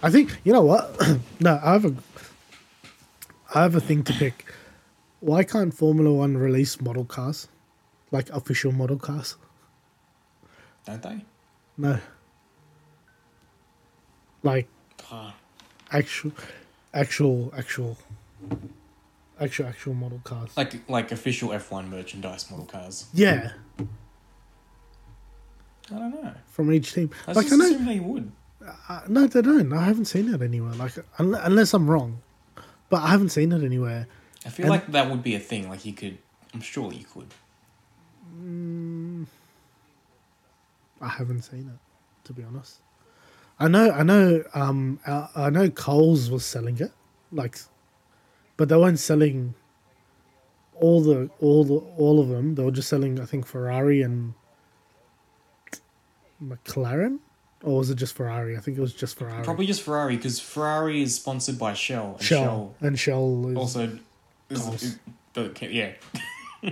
I 0.03 0.11
think 0.11 0.39
you 0.45 0.53
know 0.53 0.63
what? 0.63 0.97
no, 1.41 1.61
I 1.63 1.73
have 1.73 1.85
a, 1.85 1.95
I 3.55 3.63
have 3.63 3.75
a 3.75 3.81
thing 3.81 4.03
to 4.05 4.13
pick. 4.13 4.47
Why 5.21 5.45
can't 5.45 5.75
Formula 5.75 6.13
One 6.13 6.37
release 6.37 6.81
model 6.81 7.05
cars, 7.05 7.49
like 8.11 8.31
official 8.31 8.73
model 8.73 8.97
cars? 8.99 9.37
Don't 10.87 11.03
they? 11.03 11.25
No. 11.77 11.99
Like 14.43 14.69
actual, 15.93 16.33
actual, 16.95 17.53
actual, 17.55 17.99
actual, 19.39 19.67
actual 19.67 19.95
model 19.95 20.21
cars. 20.25 20.57
like 20.57 20.89
like 20.89 21.13
official 21.13 21.53
F 21.53 21.71
one 21.71 21.91
merchandise 21.91 22.51
model 22.51 22.65
cars. 22.65 23.07
Yeah, 23.13 23.51
I 23.79 23.85
don't 25.99 26.11
know. 26.23 26.33
from 26.49 26.73
each 26.73 26.95
team. 26.95 27.11
I 27.29 27.33
like 27.33 27.47
just 27.49 27.55
I 27.55 27.57
know, 27.59 27.65
assume 27.67 27.85
they 27.85 28.01
would. 28.01 28.33
Uh, 28.89 29.01
no, 29.09 29.27
they 29.27 29.43
don't. 29.43 29.73
I 29.73 29.85
haven't 29.85 30.05
seen 30.07 30.33
it 30.33 30.43
anywhere. 30.43 30.73
Like 30.75 30.93
un- 31.19 31.35
unless 31.35 31.73
I'm 31.75 31.89
wrong, 31.91 32.21
but 32.89 33.03
I 33.03 33.09
haven't 33.09 33.31
seen 33.31 33.53
it 33.53 33.63
anywhere. 33.65 34.07
I 34.45 34.49
feel 34.51 34.65
And- 34.67 34.71
like 34.71 34.87
that 34.93 35.11
would 35.11 35.23
be 35.23 35.35
a 35.35 35.41
thing. 35.41 35.69
Like 35.69 35.85
you 35.85 35.93
could. 35.93 36.19
I'm 36.55 36.61
sure 36.61 36.93
you 36.93 37.05
could. 37.05 37.29
I 41.01 41.09
haven't 41.09 41.43
seen 41.43 41.71
it, 41.73 41.79
to 42.27 42.33
be 42.33 42.43
honest. 42.43 42.81
I 43.59 43.69
know, 43.69 43.91
I 43.91 44.03
know, 44.03 44.43
um, 44.55 45.01
I, 45.07 45.29
I 45.37 45.51
know 45.51 45.69
Coles 45.71 46.31
was 46.31 46.45
selling 46.45 46.79
it, 46.81 46.93
like, 47.31 47.59
but 48.57 48.69
they 48.69 48.77
weren't 48.77 48.99
selling 48.99 49.55
all 50.75 51.03
the 51.03 51.29
all 51.41 51.65
the 51.65 51.75
all 51.75 52.21
of 52.21 52.29
them. 52.29 52.55
They 52.55 52.63
were 52.63 52.71
just 52.71 52.89
selling, 52.89 53.21
I 53.21 53.27
think, 53.27 53.47
Ferrari 53.47 54.01
and 54.03 54.33
McLaren, 56.43 57.19
or 57.63 57.79
was 57.79 57.91
it 57.91 57.97
just 57.97 58.15
Ferrari? 58.15 58.57
I 58.57 58.61
think 58.61 58.79
it 58.79 58.81
was 58.81 58.95
just 58.95 59.19
Ferrari. 59.19 59.45
Probably 59.45 59.67
just 59.67 59.83
Ferrari 59.83 60.17
because 60.17 60.41
Ferrari 60.41 61.03
is 61.03 61.15
sponsored 61.15 61.59
by 61.59 61.75
Shell. 61.75 62.15
And 62.19 62.23
Shell, 62.25 62.45
Shell 62.45 62.75
and 62.81 62.99
Shell 62.99 63.47
is 63.51 63.57
also. 63.57 63.99
Is, 64.49 64.61
Coles. 64.63 64.83
is- 64.83 64.99
the- 65.35 65.69
yeah. 65.71 65.93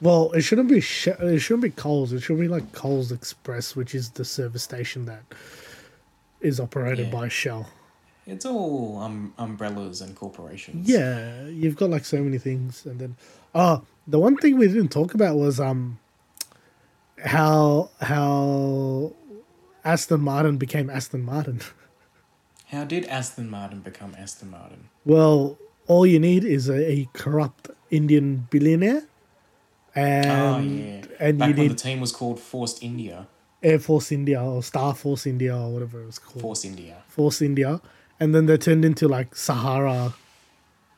Well, 0.00 0.30
it 0.32 0.42
shouldn't 0.42 0.68
be 0.68 0.80
Sh- 0.80 1.08
it 1.08 1.40
shouldn't 1.40 1.62
be 1.64 1.70
Coles. 1.70 2.12
It 2.12 2.20
should 2.20 2.38
be 2.38 2.46
like 2.48 2.70
Coles 2.72 3.10
Express, 3.10 3.74
which 3.74 3.94
is 3.94 4.10
the 4.10 4.24
service 4.24 4.62
station 4.62 5.06
that 5.06 5.22
is 6.40 6.60
operated 6.60 7.06
Yeah. 7.06 7.12
by 7.12 7.28
Shell. 7.28 7.68
It's 8.26 8.44
all 8.46 8.98
um, 9.00 9.32
umbrellas 9.38 10.00
and 10.00 10.14
corporations. 10.14 10.88
Yeah, 10.88 11.46
you've 11.48 11.76
got 11.76 11.90
like 11.90 12.04
so 12.04 12.22
many 12.22 12.38
things, 12.38 12.86
and 12.86 13.00
then 13.00 13.16
oh, 13.54 13.82
the 14.06 14.18
one 14.20 14.36
thing 14.36 14.56
we 14.56 14.68
didn't 14.68 14.90
talk 14.90 15.14
about 15.14 15.34
was 15.36 15.58
um 15.58 15.98
how 17.24 17.90
how 18.00 19.12
Aston 19.84 20.20
Martin 20.20 20.56
became 20.58 20.90
Aston 20.90 21.24
Martin. 21.24 21.60
How 22.66 22.84
did 22.84 23.06
Aston 23.06 23.48
Martin 23.48 23.80
become 23.80 24.14
Aston 24.18 24.50
Martin? 24.50 24.90
Well, 25.06 25.56
all 25.86 26.06
you 26.06 26.20
need 26.20 26.44
is 26.44 26.68
a, 26.68 26.86
a 26.86 27.08
corrupt 27.14 27.70
Indian 27.90 28.46
billionaire, 28.50 29.04
and 29.94 30.26
oh 30.26 30.58
yeah. 30.58 31.02
and 31.18 31.38
Back 31.38 31.48
you 31.48 31.54
when 31.54 31.62
need 31.62 31.70
the 31.70 31.82
team 31.82 32.00
was 32.00 32.12
called 32.12 32.38
Force 32.38 32.78
India. 32.82 33.26
Air 33.62 33.78
Force 33.78 34.12
India 34.12 34.42
or 34.42 34.62
Star 34.62 34.94
Force 34.94 35.26
India 35.26 35.56
or 35.56 35.72
whatever 35.72 36.02
it 36.02 36.06
was 36.06 36.18
called. 36.18 36.42
Force 36.42 36.66
India. 36.66 37.02
Force 37.08 37.40
India, 37.40 37.80
and 38.20 38.34
then 38.34 38.44
they 38.44 38.58
turned 38.58 38.84
into 38.84 39.08
like 39.08 39.34
Sahara 39.34 40.12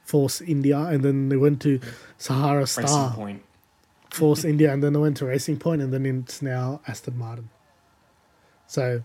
Force 0.03 0.41
India, 0.41 0.79
and 0.79 1.05
then 1.05 1.29
they 1.29 1.37
went 1.37 1.63
to 1.63 1.79
Sahara 2.19 2.67
Star 2.67 3.13
Point. 3.13 3.45
Force 4.11 4.45
India, 4.45 4.73
and 4.73 4.83
then 4.83 4.93
they 4.93 4.99
went 4.99 5.17
to 5.19 5.27
Racing 5.27 5.59
Point, 5.59 5.83
and 5.83 5.93
then 5.93 6.05
it's 6.07 6.43
now 6.43 6.81
Aston 6.87 7.17
Martin. 7.19 7.49
So 8.67 9.03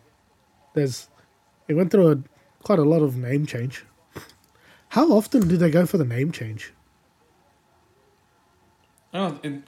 there's 0.73 1.07
it 1.67 1.73
went 1.75 1.91
through 1.91 2.11
a 2.11 2.17
quite 2.63 2.79
a 2.79 2.83
lot 2.83 3.01
of 3.01 3.15
name 3.17 3.45
change. 3.45 3.85
How 4.89 5.11
often 5.11 5.47
do 5.47 5.57
they 5.57 5.69
go 5.69 5.85
for 5.85 5.97
the 5.97 6.05
name 6.05 6.31
change? 6.31 6.71
Oh, 9.13 9.39
it, 9.43 9.61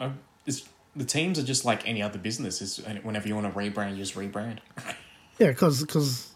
it's, 0.46 0.68
the 0.96 1.06
teams 1.06 1.40
are 1.40 1.44
just 1.44 1.64
like 1.66 1.88
any 1.88 2.02
other 2.02 2.18
business. 2.20 2.62
Is 2.62 2.78
whenever 3.04 3.28
you 3.28 3.36
want 3.36 3.52
to 3.52 3.58
rebrand, 3.60 3.92
you 3.92 3.98
just 3.98 4.16
rebrand. 4.16 4.60
Yeah, 5.40 5.50
because 5.50 5.82
because 5.82 6.34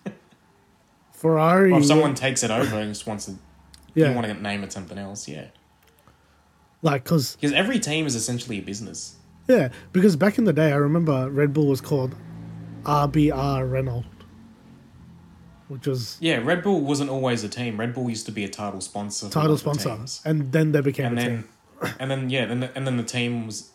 Ferrari. 1.12 1.72
Or 1.72 1.80
if 1.80 1.86
someone 1.88 2.14
takes 2.14 2.43
it 2.43 2.52
over 2.52 2.76
and 2.76 2.91
just 2.93 3.08
wants 3.08 3.26
to, 3.26 3.34
Yeah. 3.95 4.10
you 4.10 4.16
want 4.16 4.28
to 4.28 4.34
name 4.36 4.64
it 4.64 4.72
something 4.72 4.99
else, 4.99 5.28
yeah. 5.28 5.47
Like 6.82 7.04
because 7.04 7.36
Because 7.36 7.54
every 7.54 7.80
team 7.80 8.06
is 8.06 8.16
essentially 8.16 8.60
a 8.60 8.62
business. 8.62 9.16
yeah, 9.48 9.70
because 9.94 10.16
back 10.16 10.38
in 10.38 10.44
the 10.46 10.54
day, 10.54 10.72
I 10.72 10.76
remember 10.76 11.30
Red 11.30 11.54
Bull 11.54 11.68
was 11.68 11.82
called 11.82 12.16
RBR 12.84 13.70
Renault, 13.72 14.06
which 15.68 15.88
was 15.88 16.18
Yeah, 16.20 16.38
Red 16.38 16.64
Bull 16.64 16.82
wasn't 16.82 17.10
always 17.10 17.44
a 17.44 17.50
team. 17.50 17.80
Red 17.80 17.94
Bull 17.94 18.10
used 18.10 18.26
to 18.26 18.32
be 18.32 18.44
a 18.44 18.50
title 18.50 18.82
sponsor. 18.82 19.30
title 19.30 19.58
sponsor, 19.58 19.90
teams. 19.96 20.22
and 20.26 20.52
then 20.52 20.72
they 20.72 20.82
became 20.82 21.06
and 21.08 21.20
a 21.20 21.22
then, 21.22 21.30
team. 21.82 21.94
and 22.00 22.12
then 22.12 22.30
yeah, 22.30 22.44
and, 22.44 22.64
and 22.76 22.86
then 22.88 22.98
the 22.98 23.04
team 23.04 23.46
was, 23.46 23.72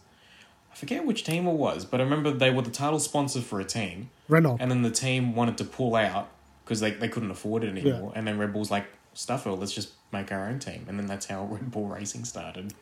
I 0.73 0.75
forget 0.77 1.05
which 1.07 1.25
team 1.25 1.47
it 1.47 1.53
was, 1.55 1.85
but 1.85 2.01
I 2.01 2.05
remember 2.05 2.31
they 2.31 2.51
were 2.51 2.63
the 2.63 2.71
title 2.71 2.99
sponsor 3.01 3.41
for 3.41 3.61
a 3.61 3.65
team, 3.65 4.11
Renault. 4.29 4.59
and 4.61 4.71
then 4.71 4.83
the 4.83 4.91
team 4.91 5.35
wanted 5.35 5.57
to 5.59 5.65
pull 5.65 5.95
out 5.95 6.29
because 6.65 6.81
they, 6.81 6.91
they 6.91 7.09
couldn't 7.09 7.31
afford 7.31 7.63
it 7.65 7.69
anymore, 7.69 8.13
and 8.17 8.27
then 8.27 8.39
Red 8.39 8.53
Bull's 8.53 8.71
like, 8.71 8.87
stuff 9.15 9.47
it, 9.47 9.51
let's 9.51 9.73
just 9.73 9.91
make 10.13 10.31
our 10.33 10.47
own 10.49 10.59
team, 10.59 10.85
and 10.89 10.99
then 10.99 11.07
that's 11.07 11.27
how 11.27 11.45
Red 11.51 11.71
Bull 11.71 11.87
Racing 11.87 12.25
started. 12.25 12.75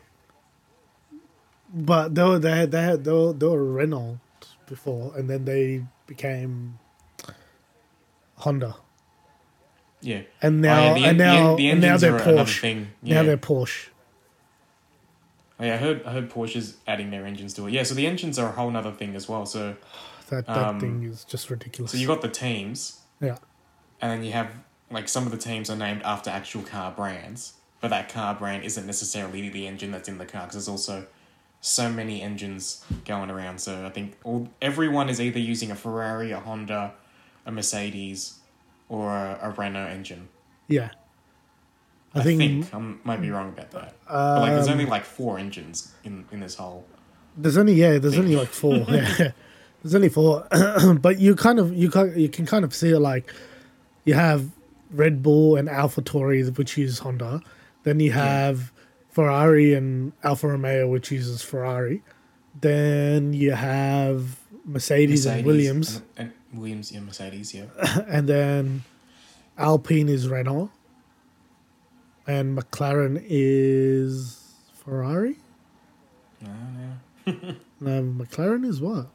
But 1.72 2.14
they 2.14 2.22
were 2.22 2.38
they 2.38 2.50
had, 2.56 2.70
they 2.70 2.82
had 2.82 3.04
they 3.04 3.12
were, 3.12 3.32
they 3.32 3.46
were 3.46 3.64
Renault 3.64 4.20
before, 4.66 5.12
and 5.16 5.28
then 5.28 5.44
they 5.44 5.84
became 6.06 6.78
Honda, 8.36 8.76
Yeah, 10.00 10.22
and 10.42 10.64
Oh, 10.64 10.68
now 10.68 10.84
yeah, 10.84 10.94
the 10.94 11.04
and 11.06 11.18
now 11.18 11.56
the 11.56 11.70
and 11.70 11.80
now 11.80 11.96
they're 11.96 12.18
Porsche. 12.18 12.60
thing, 12.60 12.88
Now 13.02 13.22
they're 13.22 13.36
Porsche. 13.36 13.88
Oh, 15.58 15.64
yeah, 15.64 15.74
I 15.74 15.76
heard 15.78 16.04
I 16.04 16.12
heard 16.12 16.30
Porsche's 16.30 16.76
adding 16.86 17.10
their 17.10 17.24
engines 17.24 17.54
to 17.54 17.66
it. 17.66 17.72
Yeah, 17.72 17.84
so 17.84 17.94
the 17.94 18.06
engines 18.06 18.38
are 18.38 18.48
a 18.48 18.52
whole 18.52 18.76
other 18.76 18.90
thing 18.92 19.14
as 19.14 19.28
well. 19.28 19.46
So 19.46 19.76
That 20.30 20.46
that 20.46 20.56
Um, 20.68 20.80
thing 20.80 21.02
is 21.04 21.24
just 21.24 21.50
ridiculous. 21.50 21.92
so 21.92 21.98
you 21.98 22.06
got 22.06 22.22
the 22.22 22.28
teams, 22.30 23.00
yeah, 23.20 23.36
and 24.00 24.10
then 24.10 24.24
you 24.24 24.32
have 24.32 24.50
like 24.90 25.08
some 25.08 25.26
of 25.26 25.32
the 25.32 25.38
teams 25.38 25.68
are 25.70 25.76
named 25.76 26.02
after 26.02 26.30
actual 26.30 26.62
car 26.62 26.90
brands, 26.92 27.54
but 27.80 27.88
that 27.88 28.08
car 28.08 28.34
brand 28.34 28.64
isn't 28.64 28.86
necessarily 28.86 29.48
the 29.48 29.66
engine 29.66 29.90
that's 29.90 30.08
in 30.08 30.18
the 30.18 30.24
car 30.26 30.42
because 30.42 30.54
there's 30.54 30.68
also 30.68 31.06
so 31.66 31.90
many 31.90 32.20
engines 32.20 32.84
going 33.06 33.30
around. 33.30 33.58
So 33.58 33.86
I 33.86 33.90
think 33.90 34.18
all 34.22 34.48
everyone 34.60 35.08
is 35.08 35.18
either 35.18 35.38
using 35.38 35.70
a 35.70 35.74
Ferrari, 35.74 36.30
a 36.30 36.38
Honda, 36.40 36.92
a 37.46 37.50
Mercedes, 37.50 38.38
or 38.90 39.10
a, 39.16 39.38
a 39.42 39.50
Renault 39.50 39.86
engine. 39.88 40.28
yeah. 40.68 40.90
I, 42.16 42.20
I 42.20 42.22
think, 42.22 42.38
think- 42.38 42.74
I 42.74 42.78
might 43.02 43.20
be 43.20 43.30
wrong 43.30 43.48
about 43.48 43.70
that. 43.72 43.94
but 44.06 44.40
like, 44.42 44.50
there's 44.52 44.66
Um, 44.68 44.74
only 44.74 44.86
like 44.86 45.04
four 45.04 45.36
engines 45.38 45.92
in 46.04 46.24
in 46.30 46.38
this 46.40 46.54
whole. 46.54 46.84
There's 47.36 47.56
only 47.56 47.72
yeah, 47.74 47.98
there's 47.98 48.18
only 48.18 48.36
like 48.36 48.50
four. 48.50 48.76
yeah. 48.88 49.32
There's 49.82 49.94
only 49.96 50.08
four, 50.10 50.46
but 51.00 51.18
you 51.18 51.34
kind 51.34 51.58
of 51.58 51.74
you 51.74 51.90
can 51.90 52.16
you 52.16 52.28
can 52.28 52.46
kind 52.46 52.64
of 52.64 52.72
see 52.72 52.90
it 52.90 53.00
like 53.00 53.32
you 54.04 54.14
have 54.14 54.48
Red 54.92 55.22
Bull 55.24 55.56
and 55.56 55.66
AlphaTauri, 55.68 56.56
which 56.56 56.76
uses 56.78 57.00
Honda. 57.00 57.40
Then 57.82 57.98
you 57.98 58.12
have 58.12 58.70
Ferrari 59.14 59.74
and 59.74 60.12
Alfa 60.24 60.48
Romeo, 60.48 60.88
which 60.88 61.12
uses 61.12 61.40
Ferrari. 61.40 62.02
Then 62.60 63.32
you 63.32 63.52
have 63.52 64.40
Mercedes, 64.64 65.24
and 65.24 65.46
Williams, 65.46 66.02
and, 66.16 66.32
and 66.52 66.60
Williams, 66.60 66.90
yeah, 66.90 66.98
Mercedes, 66.98 67.54
yeah. 67.54 67.66
and 68.08 68.28
then 68.28 68.82
Alpine 69.56 70.08
is 70.08 70.28
Renault, 70.28 70.70
and 72.26 72.58
McLaren 72.58 73.24
is 73.24 74.52
Ferrari. 74.74 75.36
No, 76.42 76.50
no. 77.26 77.54
No, 77.80 78.02
McLaren 78.02 78.64
is 78.64 78.80
what? 78.80 79.08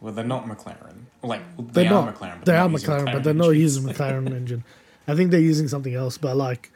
Well, 0.00 0.12
they're 0.12 0.24
not 0.24 0.46
McLaren. 0.46 1.06
Like 1.22 1.42
well, 1.56 1.66
They're 1.72 1.84
they 1.84 1.88
are 1.88 2.04
not. 2.06 2.14
McLaren. 2.14 2.38
But 2.38 2.44
they 2.44 2.56
are 2.56 2.68
not 2.68 2.80
McLaren, 2.80 3.12
but 3.12 3.24
they're 3.24 3.34
not 3.34 3.50
using 3.50 3.82
McLaren 3.82 4.30
engine. 4.36 4.64
I 5.08 5.16
think 5.16 5.32
they're 5.32 5.40
using 5.40 5.66
something 5.66 5.94
else. 5.94 6.18
But 6.18 6.36
like, 6.36 6.70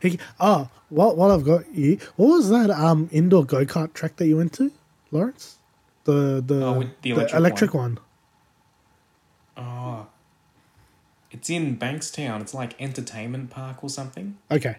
he, 0.00 0.18
oh, 0.40 0.68
while, 0.88 1.14
while 1.14 1.30
I've 1.30 1.44
got 1.44 1.72
you, 1.74 1.98
what 2.16 2.26
was 2.28 2.48
that 2.50 2.70
um 2.70 3.08
indoor 3.12 3.44
go 3.44 3.64
kart 3.64 3.92
track 3.92 4.16
that 4.16 4.26
you 4.26 4.36
went 4.36 4.52
to, 4.54 4.72
Lawrence? 5.10 5.56
The 6.04 6.42
the 6.44 6.64
Oh, 6.64 6.80
the 6.80 6.90
the 7.02 7.10
electric 7.10 7.34
electric 7.38 7.74
one. 7.74 7.98
Oh, 9.56 10.06
it's 11.30 11.50
in 11.50 11.76
Bankstown. 11.76 12.40
It's 12.40 12.54
like 12.54 12.80
entertainment 12.80 13.50
park 13.50 13.84
or 13.84 13.90
something. 13.90 14.36
Okay, 14.50 14.76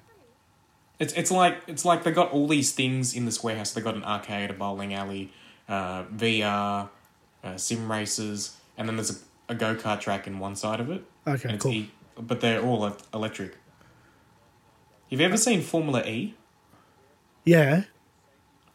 It's 1.00 1.14
it's 1.14 1.32
like 1.32 1.62
it's 1.68 1.86
like 1.86 2.04
they 2.04 2.12
got 2.12 2.32
all 2.32 2.48
these 2.48 2.72
things 2.72 3.16
in 3.16 3.26
this 3.26 3.44
warehouse. 3.44 3.72
They 3.72 3.82
got 3.82 3.96
an 3.96 4.04
arcade, 4.04 4.50
a 4.50 4.54
bowling 4.54 4.94
alley, 4.94 5.32
uh, 5.70 6.04
VR, 6.06 6.90
uh, 7.44 7.58
sim 7.58 7.92
races, 7.92 8.58
and 8.78 8.88
then 8.88 8.96
there's 8.98 9.12
a, 9.12 9.52
a 9.54 9.56
go 9.56 9.76
kart 9.76 10.00
track 10.00 10.28
in 10.28 10.40
one 10.40 10.56
side 10.56 10.80
of 10.80 10.90
it. 10.90 11.04
Okay, 11.28 11.58
cool. 11.58 11.72
E- 11.72 11.92
but 12.20 12.42
they're 12.42 12.62
all 12.62 12.96
electric. 13.14 13.56
Have 15.12 15.20
you 15.20 15.26
ever 15.26 15.38
seen 15.38 15.62
Formula 15.62 16.04
E? 16.06 16.36
yeah, 17.44 17.84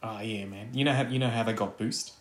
Oh 0.03 0.19
yeah, 0.21 0.45
man. 0.45 0.69
You 0.73 0.85
know 0.85 0.93
how 0.93 1.03
you 1.03 1.17
know 1.19 1.29
how 1.29 1.43
they 1.43 1.53
got 1.53 1.77
boost. 1.77 2.13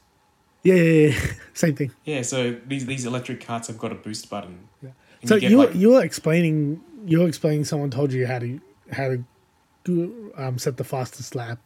yeah, 0.63 0.75
yeah, 0.75 1.09
yeah. 1.09 1.33
same 1.53 1.75
thing. 1.75 1.91
Yeah, 2.05 2.23
so 2.23 2.57
these 2.67 2.87
these 2.87 3.05
electric 3.05 3.45
carts 3.45 3.69
have 3.69 3.79
got 3.79 3.93
a 3.93 3.95
boost 3.95 4.31
button. 4.31 4.69
Yeah. 4.83 4.91
so 5.25 5.35
you 5.37 5.59
were 5.59 5.71
you 5.73 5.91
were 5.91 6.03
explaining 6.03 6.81
you 7.05 7.21
were 7.21 7.29
explaining 7.29 7.65
someone 7.65 7.91
told 7.91 8.13
you 8.13 8.27
how 8.27 8.39
to 8.39 8.61
how 8.91 9.09
to 9.09 9.25
do, 9.85 10.33
um 10.37 10.59
set 10.59 10.79
the 10.79 10.85
fastest 10.85 11.35
lap. 11.35 11.59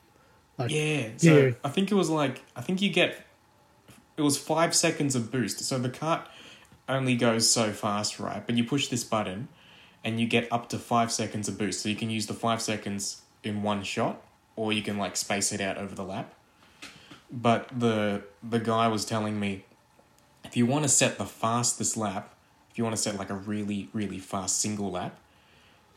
Like 0.58 0.72
Yeah. 0.72 1.10
So 1.18 1.36
yeah, 1.38 1.50
I 1.62 1.68
think 1.68 1.92
it 1.92 1.94
was 1.94 2.10
like 2.10 2.42
I 2.56 2.60
think 2.62 2.82
you 2.82 2.90
get 2.90 3.24
it 4.16 4.22
was 4.22 4.36
five 4.36 4.74
seconds 4.74 5.14
of 5.14 5.30
boost. 5.30 5.60
So 5.60 5.78
the 5.78 5.88
cart 5.88 6.28
only 6.88 7.14
goes 7.14 7.48
so 7.48 7.72
fast, 7.72 8.18
right? 8.18 8.44
But 8.44 8.56
you 8.56 8.64
push 8.64 8.88
this 8.88 9.04
button 9.04 9.48
and 10.04 10.20
you 10.20 10.26
get 10.26 10.50
up 10.52 10.68
to 10.70 10.78
five 10.78 11.12
seconds 11.12 11.48
of 11.48 11.58
boost. 11.58 11.82
So 11.82 11.88
you 11.88 11.96
can 11.96 12.10
use 12.10 12.26
the 12.26 12.34
five 12.34 12.62
seconds 12.62 13.22
in 13.42 13.62
one 13.62 13.82
shot, 13.82 14.22
or 14.56 14.72
you 14.72 14.82
can 14.82 14.98
like 14.98 15.16
space 15.16 15.52
it 15.52 15.60
out 15.60 15.76
over 15.76 15.94
the 15.94 16.04
lap. 16.04 16.34
But 17.30 17.68
the 17.78 18.22
the 18.42 18.58
guy 18.58 18.88
was 18.88 19.04
telling 19.04 19.38
me 19.38 19.64
if 20.44 20.56
you 20.56 20.66
want 20.66 20.84
to 20.84 20.88
set 20.88 21.18
the 21.18 21.26
fastest 21.26 21.96
lap, 21.96 22.34
if 22.70 22.78
you 22.78 22.84
want 22.84 22.96
to 22.96 23.02
set 23.02 23.16
like 23.16 23.30
a 23.30 23.34
really, 23.34 23.88
really 23.92 24.18
fast 24.18 24.60
single 24.60 24.90
lap, 24.90 25.18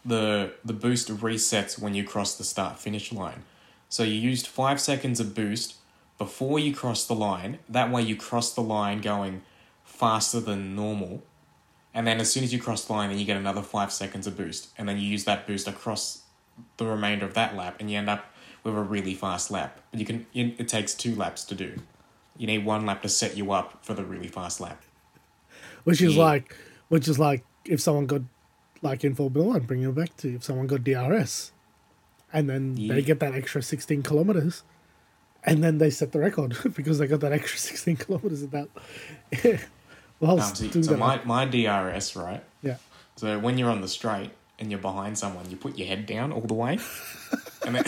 the 0.06 0.54
the 0.64 0.74
boost 0.74 1.10
resets 1.10 1.80
when 1.80 1.94
you 1.94 2.04
cross 2.04 2.36
the 2.38 2.44
start 2.44 2.80
finish 2.80 3.12
line. 3.12 3.44
So 3.90 4.04
you 4.04 4.16
used 4.16 4.48
five 4.48 4.80
seconds 4.82 5.20
of 5.20 5.36
boost 5.36 5.76
before 6.18 6.60
you 6.60 6.74
cross 6.74 7.06
the 7.06 7.16
line. 7.16 7.60
That 7.70 7.92
way 7.92 8.02
you 8.02 8.16
cross 8.16 8.54
the 8.54 8.62
line 8.62 9.02
going 9.02 9.44
faster 9.84 10.40
than 10.40 10.76
normal. 10.76 11.24
And 11.94 12.08
then 12.08 12.20
as 12.20 12.32
soon 12.32 12.44
as 12.44 12.52
you 12.52 12.60
cross 12.60 12.86
the 12.86 12.94
line, 12.94 13.10
then 13.10 13.20
you 13.20 13.26
get 13.26 13.38
another 13.38 13.62
five 13.62 13.92
seconds 13.92 14.26
of 14.28 14.36
boost. 14.36 14.70
And 14.78 14.90
then 14.90 14.98
you 14.98 15.04
use 15.04 15.26
that 15.26 15.46
boost 15.46 15.68
across 15.68 16.24
the 16.78 16.86
remainder 16.86 17.26
of 17.26 17.34
that 17.36 17.56
lap 17.56 17.78
and 17.80 17.90
you 17.90 17.98
end 17.98 18.10
up 18.10 18.26
with 18.64 18.76
a 18.76 18.82
really 18.82 19.14
fast 19.14 19.52
lap. 19.52 19.80
But 19.92 20.00
you 20.00 20.06
can 20.06 20.26
it 20.34 20.68
takes 20.68 20.94
two 20.94 21.16
laps 21.16 21.44
to 21.46 21.56
do. 21.56 21.76
You 22.38 22.48
need 22.48 22.66
one 22.66 22.86
lap 22.86 23.02
to 23.04 23.10
set 23.10 23.38
you 23.38 23.52
up 23.52 23.86
for 23.86 23.94
the 23.94 24.04
really 24.04 24.28
fast 24.28 24.60
lap. 24.60 24.82
which 25.84 26.02
is 26.02 26.16
Yeah. 26.16 26.24
like 26.24 26.56
which 26.90 27.08
is 27.08 27.20
like 27.20 27.44
if 27.66 27.80
someone 27.82 28.06
got 28.08 28.22
like 28.82 29.04
in 29.04 29.16
Formula 29.16 29.48
One, 29.50 29.62
bringing 29.62 29.88
it 29.90 29.96
back 29.96 30.16
to 30.18 30.36
if 30.36 30.44
someone 30.44 30.68
got 30.68 30.84
DRS, 30.84 31.52
and 32.32 32.50
then 32.50 32.76
Yeah. 32.78 32.94
they 32.96 33.02
get 33.02 33.20
that 33.20 33.34
extra 33.36 33.62
sixteen 33.62 34.02
kilometers, 34.04 34.64
and 35.44 35.64
then 35.64 35.78
they 35.78 35.90
set 35.90 36.12
the 36.12 36.20
record 36.20 36.56
because 36.76 36.98
they 37.00 37.08
got 37.08 37.20
that 37.22 37.32
extra 37.34 37.58
sixteen 37.60 37.96
kilometers 37.98 38.44
in 38.44 38.50
that. 38.50 38.70
well, 40.24 40.40
Um, 40.40 40.56
so 40.56 40.82
so 40.82 40.98
my, 40.98 41.22
my 41.26 41.46
DRS, 41.46 42.16
right? 42.16 42.42
yeah, 42.62 42.78
So 43.16 43.38
when 43.40 43.58
you're 43.58 43.70
on 43.70 43.82
the 43.82 43.88
straight 43.88 44.32
and 44.60 44.72
you're 44.72 44.80
behind 44.80 45.18
someone, 45.18 45.50
you 45.50 45.58
put 45.58 45.78
your 45.78 45.88
head 45.88 46.06
down 46.06 46.32
all 46.32 46.42
the 46.42 46.54
way, 46.54 46.80
and 47.66 47.76
then 47.76 47.86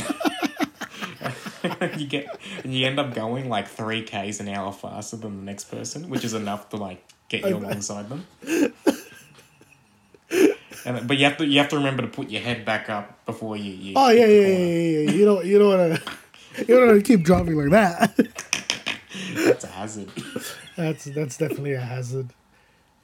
you 1.99 2.07
get 2.07 2.27
and 2.63 2.73
you 2.73 2.85
end 2.85 2.99
up 2.99 3.13
going 3.13 3.49
like 3.49 3.67
three 3.67 4.03
k's 4.03 4.39
an 4.39 4.47
hour 4.49 4.71
faster 4.71 5.17
than 5.17 5.37
the 5.37 5.43
next 5.43 5.65
person, 5.65 6.09
which 6.09 6.23
is 6.23 6.33
enough 6.33 6.69
to 6.69 6.77
like 6.77 7.03
get 7.29 7.45
you 7.45 7.55
alongside 7.57 8.09
them. 8.09 8.25
And, 10.85 11.07
but 11.07 11.17
you 11.17 11.25
have 11.25 11.37
to 11.37 11.45
you 11.47 11.57
have 11.59 11.69
to 11.69 11.77
remember 11.77 12.03
to 12.03 12.07
put 12.07 12.29
your 12.29 12.41
head 12.41 12.63
back 12.63 12.89
up 12.89 13.25
before 13.25 13.57
you. 13.57 13.71
you 13.71 13.93
Oh 13.95 14.09
yeah, 14.09 14.25
yeah, 14.27 14.47
yeah, 14.47 14.57
yeah, 14.57 14.99
yeah. 14.99 15.11
You 15.11 15.25
don't, 15.25 15.45
you 15.45 15.57
don't 15.57 15.79
want 15.79 15.95
to, 15.95 16.11
you 16.67 16.75
don't 16.75 16.87
want 16.87 17.03
to 17.03 17.07
keep 17.17 17.25
driving 17.25 17.55
like 17.55 17.71
that. 17.71 18.15
That's 19.33 19.63
a 19.63 19.67
hazard. 19.67 20.09
That's 20.75 21.05
that's 21.05 21.37
definitely 21.37 21.73
a 21.73 21.81
hazard. 21.81 22.29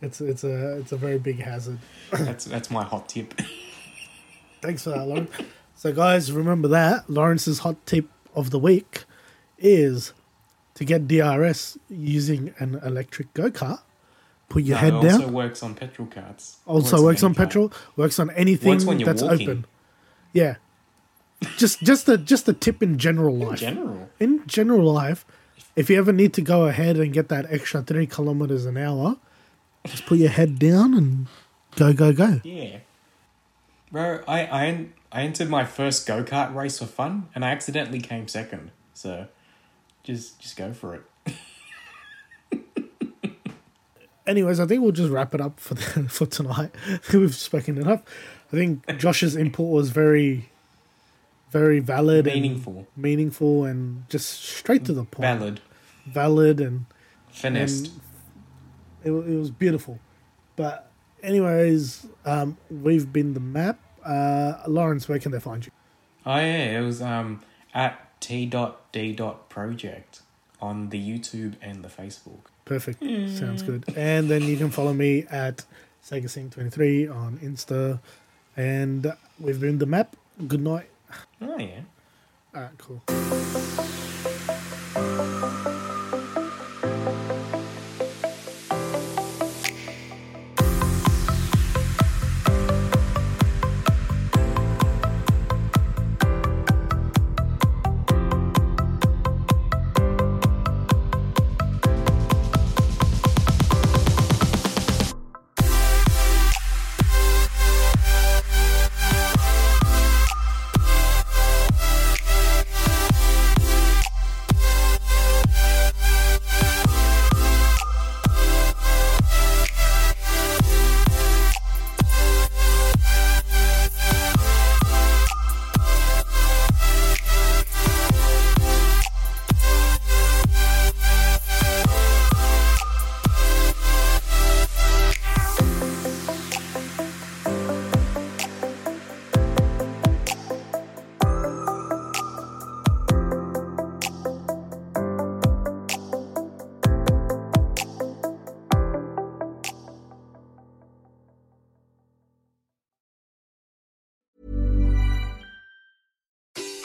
It's 0.02 0.20
it's 0.22 0.44
a 0.44 0.78
it's 0.80 0.92
a 0.92 0.98
very 0.98 1.18
big 1.20 1.40
hazard. 1.40 1.80
That's 2.12 2.46
that's 2.46 2.70
my 2.72 2.84
hot 2.84 3.10
tip. 3.10 3.34
Thanks 4.62 4.84
for 4.84 4.92
that, 4.92 5.08
Lauren. 5.08 5.28
So, 5.76 5.92
guys, 5.92 6.32
remember 6.32 6.68
that 6.68 7.10
Lawrence's 7.10 7.60
hot 7.60 7.84
tip 7.88 8.08
of 8.36 8.52
the 8.52 8.60
week 8.60 9.06
is 9.58 10.14
to 10.76 10.86
get 10.86 11.08
DRS 11.08 11.78
using 11.90 12.54
an 12.60 12.80
electric 12.86 13.34
go 13.34 13.50
kart. 13.50 13.80
Put 14.50 14.64
your 14.64 14.76
No, 14.76 14.82
head 14.82 14.94
it 14.94 15.02
down. 15.02 15.22
also 15.22 15.28
works 15.32 15.64
on 15.64 15.74
petrol 15.76 16.08
carts. 16.08 16.58
Also 16.68 17.02
works, 17.04 17.24
on 17.24 17.30
any 17.32 17.36
car. 17.36 17.46
petrol. 17.46 17.74
Works 17.96 18.20
on 18.20 18.30
anything 18.32 18.70
Works 18.70 19.04
that's 19.06 19.24
walking. 19.24 19.50
open. 19.50 19.66
Yeah. 20.34 20.56
Just 21.58 21.80
just 21.82 22.06
the 22.06 22.18
just 22.20 22.48
a 22.48 22.54
tip 22.54 22.84
in 22.84 23.00
general 23.00 23.36
life. 23.36 23.60
general. 23.60 24.10
In 24.20 24.46
general 24.46 24.92
life, 24.94 25.26
if 25.76 25.90
you 25.90 25.98
ever 25.98 26.12
need 26.12 26.34
to 26.34 26.42
go 26.42 26.66
ahead 26.66 26.98
and 26.98 27.14
get 27.14 27.30
that 27.30 27.46
extra 27.50 27.82
three 27.82 28.08
kilometers 28.08 28.66
an 28.66 28.78
hour, 28.78 29.18
just 29.86 30.06
put 30.06 30.18
your 30.18 30.30
head 30.30 30.60
down 30.60 30.94
and 30.94 31.28
go 31.76 31.94
go 31.94 32.14
go. 32.14 32.42
Yeah. 32.44 32.80
Bro, 33.92 34.22
I, 34.28 34.42
I 34.46 34.86
I 35.12 35.22
entered 35.24 35.50
my 35.50 35.66
first 35.66 36.08
go 36.08 36.24
kart 36.24 36.54
race 36.56 36.80
for 36.80 36.86
fun, 36.86 37.28
and 37.36 37.44
I 37.44 37.52
accidentally 37.52 38.00
came 38.00 38.28
second. 38.28 38.72
So, 38.94 39.28
just 40.04 40.40
just 40.40 40.56
go 40.56 40.74
for 40.74 40.96
it. 40.96 41.04
anyways, 44.28 44.60
I 44.60 44.66
think 44.66 44.82
we'll 44.82 44.92
just 44.92 45.12
wrap 45.12 45.34
it 45.36 45.42
up 45.42 45.60
for 45.60 45.76
the, 45.76 45.82
for 46.10 46.26
tonight. 46.26 46.72
We've 47.14 47.36
spoken 47.36 47.78
enough. 47.78 48.02
I 48.52 48.56
think 48.56 48.98
Josh's 48.98 49.36
input 49.36 49.70
was 49.70 49.92
very, 49.92 50.50
very 51.52 51.80
valid, 51.80 52.26
and 52.28 52.36
Meaningful. 52.42 52.88
meaningful, 52.96 53.66
and 53.66 54.10
just 54.10 54.42
straight 54.42 54.86
to 54.86 54.94
the 54.94 55.04
point. 55.04 55.40
Valid. 55.40 55.60
valid, 56.06 56.60
and 56.62 56.86
Finessed. 57.30 57.92
and 59.04 59.26
it, 59.26 59.32
it 59.32 59.38
was 59.38 59.52
beautiful. 59.52 60.00
But 60.56 60.90
anyways, 61.24 62.08
um, 62.26 62.58
we've 62.70 63.12
been 63.12 63.34
the 63.34 63.40
map. 63.40 63.80
Uh, 64.06 64.56
Lawrence, 64.68 65.08
where 65.08 65.20
can 65.20 65.32
they 65.32 65.40
find 65.40 65.66
you? 65.66 65.72
Oh 66.26 66.36
yeah, 66.38 66.80
it 66.80 66.84
was 66.84 67.02
um 67.02 67.42
at 67.74 68.20
t 68.22 68.46
dot 68.46 68.92
d 68.92 69.12
dot 69.14 69.50
project 69.50 70.22
on 70.62 70.90
the 70.90 71.00
YouTube 71.00 71.56
and 71.62 71.84
the 71.84 71.90
Facebook. 71.90 72.42
Perfect. 72.66 73.00
Sounds 73.02 73.64
good. 73.64 73.84
And 73.98 74.30
then 74.30 74.44
you 74.44 74.56
can 74.58 74.70
follow 74.70 74.94
me 74.94 75.26
at 75.32 75.66
SegaSing23 76.08 77.14
on 77.14 77.40
Insta. 77.40 78.00
And 78.56 79.12
we've 79.40 79.60
been 79.60 79.80
the 79.80 79.88
map. 79.88 80.16
Good 80.48 80.62
night. 80.62 80.91
Oh 81.42 81.58
yeah. 81.58 81.82
Alright, 82.56 82.78
cool. 82.78 83.02